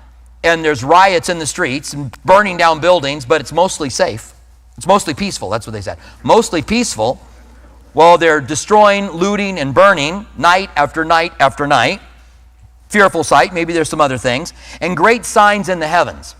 and 0.43 0.65
there's 0.65 0.83
riots 0.83 1.29
in 1.29 1.39
the 1.39 1.47
streets 1.47 1.93
and 1.93 2.11
burning 2.23 2.57
down 2.57 2.81
buildings, 2.81 3.27
but 3.27 3.43
it's 3.43 3.53
mostly 3.53 3.91
safe. 3.91 4.33
It's 4.77 4.87
mostly 4.87 5.15
peaceful. 5.15 5.51
That's 5.51 5.67
what 5.67 5.73
they 5.73 5.81
said. 5.81 5.99
Mostly 6.23 6.63
peaceful. 6.63 7.21
Well, 7.95 8.19
they're 8.19 8.41
destroying, 8.41 9.11
looting, 9.11 9.59
and 9.59 9.75
burning 9.75 10.27
night 10.37 10.71
after 10.77 11.05
night 11.05 11.33
after 11.41 11.67
night. 11.67 12.01
Fearful 12.89 13.25
sight. 13.25 13.55
Maybe 13.55 13.73
there's 13.73 13.89
some 13.89 14.01
other 14.01 14.19
things. 14.19 14.53
And 14.81 14.97
great 14.97 15.25
signs 15.25 15.69
in 15.69 15.79
the 15.79 15.89
heavens. 15.89 16.37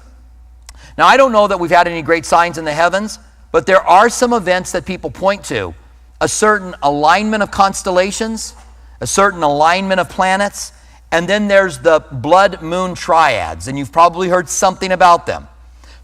Now, 0.99 1.07
I 1.07 1.17
don't 1.17 1.33
know 1.33 1.47
that 1.47 1.59
we've 1.59 1.71
had 1.71 1.89
any 1.89 2.03
great 2.03 2.25
signs 2.25 2.59
in 2.59 2.65
the 2.65 2.73
heavens, 2.73 3.19
but 3.53 3.67
there 3.67 3.81
are 3.83 4.09
some 4.09 4.33
events 4.33 4.73
that 4.73 4.85
people 4.85 5.11
point 5.11 5.45
to 5.47 5.75
a 6.21 6.29
certain 6.29 6.75
alignment 6.83 7.43
of 7.43 7.51
constellations, 7.51 8.55
a 9.01 9.07
certain 9.07 9.43
alignment 9.43 10.01
of 10.01 10.09
planets, 10.09 10.73
and 11.13 11.29
then 11.29 11.49
there's 11.49 11.79
the 11.79 12.01
blood 12.11 12.63
moon 12.63 12.95
triads, 12.95 13.69
and 13.69 13.79
you've 13.79 13.93
probably 13.93 14.29
heard 14.29 14.49
something 14.49 14.93
about 14.93 15.27
them. 15.27 15.49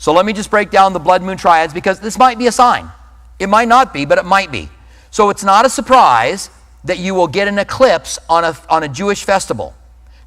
So 0.02 0.12
let 0.12 0.26
me 0.26 0.32
just 0.32 0.50
break 0.50 0.70
down 0.72 0.94
the 0.94 0.98
blood 0.98 1.22
moon 1.22 1.36
triads 1.36 1.72
because 1.72 2.00
this 2.00 2.18
might 2.18 2.36
be 2.36 2.48
a 2.48 2.52
sign. 2.52 2.90
It 3.38 3.48
might 3.48 3.68
not 3.68 3.94
be, 3.94 4.04
but 4.04 4.18
it 4.18 4.24
might 4.24 4.50
be. 4.50 4.68
So 5.12 5.30
it's 5.30 5.44
not 5.44 5.64
a 5.64 5.70
surprise 5.70 6.50
that 6.82 6.98
you 6.98 7.14
will 7.14 7.28
get 7.28 7.46
an 7.46 7.56
eclipse 7.56 8.18
on 8.28 8.42
a, 8.42 8.56
on 8.68 8.82
a 8.82 8.88
Jewish 8.88 9.22
festival 9.22 9.76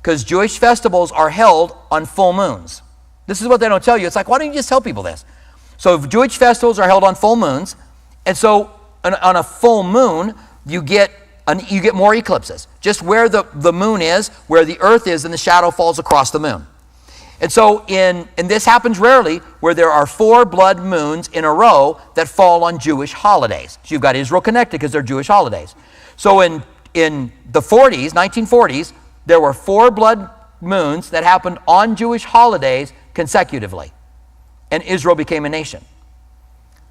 because 0.01 0.23
Jewish 0.23 0.59
festivals 0.59 1.11
are 1.11 1.29
held 1.29 1.75
on 1.91 2.05
full 2.05 2.31
moons. 2.31 2.83
This 3.27 3.41
is 3.41 3.49
what 3.49 3.59
they 3.59 3.67
don't 3.67 3.83
tell 3.83 3.97
you. 3.97 4.07
It's 4.07 4.15
like, 4.15 4.29
why 4.29 4.37
don't 4.37 4.47
you 4.47 4.53
just 4.53 4.69
tell 4.69 4.79
people 4.79 5.03
this? 5.03 5.25
So 5.75 6.01
Jewish 6.05 6.37
festivals 6.37 6.79
are 6.79 6.87
held 6.87 7.03
on 7.03 7.13
full 7.13 7.35
moons, 7.35 7.75
and 8.25 8.37
so 8.37 8.71
on, 9.03 9.13
on 9.15 9.35
a 9.35 9.43
full 9.43 9.83
moon, 9.83 10.35
you 10.65 10.81
get 10.81 11.11
an, 11.47 11.59
you 11.67 11.81
get 11.81 11.95
more 11.95 12.15
eclipses. 12.15 12.69
Just 12.79 13.01
where 13.01 13.27
the, 13.27 13.43
the 13.53 13.73
moon 13.73 14.01
is, 14.01 14.29
where 14.47 14.63
the 14.63 14.79
earth 14.79 15.05
is, 15.05 15.25
and 15.25 15.33
the 15.33 15.37
shadow 15.37 15.69
falls 15.69 15.99
across 15.99 16.31
the 16.31 16.39
moon. 16.39 16.65
And 17.41 17.51
so, 17.51 17.85
in, 17.87 18.27
and 18.37 18.49
this 18.49 18.65
happens 18.65 18.97
rarely, 18.97 19.37
where 19.59 19.73
there 19.73 19.91
are 19.91 20.05
four 20.05 20.45
blood 20.45 20.79
moons 20.79 21.27
in 21.29 21.43
a 21.43 21.53
row 21.53 21.99
that 22.15 22.29
fall 22.29 22.63
on 22.63 22.79
Jewish 22.79 23.11
holidays. 23.11 23.77
So 23.83 23.93
you've 23.93 24.01
got 24.01 24.15
Israel 24.15 24.41
connected 24.41 24.79
because 24.79 24.91
they're 24.91 25.01
Jewish 25.01 25.27
holidays. 25.27 25.75
So 26.15 26.41
in, 26.41 26.63
in 26.93 27.31
the 27.51 27.59
40s, 27.59 28.11
1940s, 28.11 28.93
there 29.25 29.41
were 29.41 29.53
four 29.53 29.91
blood 29.91 30.29
moons 30.61 31.09
that 31.09 31.23
happened 31.23 31.59
on 31.67 31.95
Jewish 31.95 32.23
holidays 32.23 32.93
consecutively. 33.13 33.91
And 34.71 34.81
Israel 34.83 35.15
became 35.15 35.45
a 35.45 35.49
nation. 35.49 35.83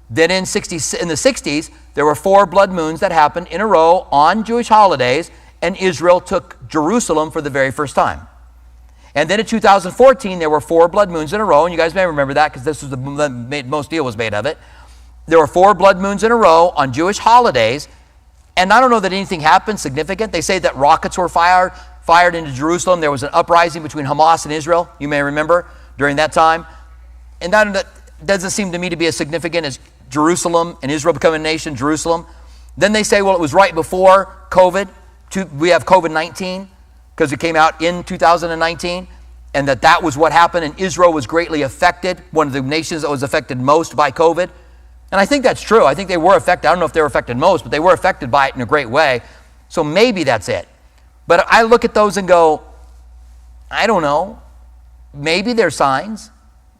Then 0.09 0.29
in, 0.29 0.45
60, 0.45 0.75
in 1.01 1.07
the 1.07 1.15
60s, 1.15 1.71
there 1.95 2.05
were 2.05 2.13
four 2.13 2.45
blood 2.45 2.71
moons 2.71 2.99
that 2.99 3.11
happened 3.11 3.47
in 3.47 3.61
a 3.61 3.65
row 3.65 4.07
on 4.11 4.43
Jewish 4.43 4.67
holidays, 4.67 5.31
and 5.63 5.75
Israel 5.77 6.19
took 6.19 6.67
Jerusalem 6.67 7.31
for 7.31 7.41
the 7.41 7.49
very 7.49 7.71
first 7.71 7.95
time. 7.95 8.27
And 9.15 9.29
then 9.29 9.39
in 9.39 9.45
2014, 9.45 10.39
there 10.39 10.49
were 10.49 10.59
four 10.59 10.89
blood 10.89 11.09
moons 11.09 11.31
in 11.31 11.39
a 11.39 11.45
row, 11.45 11.63
and 11.63 11.73
you 11.73 11.77
guys 11.77 11.95
may 11.95 12.05
remember 12.05 12.33
that 12.33 12.51
because 12.51 12.65
this 12.65 12.81
was 12.81 12.91
the 12.91 13.63
most 13.65 13.89
deal 13.89 14.03
was 14.03 14.17
made 14.17 14.33
of 14.33 14.45
it. 14.45 14.57
There 15.25 15.39
were 15.39 15.47
four 15.47 15.73
blood 15.73 15.99
moons 15.99 16.23
in 16.23 16.31
a 16.31 16.35
row 16.35 16.73
on 16.75 16.91
Jewish 16.91 17.17
holidays, 17.17 17.87
and 18.57 18.73
I 18.73 18.81
don't 18.81 18.91
know 18.91 18.99
that 18.99 19.13
anything 19.13 19.39
happened 19.39 19.79
significant. 19.79 20.33
They 20.33 20.41
say 20.41 20.59
that 20.59 20.75
rockets 20.75 21.17
were 21.17 21.29
fired, 21.29 21.71
fired 22.03 22.35
into 22.35 22.51
Jerusalem. 22.51 22.99
There 22.99 23.09
was 23.09 23.23
an 23.23 23.29
uprising 23.31 23.83
between 23.83 24.05
Hamas 24.05 24.43
and 24.43 24.53
Israel, 24.53 24.89
you 24.99 25.07
may 25.07 25.21
remember, 25.21 25.65
during 25.97 26.17
that 26.17 26.33
time. 26.33 26.65
And 27.39 27.53
that 27.53 27.87
doesn't 28.23 28.51
seem 28.51 28.73
to 28.73 28.77
me 28.77 28.89
to 28.89 28.97
be 28.97 29.07
as 29.07 29.15
significant 29.15 29.65
as 29.65 29.79
Jerusalem 30.09 30.77
and 30.83 30.91
Israel 30.91 31.13
becoming 31.13 31.39
a 31.39 31.43
nation, 31.43 31.75
Jerusalem. 31.75 32.25
Then 32.77 32.91
they 32.91 33.03
say, 33.03 33.21
well, 33.21 33.35
it 33.35 33.41
was 33.41 33.53
right 33.53 33.73
before 33.73 34.45
COVID. 34.51 34.89
We 35.57 35.69
have 35.69 35.85
COVID 35.85 36.11
19 36.11 36.69
because 37.15 37.31
it 37.31 37.39
came 37.39 37.55
out 37.55 37.81
in 37.81 38.03
2019, 38.03 39.07
and 39.53 39.67
that 39.69 39.81
that 39.83 40.03
was 40.03 40.17
what 40.17 40.33
happened, 40.33 40.65
and 40.65 40.79
Israel 40.79 41.13
was 41.13 41.25
greatly 41.25 41.61
affected, 41.61 42.21
one 42.31 42.47
of 42.47 42.53
the 42.53 42.61
nations 42.61 43.03
that 43.03 43.09
was 43.09 43.23
affected 43.23 43.57
most 43.57 43.95
by 43.95 44.11
COVID. 44.11 44.49
And 45.11 45.21
I 45.21 45.25
think 45.25 45.43
that's 45.43 45.61
true. 45.61 45.85
I 45.85 45.95
think 45.95 46.09
they 46.09 46.17
were 46.17 46.35
affected. 46.35 46.67
I 46.67 46.71
don't 46.71 46.79
know 46.79 46.85
if 46.85 46.91
they 46.91 46.99
were 46.99 47.07
affected 47.07 47.37
most, 47.37 47.63
but 47.63 47.71
they 47.71 47.79
were 47.79 47.93
affected 47.93 48.29
by 48.29 48.49
it 48.49 48.55
in 48.55 48.61
a 48.61 48.65
great 48.65 48.89
way. 48.89 49.21
So 49.69 49.81
maybe 49.83 50.23
that's 50.25 50.49
it. 50.49 50.67
But 51.25 51.45
I 51.47 51.61
look 51.61 51.85
at 51.85 51.93
those 51.93 52.17
and 52.17 52.27
go, 52.27 52.63
I 53.71 53.87
don't 53.87 54.01
know. 54.01 54.41
Maybe 55.13 55.53
they're 55.53 55.69
signs. 55.69 56.31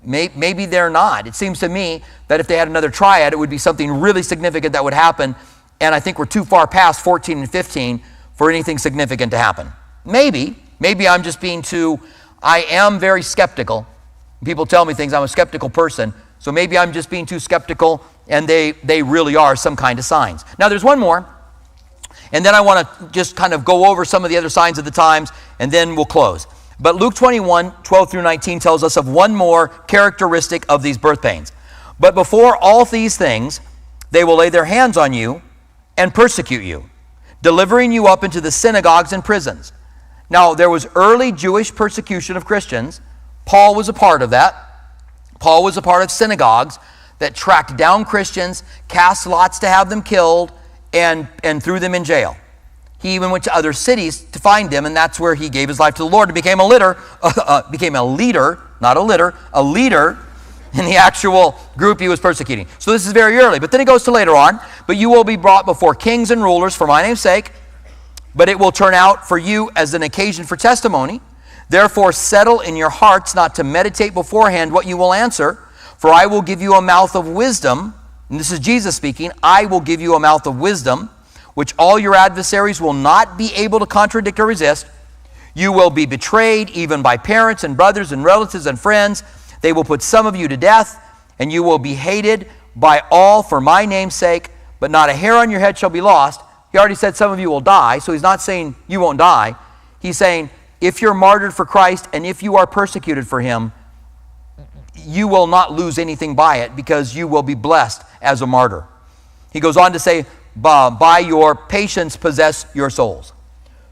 Maybe 0.04 0.66
they're 0.66 0.90
not. 0.90 1.28
It 1.28 1.36
seems 1.36 1.60
to 1.62 1.70
me 1.70 2.04
that 2.28 2.40
if 2.40 2.48
they 2.48 2.58
had 2.58 2.68
another 2.68 2.90
triad, 2.90 3.32
it 3.32 3.38
would 3.38 3.50
be 3.50 3.58
something 3.58 3.90
really 3.90 4.22
significant 4.22 4.74
that 4.74 4.84
would 4.84 4.94
happen. 4.94 5.36
And 5.80 5.96
I 5.96 6.00
think 6.00 6.20
we're 6.20 6.26
too 6.26 6.44
far 6.44 6.68
past 6.68 7.04
14 7.04 7.40
and 7.40 7.50
15 7.50 8.02
for 8.34 8.50
anything 8.50 8.78
significant 8.78 9.32
to 9.32 9.38
happen. 9.38 9.72
Maybe. 10.06 10.56
Maybe 10.80 11.08
I'm 11.08 11.24
just 11.24 11.42
being 11.42 11.62
too, 11.62 12.00
I 12.44 12.64
am 12.64 13.00
very 13.00 13.22
skeptical. 13.22 13.88
People 14.44 14.66
tell 14.66 14.86
me 14.86 14.94
things, 14.94 15.14
I'm 15.14 15.24
a 15.24 15.28
skeptical 15.28 15.70
person. 15.70 16.14
So 16.40 16.52
maybe 16.52 16.78
I'm 16.78 16.94
just 16.94 17.10
being 17.10 17.26
too 17.26 17.40
skeptical 17.40 18.04
and 18.28 18.48
they, 18.48 18.74
they 18.84 19.02
really 19.02 19.36
are 19.36 19.56
some 19.56 19.76
kind 19.76 19.98
of 20.00 20.06
signs. 20.06 20.44
Now, 20.60 20.70
there's 20.70 20.84
one 20.84 21.00
more. 21.00 21.28
And 22.32 22.46
then 22.46 22.56
I 22.56 22.62
want 22.62 22.88
to 22.88 23.10
just 23.12 23.36
kind 23.36 23.54
of 23.54 23.64
go 23.64 23.86
over 23.86 24.04
some 24.04 24.24
of 24.24 24.30
the 24.30 24.38
other 24.38 24.50
signs 24.50 24.78
of 24.78 24.86
the 24.86 24.92
times 24.92 25.32
and 25.60 25.72
then 25.72 25.96
we'll 25.96 26.06
close. 26.06 26.48
But 26.80 26.96
Luke 26.96 27.16
21, 27.16 27.72
12 27.84 28.12
through 28.12 28.22
19 28.24 28.60
tells 28.60 28.84
us 28.84 28.98
of 28.98 29.08
one 29.08 29.34
more 29.34 29.70
characteristic 29.70 30.66
of 30.68 30.84
these 30.84 30.98
birth 30.98 31.22
pains. 31.22 31.52
But 32.00 32.14
before 32.14 32.58
all 32.58 32.84
these 32.84 33.18
things, 33.18 33.62
they 34.12 34.24
will 34.24 34.36
lay 34.36 34.50
their 34.50 34.66
hands 34.66 34.98
on 34.98 35.14
you 35.14 35.42
and 35.98 36.14
persecute 36.14 36.64
you, 36.64 36.90
delivering 37.42 37.92
you 37.92 38.08
up 38.08 38.24
into 38.24 38.42
the 38.42 38.52
synagogues 38.52 39.14
and 39.14 39.24
prisons. 39.24 39.72
Now, 40.30 40.54
there 40.54 40.70
was 40.70 40.88
early 40.96 41.32
Jewish 41.32 41.74
persecution 41.74 42.36
of 42.38 42.46
Christians. 42.46 43.02
Paul 43.46 43.76
was 43.76 43.90
a 43.90 43.94
part 43.94 44.22
of 44.22 44.32
that. 44.32 44.56
Paul 45.40 45.64
was 45.64 45.78
a 45.78 45.82
part 45.82 46.04
of 46.04 46.10
synagogues 46.10 46.80
that 47.20 47.36
tracked 47.36 47.78
down 47.78 48.06
Christians, 48.06 48.64
cast 48.88 49.28
lots 49.28 49.60
to 49.60 49.68
have 49.68 49.90
them 49.90 50.02
killed, 50.02 50.52
and, 50.94 51.28
and 51.44 51.62
threw 51.62 51.80
them 51.80 51.94
in 51.94 52.04
jail. 52.04 52.36
He 53.00 53.14
even 53.16 53.30
went 53.30 53.44
to 53.44 53.56
other 53.56 53.74
cities 53.74 54.24
to 54.32 54.40
find 54.40 54.70
them, 54.70 54.86
and 54.86 54.96
that's 54.96 55.20
where 55.20 55.36
he 55.36 55.50
gave 55.50 55.70
his 55.70 55.80
life 55.80 55.94
to 55.96 56.04
the 56.04 56.10
Lord 56.10 56.30
and 56.30 56.36
became 56.36 56.60
a 56.60 56.66
leader, 56.66 56.98
uh, 57.22 57.32
uh, 57.38 57.72
became 57.72 57.96
a 57.96 58.04
leader, 58.04 58.60
not 58.82 58.98
a 58.98 59.02
litter, 59.02 59.36
a 59.54 59.62
leader 59.62 60.18
in 60.74 60.86
the 60.86 60.96
actual 60.96 61.56
group 61.78 62.00
he 62.00 62.10
was 62.10 62.20
persecuting. 62.20 62.68
So 62.80 62.92
this 62.92 63.06
is 63.06 63.14
very 63.14 63.38
early. 63.38 63.60
But 63.60 63.72
then 63.72 63.80
he 63.80 63.86
goes 63.86 64.04
to 64.04 64.12
later 64.12 64.36
on, 64.36 64.60
but 64.88 64.98
you 64.98 65.10
will 65.10 65.24
be 65.24 65.38
brought 65.38 65.66
before 65.66 65.96
kings 65.96 66.32
and 66.32 66.42
rulers 66.42 66.76
for 66.76 66.88
my 66.88 67.02
name's 67.02 67.22
sake, 67.22 67.52
but 68.36 68.50
it 68.50 68.60
will 68.60 68.72
turn 68.72 68.94
out 68.94 69.28
for 69.28 69.38
you 69.38 69.72
as 69.76 69.94
an 69.94 70.04
occasion 70.04 70.46
for 70.46 70.56
testimony. 70.58 71.22
Therefore, 71.70 72.12
settle 72.12 72.60
in 72.60 72.76
your 72.76 72.90
hearts 72.90 73.34
not 73.34 73.56
to 73.56 73.64
meditate 73.64 74.14
beforehand 74.14 74.72
what 74.72 74.86
you 74.86 74.98
will 74.98 75.14
answer, 75.14 75.60
for 75.98 76.12
I 76.12 76.26
will 76.26 76.42
give 76.42 76.62
you 76.62 76.74
a 76.74 76.82
mouth 76.82 77.16
of 77.16 77.28
wisdom. 77.28 77.96
And 78.30 78.40
this 78.40 78.52
is 78.52 78.60
Jesus 78.60 78.96
speaking 78.96 79.32
I 79.42 79.66
will 79.66 79.80
give 79.80 80.02
you 80.02 80.16
a 80.16 80.20
mouth 80.20 80.46
of 80.46 80.60
wisdom 80.60 81.10
which 81.56 81.74
all 81.80 81.98
your 81.98 82.14
adversaries 82.14 82.80
will 82.80 82.94
not 82.94 83.38
be 83.38 83.52
able 83.56 83.80
to 83.80 83.86
contradict 83.86 84.40
or 84.40 84.46
resist. 84.46 84.86
You 85.56 85.72
will 85.72 85.90
be 85.90 86.06
betrayed 86.06 86.70
even 86.72 87.02
by 87.02 87.18
parents 87.18 87.64
and 87.64 87.76
brothers 87.76 88.12
and 88.12 88.24
relatives 88.24 88.68
and 88.68 88.80
friends. 88.80 89.24
They 89.62 89.74
will 89.74 89.86
put 89.86 90.02
some 90.02 90.28
of 90.28 90.36
you 90.36 90.48
to 90.50 90.58
death, 90.58 91.02
and 91.40 91.52
you 91.52 91.64
will 91.64 91.80
be 91.80 91.96
hated 91.96 92.50
by 92.76 93.02
all 93.10 93.42
for 93.42 93.62
my 93.62 93.86
name's 93.86 94.16
sake, 94.16 94.50
but 94.82 94.92
not 94.92 95.10
a 95.10 95.14
hair 95.14 95.38
on 95.38 95.50
your 95.50 95.62
head 95.62 95.78
shall 95.78 95.90
be 95.90 96.02
lost. 96.02 96.42
He 96.72 96.78
already 96.78 96.96
said 96.96 97.16
some 97.16 97.32
of 97.32 97.40
you 97.40 97.50
will 97.50 97.62
die, 97.62 98.00
so 98.00 98.12
he's 98.12 98.22
not 98.22 98.42
saying 98.42 98.76
you 98.88 99.00
won't 99.00 99.18
die. 99.18 99.56
He's 100.02 100.18
saying 100.18 100.50
if 100.82 101.02
you're 101.02 101.14
martyred 101.14 101.54
for 101.54 101.66
Christ 101.66 102.08
and 102.14 102.26
if 102.26 102.44
you 102.44 102.58
are 102.58 102.68
persecuted 102.68 103.28
for 103.28 103.42
him, 103.42 103.72
you 104.96 105.28
will 105.28 105.48
not 105.48 105.72
lose 105.72 105.98
anything 105.98 106.36
by 106.36 106.58
it 106.58 106.76
because 106.76 107.16
you 107.16 107.28
will 107.28 107.44
be 107.44 107.54
blessed 107.54 108.04
as 108.22 108.42
a 108.42 108.48
martyr. 108.48 108.86
He 109.52 109.60
goes 109.60 109.78
on 109.78 109.94
to 109.94 110.00
say, 110.00 110.26
by 110.56 111.20
your 111.20 111.56
patience 111.56 112.18
possess 112.18 112.66
your 112.74 112.90
souls. 112.90 113.34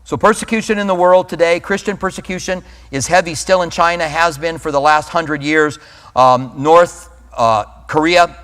So, 0.06 0.18
persecution 0.18 0.80
in 0.80 0.88
the 0.88 0.96
world 0.96 1.30
today, 1.30 1.62
Christian 1.62 1.96
persecution 1.96 2.62
is 2.92 3.08
heavy 3.08 3.36
still 3.36 3.62
in 3.62 3.70
China, 3.70 4.08
has 4.08 4.38
been 4.38 4.58
for 4.58 4.70
the 4.70 4.82
last 4.82 5.08
hundred 5.08 5.42
years. 5.42 5.80
Um, 6.14 6.54
North 6.58 7.10
uh, 7.36 7.64
Korea 7.88 8.38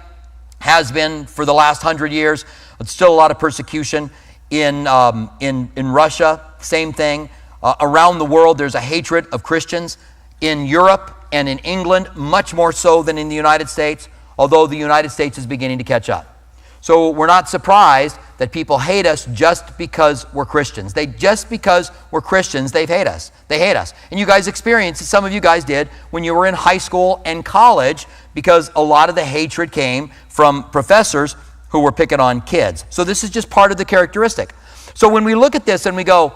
has 0.59 0.89
been 0.91 1.25
for 1.25 1.43
the 1.43 1.53
last 1.53 1.81
hundred 1.81 2.13
years. 2.13 2.45
It's 2.79 2.91
still 2.91 3.13
a 3.13 3.15
lot 3.15 3.31
of 3.31 3.39
persecution. 3.39 4.09
In, 4.49 4.87
um, 4.87 5.29
in, 5.39 5.71
in 5.75 5.87
Russia, 5.89 6.41
same 6.59 6.91
thing. 6.93 7.29
Uh, 7.61 7.75
around 7.81 8.19
the 8.19 8.25
world, 8.25 8.57
there's 8.57 8.75
a 8.75 8.81
hatred 8.81 9.27
of 9.31 9.43
Christians. 9.43 9.97
in 10.41 10.65
Europe 10.65 11.15
and 11.31 11.49
in 11.49 11.59
England, 11.59 12.09
much 12.15 12.53
more 12.53 12.71
so 12.71 13.03
than 13.03 13.17
in 13.17 13.29
the 13.29 13.35
United 13.35 13.69
States, 13.69 14.07
although 14.37 14.67
the 14.67 14.77
United 14.77 15.09
States 15.09 15.37
is 15.37 15.45
beginning 15.45 15.77
to 15.77 15.83
catch 15.83 16.09
up. 16.09 16.37
So 16.81 17.09
we're 17.09 17.27
not 17.27 17.49
surprised 17.49 18.17
that 18.37 18.53
people 18.53 18.79
hate 18.79 19.05
us 19.05 19.25
just 19.33 19.77
because 19.77 20.25
we're 20.33 20.45
Christians. 20.45 20.93
They 20.93 21.05
just 21.05 21.49
because 21.49 21.91
we're 22.09 22.21
Christians, 22.21 22.71
they 22.71 22.85
hate 22.85 23.05
us. 23.05 23.33
They 23.49 23.59
hate 23.59 23.75
us. 23.75 23.93
And 24.11 24.19
you 24.19 24.25
guys 24.25 24.47
experienced, 24.47 25.03
some 25.03 25.25
of 25.25 25.33
you 25.33 25.41
guys 25.41 25.65
did 25.65 25.89
when 26.11 26.23
you 26.23 26.33
were 26.33 26.47
in 26.47 26.53
high 26.53 26.77
school 26.77 27.21
and 27.25 27.43
college 27.43 28.07
because 28.33 28.71
a 28.77 28.81
lot 28.81 29.09
of 29.09 29.15
the 29.15 29.25
hatred 29.25 29.73
came 29.73 30.09
from 30.29 30.69
professors 30.71 31.35
who 31.69 31.79
were 31.79 31.91
picking 31.91 32.19
on 32.19 32.41
kids. 32.41 32.85
So 32.89 33.03
this 33.03 33.23
is 33.23 33.29
just 33.29 33.49
part 33.49 33.71
of 33.71 33.77
the 33.77 33.85
characteristic. 33.85 34.53
So 34.93 35.07
when 35.09 35.23
we 35.23 35.35
look 35.35 35.55
at 35.55 35.65
this 35.65 35.85
and 35.85 35.95
we 35.95 36.03
go, 36.03 36.33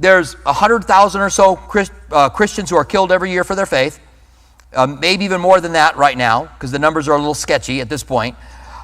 there's 0.00 0.34
100,000 0.44 1.20
or 1.20 1.30
so 1.30 1.56
Christ, 1.56 1.92
uh, 2.10 2.28
Christians 2.28 2.70
who 2.70 2.76
are 2.76 2.84
killed 2.84 3.12
every 3.12 3.30
year 3.30 3.44
for 3.44 3.54
their 3.54 3.66
faith, 3.66 4.00
uh, 4.74 4.86
maybe 4.86 5.24
even 5.24 5.40
more 5.40 5.60
than 5.60 5.72
that 5.72 5.96
right 5.96 6.16
now, 6.16 6.44
because 6.44 6.72
the 6.72 6.78
numbers 6.78 7.08
are 7.08 7.14
a 7.14 7.18
little 7.18 7.34
sketchy 7.34 7.80
at 7.80 7.88
this 7.88 8.02
point. 8.02 8.36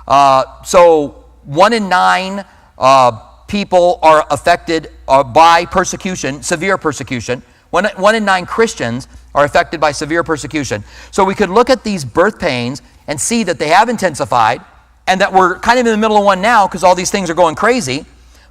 Uh, 0.07 0.63
so 0.63 1.25
one 1.45 1.73
in 1.73 1.89
nine 1.89 2.45
uh, 2.79 3.11
people 3.49 3.99
are 4.03 4.27
affected 4.31 4.93
uh, 5.09 5.25
by 5.25 5.65
persecution, 5.65 6.43
severe 6.43 6.79
persecution. 6.79 7.43
One, 7.71 7.87
one 7.97 8.15
in 8.15 8.25
nine 8.25 8.47
Christians 8.47 9.09
are 9.35 9.45
affected 9.45 9.81
by 9.81 9.93
severe 9.93 10.23
persecution. 10.23 10.85
So 11.11 11.25
we 11.25 11.35
could 11.35 11.51
look 11.51 11.69
at 11.69 11.85
these 11.85 12.05
birth 12.05 12.39
pains 12.39 12.81
and 13.07 13.21
see 13.21 13.43
that 13.45 13.59
they 13.59 13.69
have 13.69 13.89
intensified 13.89 14.63
and 15.09 15.21
that 15.23 15.33
we're 15.33 15.59
kind 15.59 15.81
of 15.81 15.87
in 15.87 15.93
the 15.93 15.99
middle 15.99 16.19
of 16.19 16.25
one 16.25 16.41
now 16.41 16.69
because 16.69 16.85
all 16.85 16.95
these 16.95 17.11
things 17.11 17.31
are 17.31 17.35
going 17.35 17.55
crazy. 17.55 18.05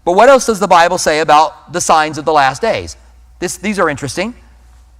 But 0.03 0.13
what 0.13 0.27
else 0.27 0.47
does 0.47 0.59
the 0.59 0.67
Bible 0.67 0.97
say 0.97 1.19
about 1.19 1.71
the 1.71 1.79
signs 1.79 2.17
of 2.17 2.25
the 2.25 2.33
last 2.33 2.61
days? 2.61 2.97
This, 3.39 3.57
these 3.57 3.77
are 3.77 3.89
interesting. 3.89 4.35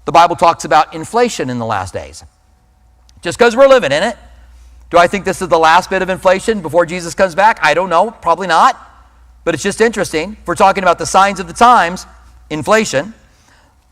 The 0.06 0.12
Bible 0.12 0.36
talks 0.36 0.66
about 0.66 0.94
inflation 0.94 1.50
in 1.50 1.58
the 1.58 1.66
last 1.66 1.94
days. 1.94 2.24
Just 3.22 3.38
because 3.38 3.56
we're 3.56 3.68
living 3.68 3.92
in 3.92 4.04
it. 4.04 4.18
Do 4.90 4.98
I 4.98 5.08
think 5.08 5.26
this 5.26 5.42
is 5.42 5.50
the 5.50 5.60
last 5.60 5.90
bit 5.90 6.02
of 6.02 6.10
inflation 6.10 6.62
before 6.62 6.86
Jesus 6.86 7.14
comes 7.14 7.36
back? 7.36 7.60
I 7.62 7.74
don't 7.74 7.90
know. 7.90 8.12
Probably 8.12 8.48
not. 8.48 8.80
But 9.44 9.54
it's 9.54 9.64
just 9.64 9.82
interesting. 9.82 10.38
If 10.40 10.48
we're 10.48 10.56
talking 10.56 10.84
about 10.84 11.00
the 11.00 11.06
signs 11.06 11.40
of 11.40 11.48
the 11.48 11.54
times, 11.54 12.06
inflation, 12.50 13.14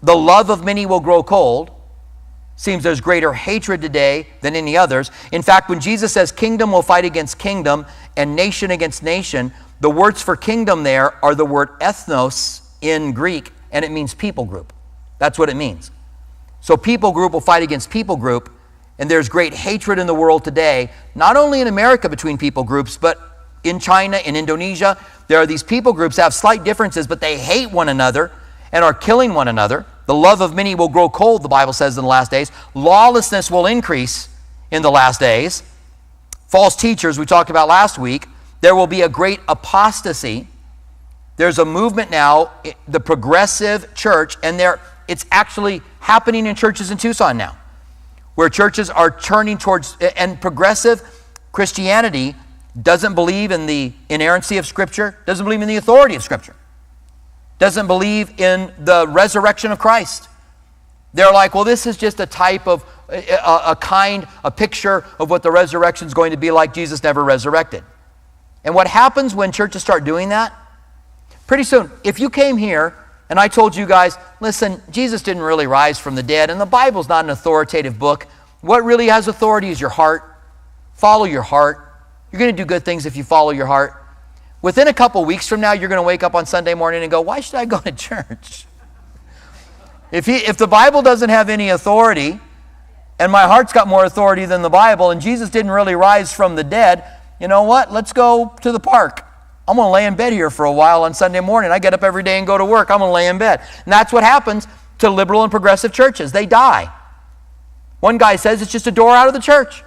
the 0.01 0.15
love 0.15 0.49
of 0.49 0.63
many 0.63 0.85
will 0.85 0.99
grow 0.99 1.23
cold. 1.23 1.71
Seems 2.57 2.83
there's 2.83 3.01
greater 3.01 3.33
hatred 3.33 3.81
today 3.81 4.27
than 4.41 4.55
any 4.55 4.77
others. 4.77 5.11
In 5.31 5.41
fact, 5.41 5.69
when 5.69 5.79
Jesus 5.79 6.13
says 6.13 6.31
kingdom 6.31 6.71
will 6.71 6.81
fight 6.81 7.03
against 7.03 7.37
kingdom 7.37 7.85
and 8.15 8.35
nation 8.35 8.71
against 8.71 9.03
nation, 9.03 9.51
the 9.81 9.89
words 9.89 10.21
for 10.21 10.37
kingdom 10.37 10.83
there 10.83 11.13
are 11.23 11.35
the 11.35 11.45
word 11.45 11.77
ethnos 11.79 12.61
in 12.81 13.11
Greek, 13.11 13.51
and 13.71 13.83
it 13.83 13.91
means 13.91 14.13
people 14.13 14.45
group. 14.45 14.71
That's 15.19 15.37
what 15.37 15.49
it 15.49 15.55
means. 15.55 15.91
So 16.61 16.77
people 16.77 17.11
group 17.11 17.33
will 17.33 17.41
fight 17.41 17.61
against 17.61 17.89
people 17.89 18.15
group, 18.15 18.49
and 18.97 19.11
there's 19.11 19.27
great 19.27 19.53
hatred 19.53 19.99
in 19.99 20.07
the 20.07 20.13
world 20.13 20.45
today, 20.45 20.91
not 21.13 21.35
only 21.35 21.59
in 21.59 21.67
America 21.67 22.07
between 22.07 22.37
people 22.37 22.63
groups, 22.63 22.97
but 22.97 23.19
in 23.65 23.79
China, 23.79 24.17
in 24.17 24.35
Indonesia, 24.35 24.97
there 25.27 25.39
are 25.39 25.45
these 25.45 25.63
people 25.63 25.91
groups 25.91 26.15
that 26.15 26.23
have 26.23 26.33
slight 26.33 26.63
differences, 26.63 27.05
but 27.05 27.19
they 27.19 27.37
hate 27.37 27.71
one 27.71 27.89
another 27.89 28.31
and 28.75 28.83
are 28.83 28.93
killing 28.93 29.33
one 29.33 29.47
another. 29.47 29.85
The 30.05 30.13
love 30.13 30.41
of 30.41 30.53
many 30.53 30.75
will 30.75 30.89
grow 30.89 31.07
cold, 31.07 31.41
the 31.43 31.49
Bible 31.49 31.71
says 31.71 31.97
in 31.97 32.03
the 32.03 32.09
last 32.09 32.29
days. 32.29 32.51
Lawlessness 32.73 33.49
will 33.49 33.65
increase 33.65 34.27
in 34.69 34.81
the 34.81 34.91
last 34.91 35.19
days. 35.19 35.63
False 36.49 36.75
teachers, 36.75 37.17
we 37.17 37.25
talked 37.25 37.49
about 37.49 37.69
last 37.69 37.97
week. 37.97 38.27
There 38.59 38.75
will 38.75 38.85
be 38.85 39.01
a 39.01 39.09
great 39.09 39.39
apostasy. 39.47 40.47
There's 41.37 41.57
a 41.57 41.63
movement 41.63 42.11
now, 42.11 42.51
the 42.85 42.99
progressive 42.99 43.95
church, 43.95 44.35
and 44.43 44.59
there 44.59 44.81
it's 45.07 45.25
actually 45.31 45.81
happening 46.01 46.45
in 46.45 46.55
churches 46.55 46.91
in 46.91 46.97
Tucson 46.97 47.37
now, 47.37 47.57
where 48.35 48.49
churches 48.49 48.89
are 48.89 49.09
turning 49.09 49.57
towards, 49.57 49.95
and 50.17 50.41
progressive 50.41 51.01
Christianity 51.53 52.35
doesn't 52.81 53.15
believe 53.15 53.51
in 53.51 53.67
the 53.67 53.93
inerrancy 54.09 54.57
of 54.57 54.65
Scripture, 54.65 55.17
doesn't 55.25 55.45
believe 55.45 55.61
in 55.61 55.67
the 55.69 55.77
authority 55.77 56.15
of 56.15 56.23
Scripture, 56.23 56.55
doesn't 57.59 57.87
believe 57.87 58.39
in 58.39 58.73
the 58.79 59.07
resurrection 59.07 59.71
of 59.71 59.79
Christ. 59.79 60.29
They're 61.13 61.31
like, 61.31 61.55
well, 61.55 61.63
this 61.63 61.87
is 61.87 61.95
just 61.95 62.19
a 62.19 62.25
type 62.25 62.67
of, 62.67 62.83
a, 63.09 63.23
a 63.67 63.77
kind, 63.79 64.27
a 64.43 64.51
picture 64.51 65.05
of 65.19 65.29
what 65.29 65.43
the 65.43 65.51
resurrection 65.51 66.07
is 66.07 66.13
going 66.13 66.31
to 66.31 66.37
be 66.37 66.51
like. 66.51 66.73
Jesus 66.73 67.01
never 67.01 67.23
resurrected. 67.23 67.83
And 68.65 68.75
what 68.75 68.87
happens 68.87 69.33
when 69.33 69.51
churches 69.51 69.81
start 69.81 70.03
doing 70.03 70.29
that? 70.29 70.53
Pretty 71.47 71.63
soon, 71.63 71.91
if 72.03 72.19
you 72.19 72.29
came 72.29 72.57
here 72.57 72.95
and 73.29 73.39
I 73.39 73.47
told 73.47 73.75
you 73.75 73.85
guys, 73.85 74.17
listen, 74.41 74.81
Jesus 74.89 75.21
didn't 75.21 75.43
really 75.43 75.67
rise 75.67 75.99
from 75.99 76.15
the 76.15 76.23
dead, 76.23 76.49
and 76.49 76.59
the 76.59 76.65
Bible's 76.65 77.07
not 77.07 77.23
an 77.23 77.31
authoritative 77.31 77.97
book. 77.97 78.27
What 78.61 78.83
really 78.83 79.07
has 79.07 79.27
authority 79.27 79.69
is 79.69 79.79
your 79.79 79.89
heart. 79.89 80.35
Follow 80.93 81.25
your 81.25 81.41
heart. 81.41 81.93
You're 82.31 82.39
going 82.39 82.55
to 82.55 82.61
do 82.61 82.65
good 82.65 82.83
things 82.83 83.05
if 83.05 83.15
you 83.15 83.23
follow 83.23 83.51
your 83.51 83.65
heart. 83.67 84.04
Within 84.65 84.87
a 84.87 84.93
couple 84.95 85.23
weeks 85.25 85.47
from 85.47 85.61
now, 85.61 85.73
you're 85.73 85.89
going 85.89 85.99
to 85.99 86.07
wake 86.07 86.23
up 86.23 86.33
on 86.33 86.47
Sunday 86.47 86.73
morning 86.73 87.03
and 87.03 87.11
go, 87.11 87.21
Why 87.21 87.39
should 87.39 87.53
I 87.53 87.65
go 87.65 87.79
to 87.81 87.91
church? 87.91 88.65
If, 90.11 90.25
he, 90.25 90.37
if 90.37 90.57
the 90.57 90.65
Bible 90.65 91.03
doesn't 91.03 91.29
have 91.29 91.49
any 91.49 91.69
authority, 91.69 92.39
and 93.19 93.31
my 93.31 93.43
heart's 93.43 93.71
got 93.73 93.87
more 93.87 94.05
authority 94.05 94.45
than 94.45 94.63
the 94.63 94.69
Bible, 94.71 95.11
and 95.11 95.21
Jesus 95.21 95.51
didn't 95.51 95.69
really 95.69 95.93
rise 95.93 96.33
from 96.33 96.55
the 96.55 96.63
dead, 96.63 97.03
you 97.39 97.47
know 97.47 97.61
what? 97.61 97.93
Let's 97.93 98.11
go 98.11 98.55
to 98.63 98.71
the 98.71 98.79
park. 98.79 99.23
I'm 99.67 99.75
going 99.75 99.85
to 99.85 99.91
lay 99.91 100.07
in 100.07 100.15
bed 100.15 100.33
here 100.33 100.49
for 100.49 100.65
a 100.65 100.71
while 100.71 101.03
on 101.03 101.13
Sunday 101.13 101.41
morning. 101.41 101.69
I 101.69 101.77
get 101.77 101.93
up 101.93 102.03
every 102.03 102.23
day 102.23 102.39
and 102.39 102.47
go 102.47 102.57
to 102.57 102.65
work. 102.65 102.89
I'm 102.89 102.97
going 102.97 103.09
to 103.09 103.13
lay 103.13 103.27
in 103.27 103.37
bed. 103.37 103.59
And 103.59 103.93
that's 103.93 104.11
what 104.11 104.23
happens 104.23 104.67
to 104.97 105.11
liberal 105.11 105.43
and 105.43 105.51
progressive 105.51 105.93
churches. 105.93 106.31
They 106.31 106.47
die. 106.47 106.91
One 107.99 108.17
guy 108.17 108.35
says 108.35 108.63
it's 108.63 108.71
just 108.71 108.87
a 108.87 108.91
door 108.91 109.11
out 109.11 109.27
of 109.27 109.35
the 109.35 109.41
church. 109.41 109.83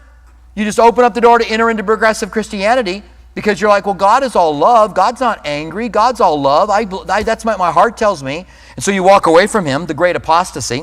You 0.55 0.65
just 0.65 0.79
open 0.79 1.03
up 1.03 1.15
the 1.15 1.21
door 1.21 1.41
to 1.41 1.51
enter 1.51 1.69
into 1.69 1.83
progressive 1.83 2.31
Christianity 2.31 3.03
because 3.39 3.61
you're 3.61 3.71
like, 3.71 3.87
well, 3.87 3.95
God 3.95 4.25
is 4.25 4.35
all 4.35 4.59
love. 4.59 4.97
God's 4.97 5.21
not 5.21 5.47
angry. 5.47 5.89
God's 5.89 6.21
all 6.21 6.41
love. 6.41 6.71
I, 6.71 6.87
I, 7.09 7.23
that's 7.23 7.45
what 7.45 7.57
my 7.57 7.71
heart 7.71 7.97
tells 7.97 8.21
me. 8.21 8.45
And 8.75 8.85
so 8.85 8.91
you 8.91 9.05
walk 9.05 9.29
away 9.29 9.47
from 9.47 9.65
Him, 9.65 9.87
the 9.87 9.95
great 9.95 10.17
apostasy. 10.17 10.83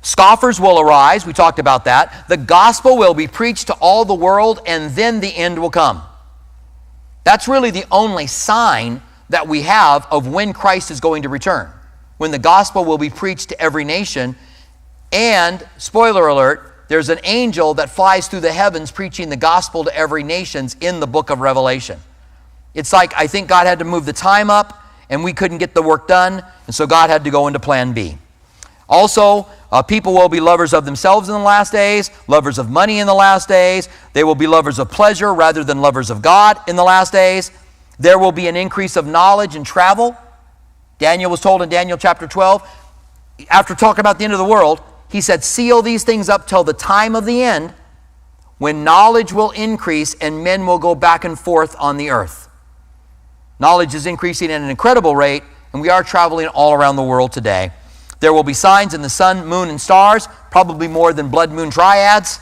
Scoffers 0.00 0.60
will 0.60 0.78
arise. 0.78 1.26
We 1.26 1.32
talked 1.32 1.58
about 1.58 1.86
that. 1.86 2.28
The 2.28 2.36
gospel 2.36 2.96
will 2.96 3.14
be 3.14 3.26
preached 3.26 3.66
to 3.66 3.74
all 3.80 4.04
the 4.04 4.14
world, 4.14 4.60
and 4.64 4.92
then 4.92 5.18
the 5.18 5.34
end 5.34 5.60
will 5.60 5.70
come. 5.70 6.02
That's 7.24 7.48
really 7.48 7.72
the 7.72 7.84
only 7.90 8.28
sign 8.28 9.02
that 9.28 9.48
we 9.48 9.62
have 9.62 10.06
of 10.12 10.28
when 10.28 10.52
Christ 10.52 10.92
is 10.92 11.00
going 11.00 11.22
to 11.22 11.28
return. 11.28 11.68
When 12.18 12.30
the 12.30 12.38
gospel 12.38 12.84
will 12.84 12.96
be 12.96 13.10
preached 13.10 13.48
to 13.48 13.60
every 13.60 13.82
nation. 13.82 14.36
And, 15.10 15.66
spoiler 15.78 16.28
alert, 16.28 16.77
there's 16.88 17.10
an 17.10 17.20
angel 17.24 17.74
that 17.74 17.90
flies 17.90 18.28
through 18.28 18.40
the 18.40 18.52
heavens 18.52 18.90
preaching 18.90 19.28
the 19.28 19.36
gospel 19.36 19.84
to 19.84 19.94
every 19.96 20.22
nations 20.22 20.76
in 20.80 21.00
the 21.00 21.06
book 21.06 21.30
of 21.30 21.40
Revelation. 21.40 22.00
It's 22.74 22.92
like 22.92 23.12
I 23.14 23.26
think 23.26 23.48
God 23.48 23.66
had 23.66 23.78
to 23.78 23.84
move 23.84 24.06
the 24.06 24.12
time 24.12 24.50
up 24.50 24.82
and 25.10 25.22
we 25.22 25.32
couldn't 25.32 25.58
get 25.58 25.74
the 25.74 25.82
work 25.82 26.06
done, 26.06 26.42
and 26.66 26.74
so 26.74 26.86
God 26.86 27.08
had 27.08 27.24
to 27.24 27.30
go 27.30 27.46
into 27.46 27.58
plan 27.58 27.92
B. 27.92 28.18
Also, 28.88 29.46
uh, 29.70 29.82
people 29.82 30.14
will 30.14 30.28
be 30.28 30.40
lovers 30.40 30.72
of 30.72 30.84
themselves 30.84 31.28
in 31.28 31.34
the 31.34 31.40
last 31.40 31.72
days, 31.72 32.10
lovers 32.26 32.58
of 32.58 32.70
money 32.70 33.00
in 33.00 33.06
the 33.06 33.14
last 33.14 33.48
days. 33.48 33.88
They 34.14 34.24
will 34.24 34.34
be 34.34 34.46
lovers 34.46 34.78
of 34.78 34.90
pleasure 34.90 35.32
rather 35.32 35.62
than 35.62 35.80
lovers 35.80 36.10
of 36.10 36.22
God 36.22 36.58
in 36.68 36.76
the 36.76 36.84
last 36.84 37.12
days. 37.12 37.50
There 37.98 38.18
will 38.18 38.32
be 38.32 38.48
an 38.48 38.56
increase 38.56 38.96
of 38.96 39.06
knowledge 39.06 39.56
and 39.56 39.66
travel. 39.66 40.16
Daniel 40.98 41.30
was 41.30 41.40
told 41.40 41.62
in 41.62 41.68
Daniel 41.68 41.98
chapter 41.98 42.26
12, 42.26 42.66
after 43.50 43.74
talking 43.74 44.00
about 44.00 44.18
the 44.18 44.24
end 44.24 44.32
of 44.32 44.38
the 44.38 44.44
world, 44.44 44.80
he 45.08 45.20
said, 45.20 45.42
Seal 45.44 45.82
these 45.82 46.04
things 46.04 46.28
up 46.28 46.46
till 46.46 46.64
the 46.64 46.72
time 46.72 47.16
of 47.16 47.24
the 47.24 47.42
end 47.42 47.74
when 48.58 48.84
knowledge 48.84 49.32
will 49.32 49.50
increase 49.52 50.14
and 50.14 50.42
men 50.42 50.66
will 50.66 50.78
go 50.78 50.94
back 50.94 51.24
and 51.24 51.38
forth 51.38 51.76
on 51.78 51.96
the 51.96 52.10
earth. 52.10 52.48
Knowledge 53.60 53.94
is 53.94 54.06
increasing 54.06 54.50
at 54.50 54.60
an 54.60 54.70
incredible 54.70 55.16
rate, 55.16 55.42
and 55.72 55.82
we 55.82 55.88
are 55.88 56.02
traveling 56.02 56.46
all 56.48 56.74
around 56.74 56.96
the 56.96 57.02
world 57.02 57.32
today. 57.32 57.72
There 58.20 58.32
will 58.32 58.42
be 58.42 58.52
signs 58.52 58.94
in 58.94 59.02
the 59.02 59.10
sun, 59.10 59.46
moon, 59.46 59.68
and 59.68 59.80
stars, 59.80 60.28
probably 60.50 60.88
more 60.88 61.12
than 61.12 61.28
blood 61.28 61.50
moon 61.52 61.70
triads. 61.70 62.40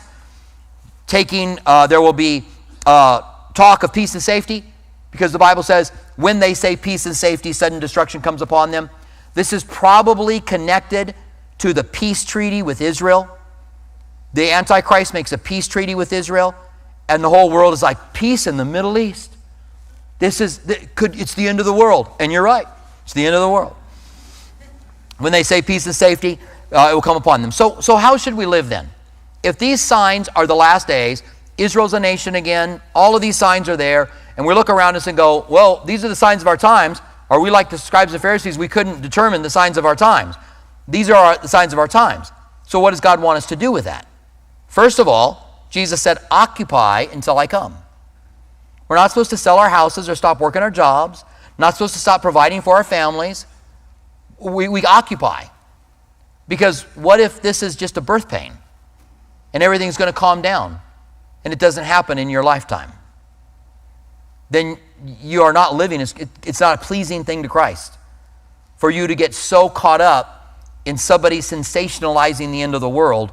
Taking, 1.07 1.59
uh, 1.67 1.87
there 1.87 2.01
will 2.01 2.13
be 2.13 2.45
uh, 2.87 3.23
talk 3.55 3.83
of 3.83 3.93
peace 3.93 4.15
and 4.15 4.23
safety, 4.23 4.65
because 5.11 5.33
the 5.33 5.39
Bible 5.39 5.63
says, 5.63 5.91
when 6.17 6.39
they 6.39 6.55
say 6.55 6.77
peace 6.77 7.07
and 7.07 7.17
safety, 7.17 7.53
sudden 7.53 7.79
destruction 7.79 8.21
comes 8.21 8.43
upon 8.43 8.71
them. 8.71 8.91
This 9.35 9.53
is 9.53 9.65
probably 9.65 10.41
connected 10.41 11.15
to 11.59 11.73
the 11.73 11.85
peace 11.85 12.25
treaty 12.25 12.63
with 12.63 12.81
Israel. 12.81 13.29
The 14.35 14.51
Antichrist 14.51 15.15
makes 15.15 15.33
a 15.33 15.39
peace 15.39 15.67
treaty 15.67 15.95
with 15.95 16.13
Israel, 16.13 16.55
and 17.09 17.23
the 17.23 17.31
whole 17.31 17.51
world 17.51 17.73
is 17.73 17.83
like, 17.83 18.13
peace 18.13 18.47
in 18.47 18.57
the 18.57 18.65
Middle 18.65 18.99
East. 18.99 19.35
This 20.19 20.41
is, 20.41 20.61
could, 20.95 21.19
it's 21.19 21.35
the 21.35 21.49
end 21.49 21.61
of 21.61 21.67
the 21.67 21.73
world. 21.73 22.09
And 22.21 22.33
you're 22.33 22.43
right, 22.43 22.67
it's 23.05 23.13
the 23.13 23.25
end 23.25 23.35
of 23.35 23.41
the 23.41 23.49
world. 23.49 23.77
When 25.19 25.33
they 25.33 25.43
say 25.43 25.63
peace 25.63 25.87
and 25.87 25.95
safety, 25.95 26.39
uh, 26.73 26.89
it 26.91 26.95
will 26.95 27.03
come 27.03 27.17
upon 27.17 27.43
them. 27.43 27.51
So, 27.51 27.81
so, 27.81 27.97
how 27.97 28.17
should 28.17 28.35
we 28.35 28.45
live 28.45 28.69
then? 28.69 28.91
If 29.43 29.59
these 29.59 29.81
signs 29.81 30.29
are 30.35 30.47
the 30.47 30.55
last 30.55 30.87
days, 30.87 31.23
Israel's 31.57 31.95
a 31.95 32.01
nation 32.01 32.35
again, 32.35 32.81
all 32.95 33.17
of 33.17 33.23
these 33.23 33.37
signs 33.37 33.69
are 33.69 33.77
there, 33.77 34.11
and 34.37 34.45
we 34.45 34.53
look 34.53 34.69
around 34.69 34.97
us 34.97 35.07
and 35.07 35.17
go, 35.17 35.47
well, 35.49 35.83
these 35.85 36.05
are 36.05 36.09
the 36.09 36.17
signs 36.17 36.43
of 36.43 36.49
our 36.49 36.57
times. 36.57 37.01
Are 37.31 37.41
we 37.41 37.51
like 37.51 37.71
the 37.71 37.79
scribes 37.79 38.13
and 38.13 38.21
Pharisees? 38.21 38.59
We 38.59 38.69
couldn't 38.69 39.01
determine 39.01 39.43
the 39.43 39.51
signs 39.51 39.79
of 39.79 39.87
our 39.87 39.97
times. 39.97 40.37
These 40.89 41.11
are 41.11 41.37
the 41.39 41.49
signs 41.49 41.73
of 41.73 41.79
our 41.79 41.89
times. 41.89 42.31
So, 42.67 42.81
what 42.81 42.91
does 42.91 43.01
God 43.01 43.21
want 43.21 43.39
us 43.39 43.47
to 43.47 43.57
do 43.57 43.73
with 43.73 43.85
that? 43.85 44.07
First 44.69 44.99
of 44.99 45.09
all, 45.09 45.67
Jesus 45.71 46.01
said, 46.01 46.19
Occupy 46.31 47.07
until 47.13 47.39
I 47.39 47.47
come. 47.47 47.77
We're 48.89 48.97
not 48.97 49.11
supposed 49.11 49.31
to 49.31 49.37
sell 49.37 49.59
our 49.59 49.69
houses 49.69 50.09
or 50.09 50.15
stop 50.15 50.41
working 50.41 50.63
our 50.63 50.71
jobs, 50.71 51.25
not 51.59 51.75
supposed 51.75 51.95
to 51.95 52.01
stop 52.01 52.23
providing 52.23 52.61
for 52.61 52.77
our 52.77 52.85
families. 52.85 53.47
We, 54.39 54.69
we 54.69 54.85
occupy. 54.85 55.45
Because 56.49 56.83
what 56.95 57.19
if 57.19 57.43
this 57.43 57.63
is 57.63 57.75
just 57.75 57.97
a 57.97 58.01
birth 58.01 58.29
pain 58.29 58.53
and 59.53 59.63
everything's 59.63 59.97
going 59.97 60.13
to 60.13 60.19
calm 60.19 60.43
down 60.43 60.81
and 61.45 61.53
it 61.53 61.59
doesn't 61.59 61.85
happen 61.85 62.19
in 62.19 62.31
your 62.31 62.45
lifetime? 62.45 62.93
Then 64.51 64.79
you 65.21 65.43
are 65.43 65.53
not 65.53 65.75
living, 65.75 66.01
it's 66.01 66.61
not 66.61 66.81
a 66.81 66.85
pleasing 66.85 67.25
thing 67.25 67.43
to 67.43 67.49
Christ 67.49 67.95
for 68.77 68.91
you 68.91 69.07
to 69.09 69.15
get 69.15 69.35
so 69.35 69.69
caught 69.69 70.01
up 70.01 70.36
in 70.87 70.97
somebody 70.97 71.41
sensationalizing 71.41 72.53
the 72.53 72.63
end 72.63 72.75
of 72.75 72.81
the 72.81 72.89
world 72.89 73.33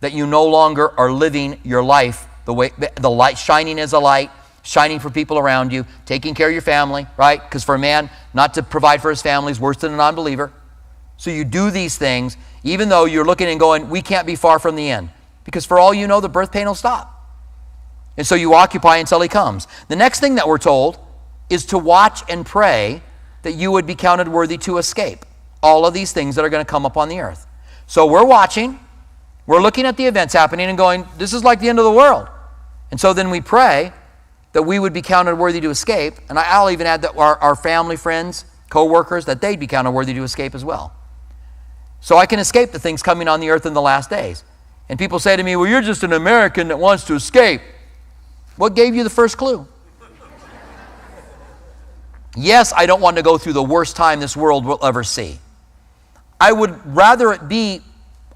that 0.00 0.12
you 0.12 0.26
no 0.26 0.46
longer 0.46 0.98
are 0.98 1.12
living 1.12 1.60
your 1.64 1.82
life 1.82 2.26
the 2.44 2.54
way 2.54 2.70
the 2.96 3.10
light 3.10 3.36
shining 3.36 3.78
as 3.78 3.92
a 3.92 3.98
light 3.98 4.30
shining 4.62 5.00
for 5.00 5.10
people 5.10 5.38
around 5.38 5.72
you 5.72 5.84
taking 6.06 6.34
care 6.34 6.46
of 6.46 6.52
your 6.52 6.62
family 6.62 7.06
right? 7.16 7.42
Because 7.42 7.64
for 7.64 7.74
a 7.74 7.78
man 7.78 8.08
not 8.32 8.54
to 8.54 8.62
provide 8.62 9.02
for 9.02 9.10
his 9.10 9.20
family 9.20 9.50
is 9.50 9.60
worse 9.60 9.76
than 9.78 9.92
a 9.92 9.96
non-believer. 9.96 10.52
So 11.16 11.30
you 11.30 11.44
do 11.44 11.70
these 11.70 11.98
things 11.98 12.36
even 12.62 12.88
though 12.88 13.04
you're 13.04 13.24
looking 13.24 13.48
and 13.48 13.60
going 13.60 13.90
we 13.90 14.00
can't 14.00 14.26
be 14.26 14.36
far 14.36 14.58
from 14.58 14.76
the 14.76 14.88
end. 14.88 15.10
Because 15.44 15.66
for 15.66 15.80
all 15.80 15.92
you 15.92 16.06
know 16.06 16.20
the 16.20 16.28
birth 16.28 16.52
pain 16.52 16.66
will 16.66 16.76
stop. 16.76 17.08
And 18.16 18.24
so 18.26 18.36
you 18.36 18.54
occupy 18.54 18.98
until 18.98 19.20
he 19.20 19.28
comes. 19.28 19.66
The 19.88 19.96
next 19.96 20.20
thing 20.20 20.36
that 20.36 20.46
we're 20.46 20.58
told 20.58 20.98
is 21.50 21.66
to 21.66 21.78
watch 21.78 22.22
and 22.28 22.46
pray 22.46 23.02
that 23.42 23.52
you 23.52 23.72
would 23.72 23.86
be 23.86 23.96
counted 23.96 24.28
worthy 24.28 24.56
to 24.58 24.78
escape 24.78 25.24
all 25.62 25.86
of 25.86 25.94
these 25.94 26.12
things 26.12 26.34
that 26.36 26.44
are 26.44 26.48
going 26.48 26.64
to 26.64 26.70
come 26.70 26.84
upon 26.84 27.08
the 27.08 27.20
earth. 27.20 27.46
So 27.86 28.06
we're 28.06 28.24
watching, 28.24 28.80
we're 29.46 29.60
looking 29.60 29.86
at 29.86 29.96
the 29.96 30.06
events 30.06 30.34
happening 30.34 30.68
and 30.68 30.78
going, 30.78 31.06
this 31.18 31.32
is 31.32 31.44
like 31.44 31.60
the 31.60 31.68
end 31.68 31.78
of 31.78 31.84
the 31.84 31.92
world. 31.92 32.28
And 32.90 33.00
so 33.00 33.12
then 33.12 33.30
we 33.30 33.40
pray 33.40 33.92
that 34.52 34.62
we 34.62 34.78
would 34.78 34.92
be 34.92 35.02
counted 35.02 35.36
worthy 35.36 35.60
to 35.60 35.70
escape. 35.70 36.14
And 36.28 36.38
I'll 36.38 36.70
even 36.70 36.86
add 36.86 37.02
that 37.02 37.16
our, 37.16 37.36
our 37.38 37.56
family, 37.56 37.96
friends, 37.96 38.44
co 38.70 38.84
workers, 38.84 39.24
that 39.26 39.40
they'd 39.40 39.58
be 39.58 39.66
counted 39.66 39.90
worthy 39.90 40.14
to 40.14 40.22
escape 40.22 40.54
as 40.54 40.64
well. 40.64 40.94
So 42.00 42.16
I 42.16 42.26
can 42.26 42.38
escape 42.38 42.72
the 42.72 42.78
things 42.78 43.02
coming 43.02 43.28
on 43.28 43.40
the 43.40 43.50
earth 43.50 43.64
in 43.64 43.74
the 43.74 43.80
last 43.80 44.10
days. 44.10 44.44
And 44.88 44.98
people 44.98 45.18
say 45.18 45.36
to 45.36 45.42
me, 45.42 45.56
well, 45.56 45.66
you're 45.66 45.82
just 45.82 46.02
an 46.02 46.12
American 46.12 46.68
that 46.68 46.78
wants 46.78 47.04
to 47.04 47.14
escape. 47.14 47.60
What 48.56 48.74
gave 48.74 48.94
you 48.94 49.04
the 49.04 49.10
first 49.10 49.36
clue? 49.38 49.66
Yes, 52.34 52.72
I 52.74 52.86
don't 52.86 53.02
want 53.02 53.18
to 53.18 53.22
go 53.22 53.36
through 53.36 53.52
the 53.52 53.62
worst 53.62 53.94
time 53.94 54.18
this 54.18 54.34
world 54.34 54.64
will 54.64 54.82
ever 54.82 55.04
see. 55.04 55.38
I 56.42 56.50
would 56.50 56.84
rather 56.84 57.30
it 57.32 57.46
be, 57.46 57.82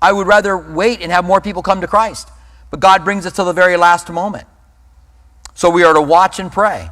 I 0.00 0.12
would 0.12 0.28
rather 0.28 0.57
wait 0.57 1.00
and 1.00 1.11
have 1.11 1.24
more 1.24 1.40
people 1.40 1.61
come 1.61 1.80
to 1.80 1.88
Christ. 1.88 2.30
But 2.70 2.78
God 2.78 3.04
brings 3.04 3.26
us 3.26 3.32
to 3.32 3.42
the 3.42 3.52
very 3.52 3.76
last 3.76 4.09
moment. 4.09 4.46
So 5.54 5.70
we 5.70 5.82
are 5.82 5.92
to 5.92 6.00
watch 6.00 6.38
and 6.38 6.52
pray. 6.52 6.88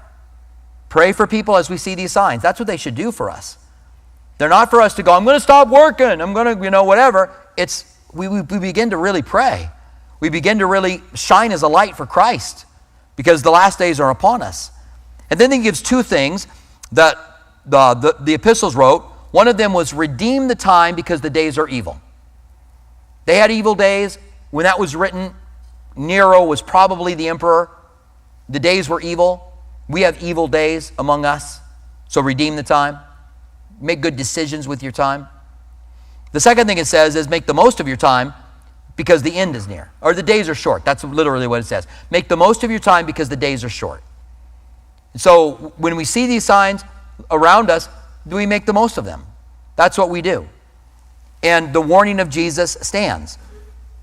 Pray 0.88 1.12
for 1.12 1.28
people 1.28 1.56
as 1.56 1.70
we 1.70 1.76
see 1.76 1.94
these 1.94 2.10
signs. 2.10 2.42
That's 2.42 2.58
what 2.58 2.66
they 2.66 2.76
should 2.76 2.96
do 2.96 3.12
for 3.12 3.30
us. 3.30 3.58
They're 4.38 4.48
not 4.48 4.70
for 4.70 4.80
us 4.80 4.94
to 4.94 5.04
go, 5.04 5.12
I'm 5.12 5.22
going 5.22 5.36
to 5.36 5.40
stop 5.40 5.68
working, 5.68 6.20
I'm 6.20 6.32
going 6.32 6.58
to, 6.58 6.64
you 6.64 6.70
know, 6.70 6.82
whatever. 6.82 7.30
It's, 7.56 7.96
we, 8.12 8.26
we, 8.26 8.40
we 8.40 8.58
begin 8.58 8.90
to 8.90 8.96
really 8.96 9.22
pray. 9.22 9.70
We 10.18 10.30
begin 10.30 10.58
to 10.58 10.66
really 10.66 11.00
shine 11.14 11.52
as 11.52 11.62
a 11.62 11.68
light 11.68 11.96
for 11.96 12.06
Christ 12.06 12.66
because 13.14 13.42
the 13.42 13.52
last 13.52 13.78
days 13.78 14.00
are 14.00 14.10
upon 14.10 14.42
us. 14.42 14.72
And 15.30 15.40
then 15.40 15.52
he 15.52 15.58
gives 15.58 15.80
two 15.80 16.02
things 16.02 16.48
that 16.90 17.16
the, 17.64 17.94
the, 17.94 18.16
the 18.18 18.34
epistles 18.34 18.74
wrote. 18.74 19.13
One 19.34 19.48
of 19.48 19.56
them 19.56 19.72
was 19.72 19.92
redeem 19.92 20.46
the 20.46 20.54
time 20.54 20.94
because 20.94 21.20
the 21.20 21.28
days 21.28 21.58
are 21.58 21.66
evil. 21.66 22.00
They 23.24 23.36
had 23.36 23.50
evil 23.50 23.74
days. 23.74 24.16
When 24.52 24.62
that 24.62 24.78
was 24.78 24.94
written, 24.94 25.34
Nero 25.96 26.44
was 26.44 26.62
probably 26.62 27.14
the 27.14 27.26
emperor. 27.26 27.68
The 28.48 28.60
days 28.60 28.88
were 28.88 29.00
evil. 29.00 29.52
We 29.88 30.02
have 30.02 30.22
evil 30.22 30.46
days 30.46 30.92
among 31.00 31.24
us. 31.24 31.58
So 32.06 32.20
redeem 32.20 32.54
the 32.54 32.62
time. 32.62 33.00
Make 33.80 34.02
good 34.02 34.14
decisions 34.14 34.68
with 34.68 34.84
your 34.84 34.92
time. 34.92 35.26
The 36.30 36.38
second 36.38 36.68
thing 36.68 36.78
it 36.78 36.86
says 36.86 37.16
is 37.16 37.28
make 37.28 37.46
the 37.46 37.54
most 37.54 37.80
of 37.80 37.88
your 37.88 37.96
time 37.96 38.34
because 38.94 39.22
the 39.22 39.34
end 39.34 39.56
is 39.56 39.66
near, 39.66 39.90
or 40.00 40.14
the 40.14 40.22
days 40.22 40.48
are 40.48 40.54
short. 40.54 40.84
That's 40.84 41.02
literally 41.02 41.48
what 41.48 41.58
it 41.58 41.64
says. 41.64 41.88
Make 42.08 42.28
the 42.28 42.36
most 42.36 42.62
of 42.62 42.70
your 42.70 42.78
time 42.78 43.04
because 43.04 43.28
the 43.28 43.36
days 43.36 43.64
are 43.64 43.68
short. 43.68 44.04
So 45.16 45.74
when 45.76 45.96
we 45.96 46.04
see 46.04 46.28
these 46.28 46.44
signs 46.44 46.84
around 47.32 47.68
us, 47.68 47.88
do 48.26 48.36
we 48.36 48.46
make 48.46 48.66
the 48.66 48.72
most 48.72 48.98
of 48.98 49.04
them? 49.04 49.26
That's 49.76 49.98
what 49.98 50.10
we 50.10 50.22
do. 50.22 50.48
And 51.42 51.72
the 51.72 51.80
warning 51.80 52.20
of 52.20 52.28
Jesus 52.28 52.76
stands. 52.80 53.38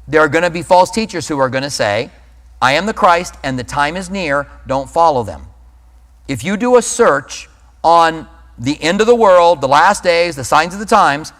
There 0.07 0.21
are 0.21 0.27
going 0.29 0.43
to 0.43 0.49
be 0.49 0.61
false 0.61 0.91
teachers 0.91 1.27
who 1.27 1.39
are 1.39 1.49
going 1.49 1.63
to 1.63 1.69
say, 1.69 2.11
I 2.61 2.73
am 2.73 2.85
the 2.85 2.93
Christ 2.93 3.35
and 3.43 3.57
the 3.57 3.63
time 3.63 3.97
is 3.97 4.09
near, 4.09 4.47
don't 4.67 4.89
follow 4.89 5.23
them. 5.23 5.47
If 6.27 6.43
you 6.43 6.57
do 6.57 6.77
a 6.77 6.81
search 6.81 7.49
on 7.83 8.27
the 8.59 8.81
end 8.81 9.01
of 9.01 9.07
the 9.07 9.15
world, 9.15 9.61
the 9.61 9.67
last 9.67 10.03
days, 10.03 10.35
the 10.35 10.43
signs 10.43 10.73
of 10.73 10.79
the 10.79 10.85
times, 10.85 11.33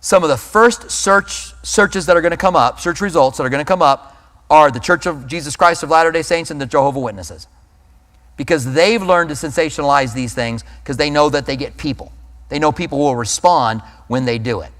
some 0.00 0.22
of 0.22 0.28
the 0.28 0.36
first 0.36 0.90
search 0.90 1.54
searches 1.64 2.06
that 2.06 2.16
are 2.16 2.20
going 2.20 2.32
to 2.32 2.36
come 2.36 2.56
up, 2.56 2.80
search 2.80 3.00
results 3.00 3.38
that 3.38 3.44
are 3.44 3.48
going 3.48 3.64
to 3.64 3.68
come 3.68 3.82
up, 3.82 4.16
are 4.50 4.70
the 4.70 4.80
Church 4.80 5.06
of 5.06 5.26
Jesus 5.26 5.56
Christ 5.56 5.82
of 5.82 5.90
Latter 5.90 6.12
day 6.12 6.22
Saints 6.22 6.50
and 6.50 6.60
the 6.60 6.66
Jehovah 6.66 7.00
Witnesses 7.00 7.46
because 8.36 8.72
they've 8.72 9.02
learned 9.02 9.30
to 9.30 9.34
sensationalize 9.34 10.14
these 10.14 10.34
things 10.34 10.64
because 10.82 10.96
they 10.96 11.10
know 11.10 11.28
that 11.30 11.46
they 11.46 11.56
get 11.56 11.76
people. 11.76 12.12
They 12.48 12.58
know 12.58 12.72
people 12.72 12.98
will 12.98 13.16
respond 13.16 13.82
when 14.06 14.24
they 14.24 14.38
do 14.38 14.60
it. 14.60 14.70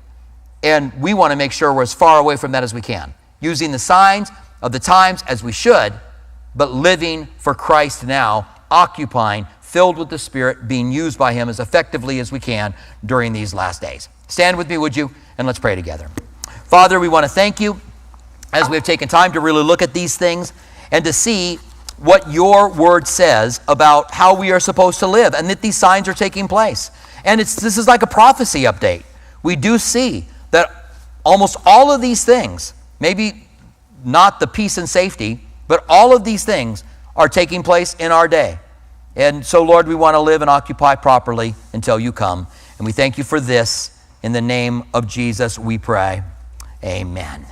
And 0.63 0.93
we 1.01 1.15
want 1.15 1.33
to 1.33 1.37
make 1.37 1.53
sure 1.53 1.73
we're 1.73 1.83
as 1.83 1.95
far 1.95 2.19
away 2.19 2.37
from 2.37 2.53
that 2.53 2.63
as 2.63 2.73
we 2.73 2.81
can, 2.81 3.15
using 3.41 3.71
the 3.71 3.79
signs 3.79 4.31
of 4.63 4.73
the 4.73 4.79
times 4.79 5.23
as 5.29 5.43
we 5.43 5.53
should, 5.53 5.93
but 6.55 6.73
living 6.73 7.27
for 7.37 7.55
Christ 7.55 8.07
now, 8.07 8.49
occupying, 8.71 9.47
filled 9.61 9.99
with 9.99 10.09
the 10.09 10.19
Spirit, 10.19 10.69
being 10.69 10.91
used 10.91 11.19
by 11.19 11.33
Him 11.33 11.49
as 11.49 11.61
effectively 11.61 12.21
as 12.21 12.33
we 12.33 12.41
can 12.41 12.75
during 13.05 13.33
these 13.33 13.53
last 13.53 13.83
days. 13.83 14.09
Stand 14.29 14.57
with 14.57 14.69
me, 14.71 14.79
would 14.79 14.97
you? 14.97 15.11
And 15.37 15.47
let's 15.47 15.59
pray 15.59 15.75
together. 15.75 16.09
Father, 16.65 16.99
we 16.99 17.09
want 17.09 17.25
to 17.25 17.29
thank 17.29 17.61
you 17.61 17.81
as 18.53 18.71
we've 18.71 18.85
taken 18.85 19.09
time 19.09 19.33
to 19.33 19.41
really 19.41 19.63
look 19.63 19.83
at 19.83 19.93
these 19.93 20.17
things 20.17 20.53
and 20.93 21.05
to 21.05 21.13
see 21.13 21.57
what 21.99 22.31
your 22.31 22.69
word 22.73 23.07
says 23.07 23.61
about 23.69 24.13
how 24.13 24.35
we 24.35 24.53
are 24.53 24.61
supposed 24.61 25.01
to 25.01 25.07
live 25.07 25.35
and 25.35 25.51
that 25.51 25.61
these 25.61 25.77
signs 25.77 26.09
are 26.09 26.15
taking 26.15 26.49
place. 26.49 26.91
And 27.25 27.41
it's, 27.41 27.55
this 27.55 27.79
is 27.79 27.89
like 27.89 28.03
a 28.03 28.07
prophecy 28.07 28.63
update. 28.63 29.03
We 29.43 29.57
do 29.57 29.79
see 29.79 30.27
that 30.51 30.71
almost 31.25 31.57
all 31.65 31.91
of 31.91 32.01
these 32.01 32.25
things, 32.25 32.75
maybe 33.01 33.49
not 34.05 34.41
the 34.41 34.47
peace 34.47 34.79
and 34.79 34.89
safety, 34.89 35.41
but 35.67 35.85
all 35.89 36.15
of 36.15 36.25
these 36.25 36.45
things 36.45 36.85
are 37.17 37.29
taking 37.29 37.63
place 37.63 37.95
in 37.95 38.13
our 38.13 38.29
day. 38.29 38.59
And 39.17 39.45
so, 39.45 39.63
Lord, 39.63 39.87
we 39.87 39.95
want 39.95 40.15
to 40.15 40.21
live 40.21 40.43
and 40.43 40.51
occupy 40.51 40.97
properly 40.97 41.55
until 41.73 41.99
you 41.99 42.13
come. 42.13 42.47
And 42.79 42.87
we 42.87 42.93
thank 42.93 43.17
you 43.17 43.25
for 43.25 43.41
this. 43.41 43.91
In 44.23 44.33
the 44.33 44.41
name 44.41 44.85
of 44.93 45.07
Jesus, 45.07 45.59
we 45.59 45.79
pray. 45.79 46.23
Amen. 46.83 47.47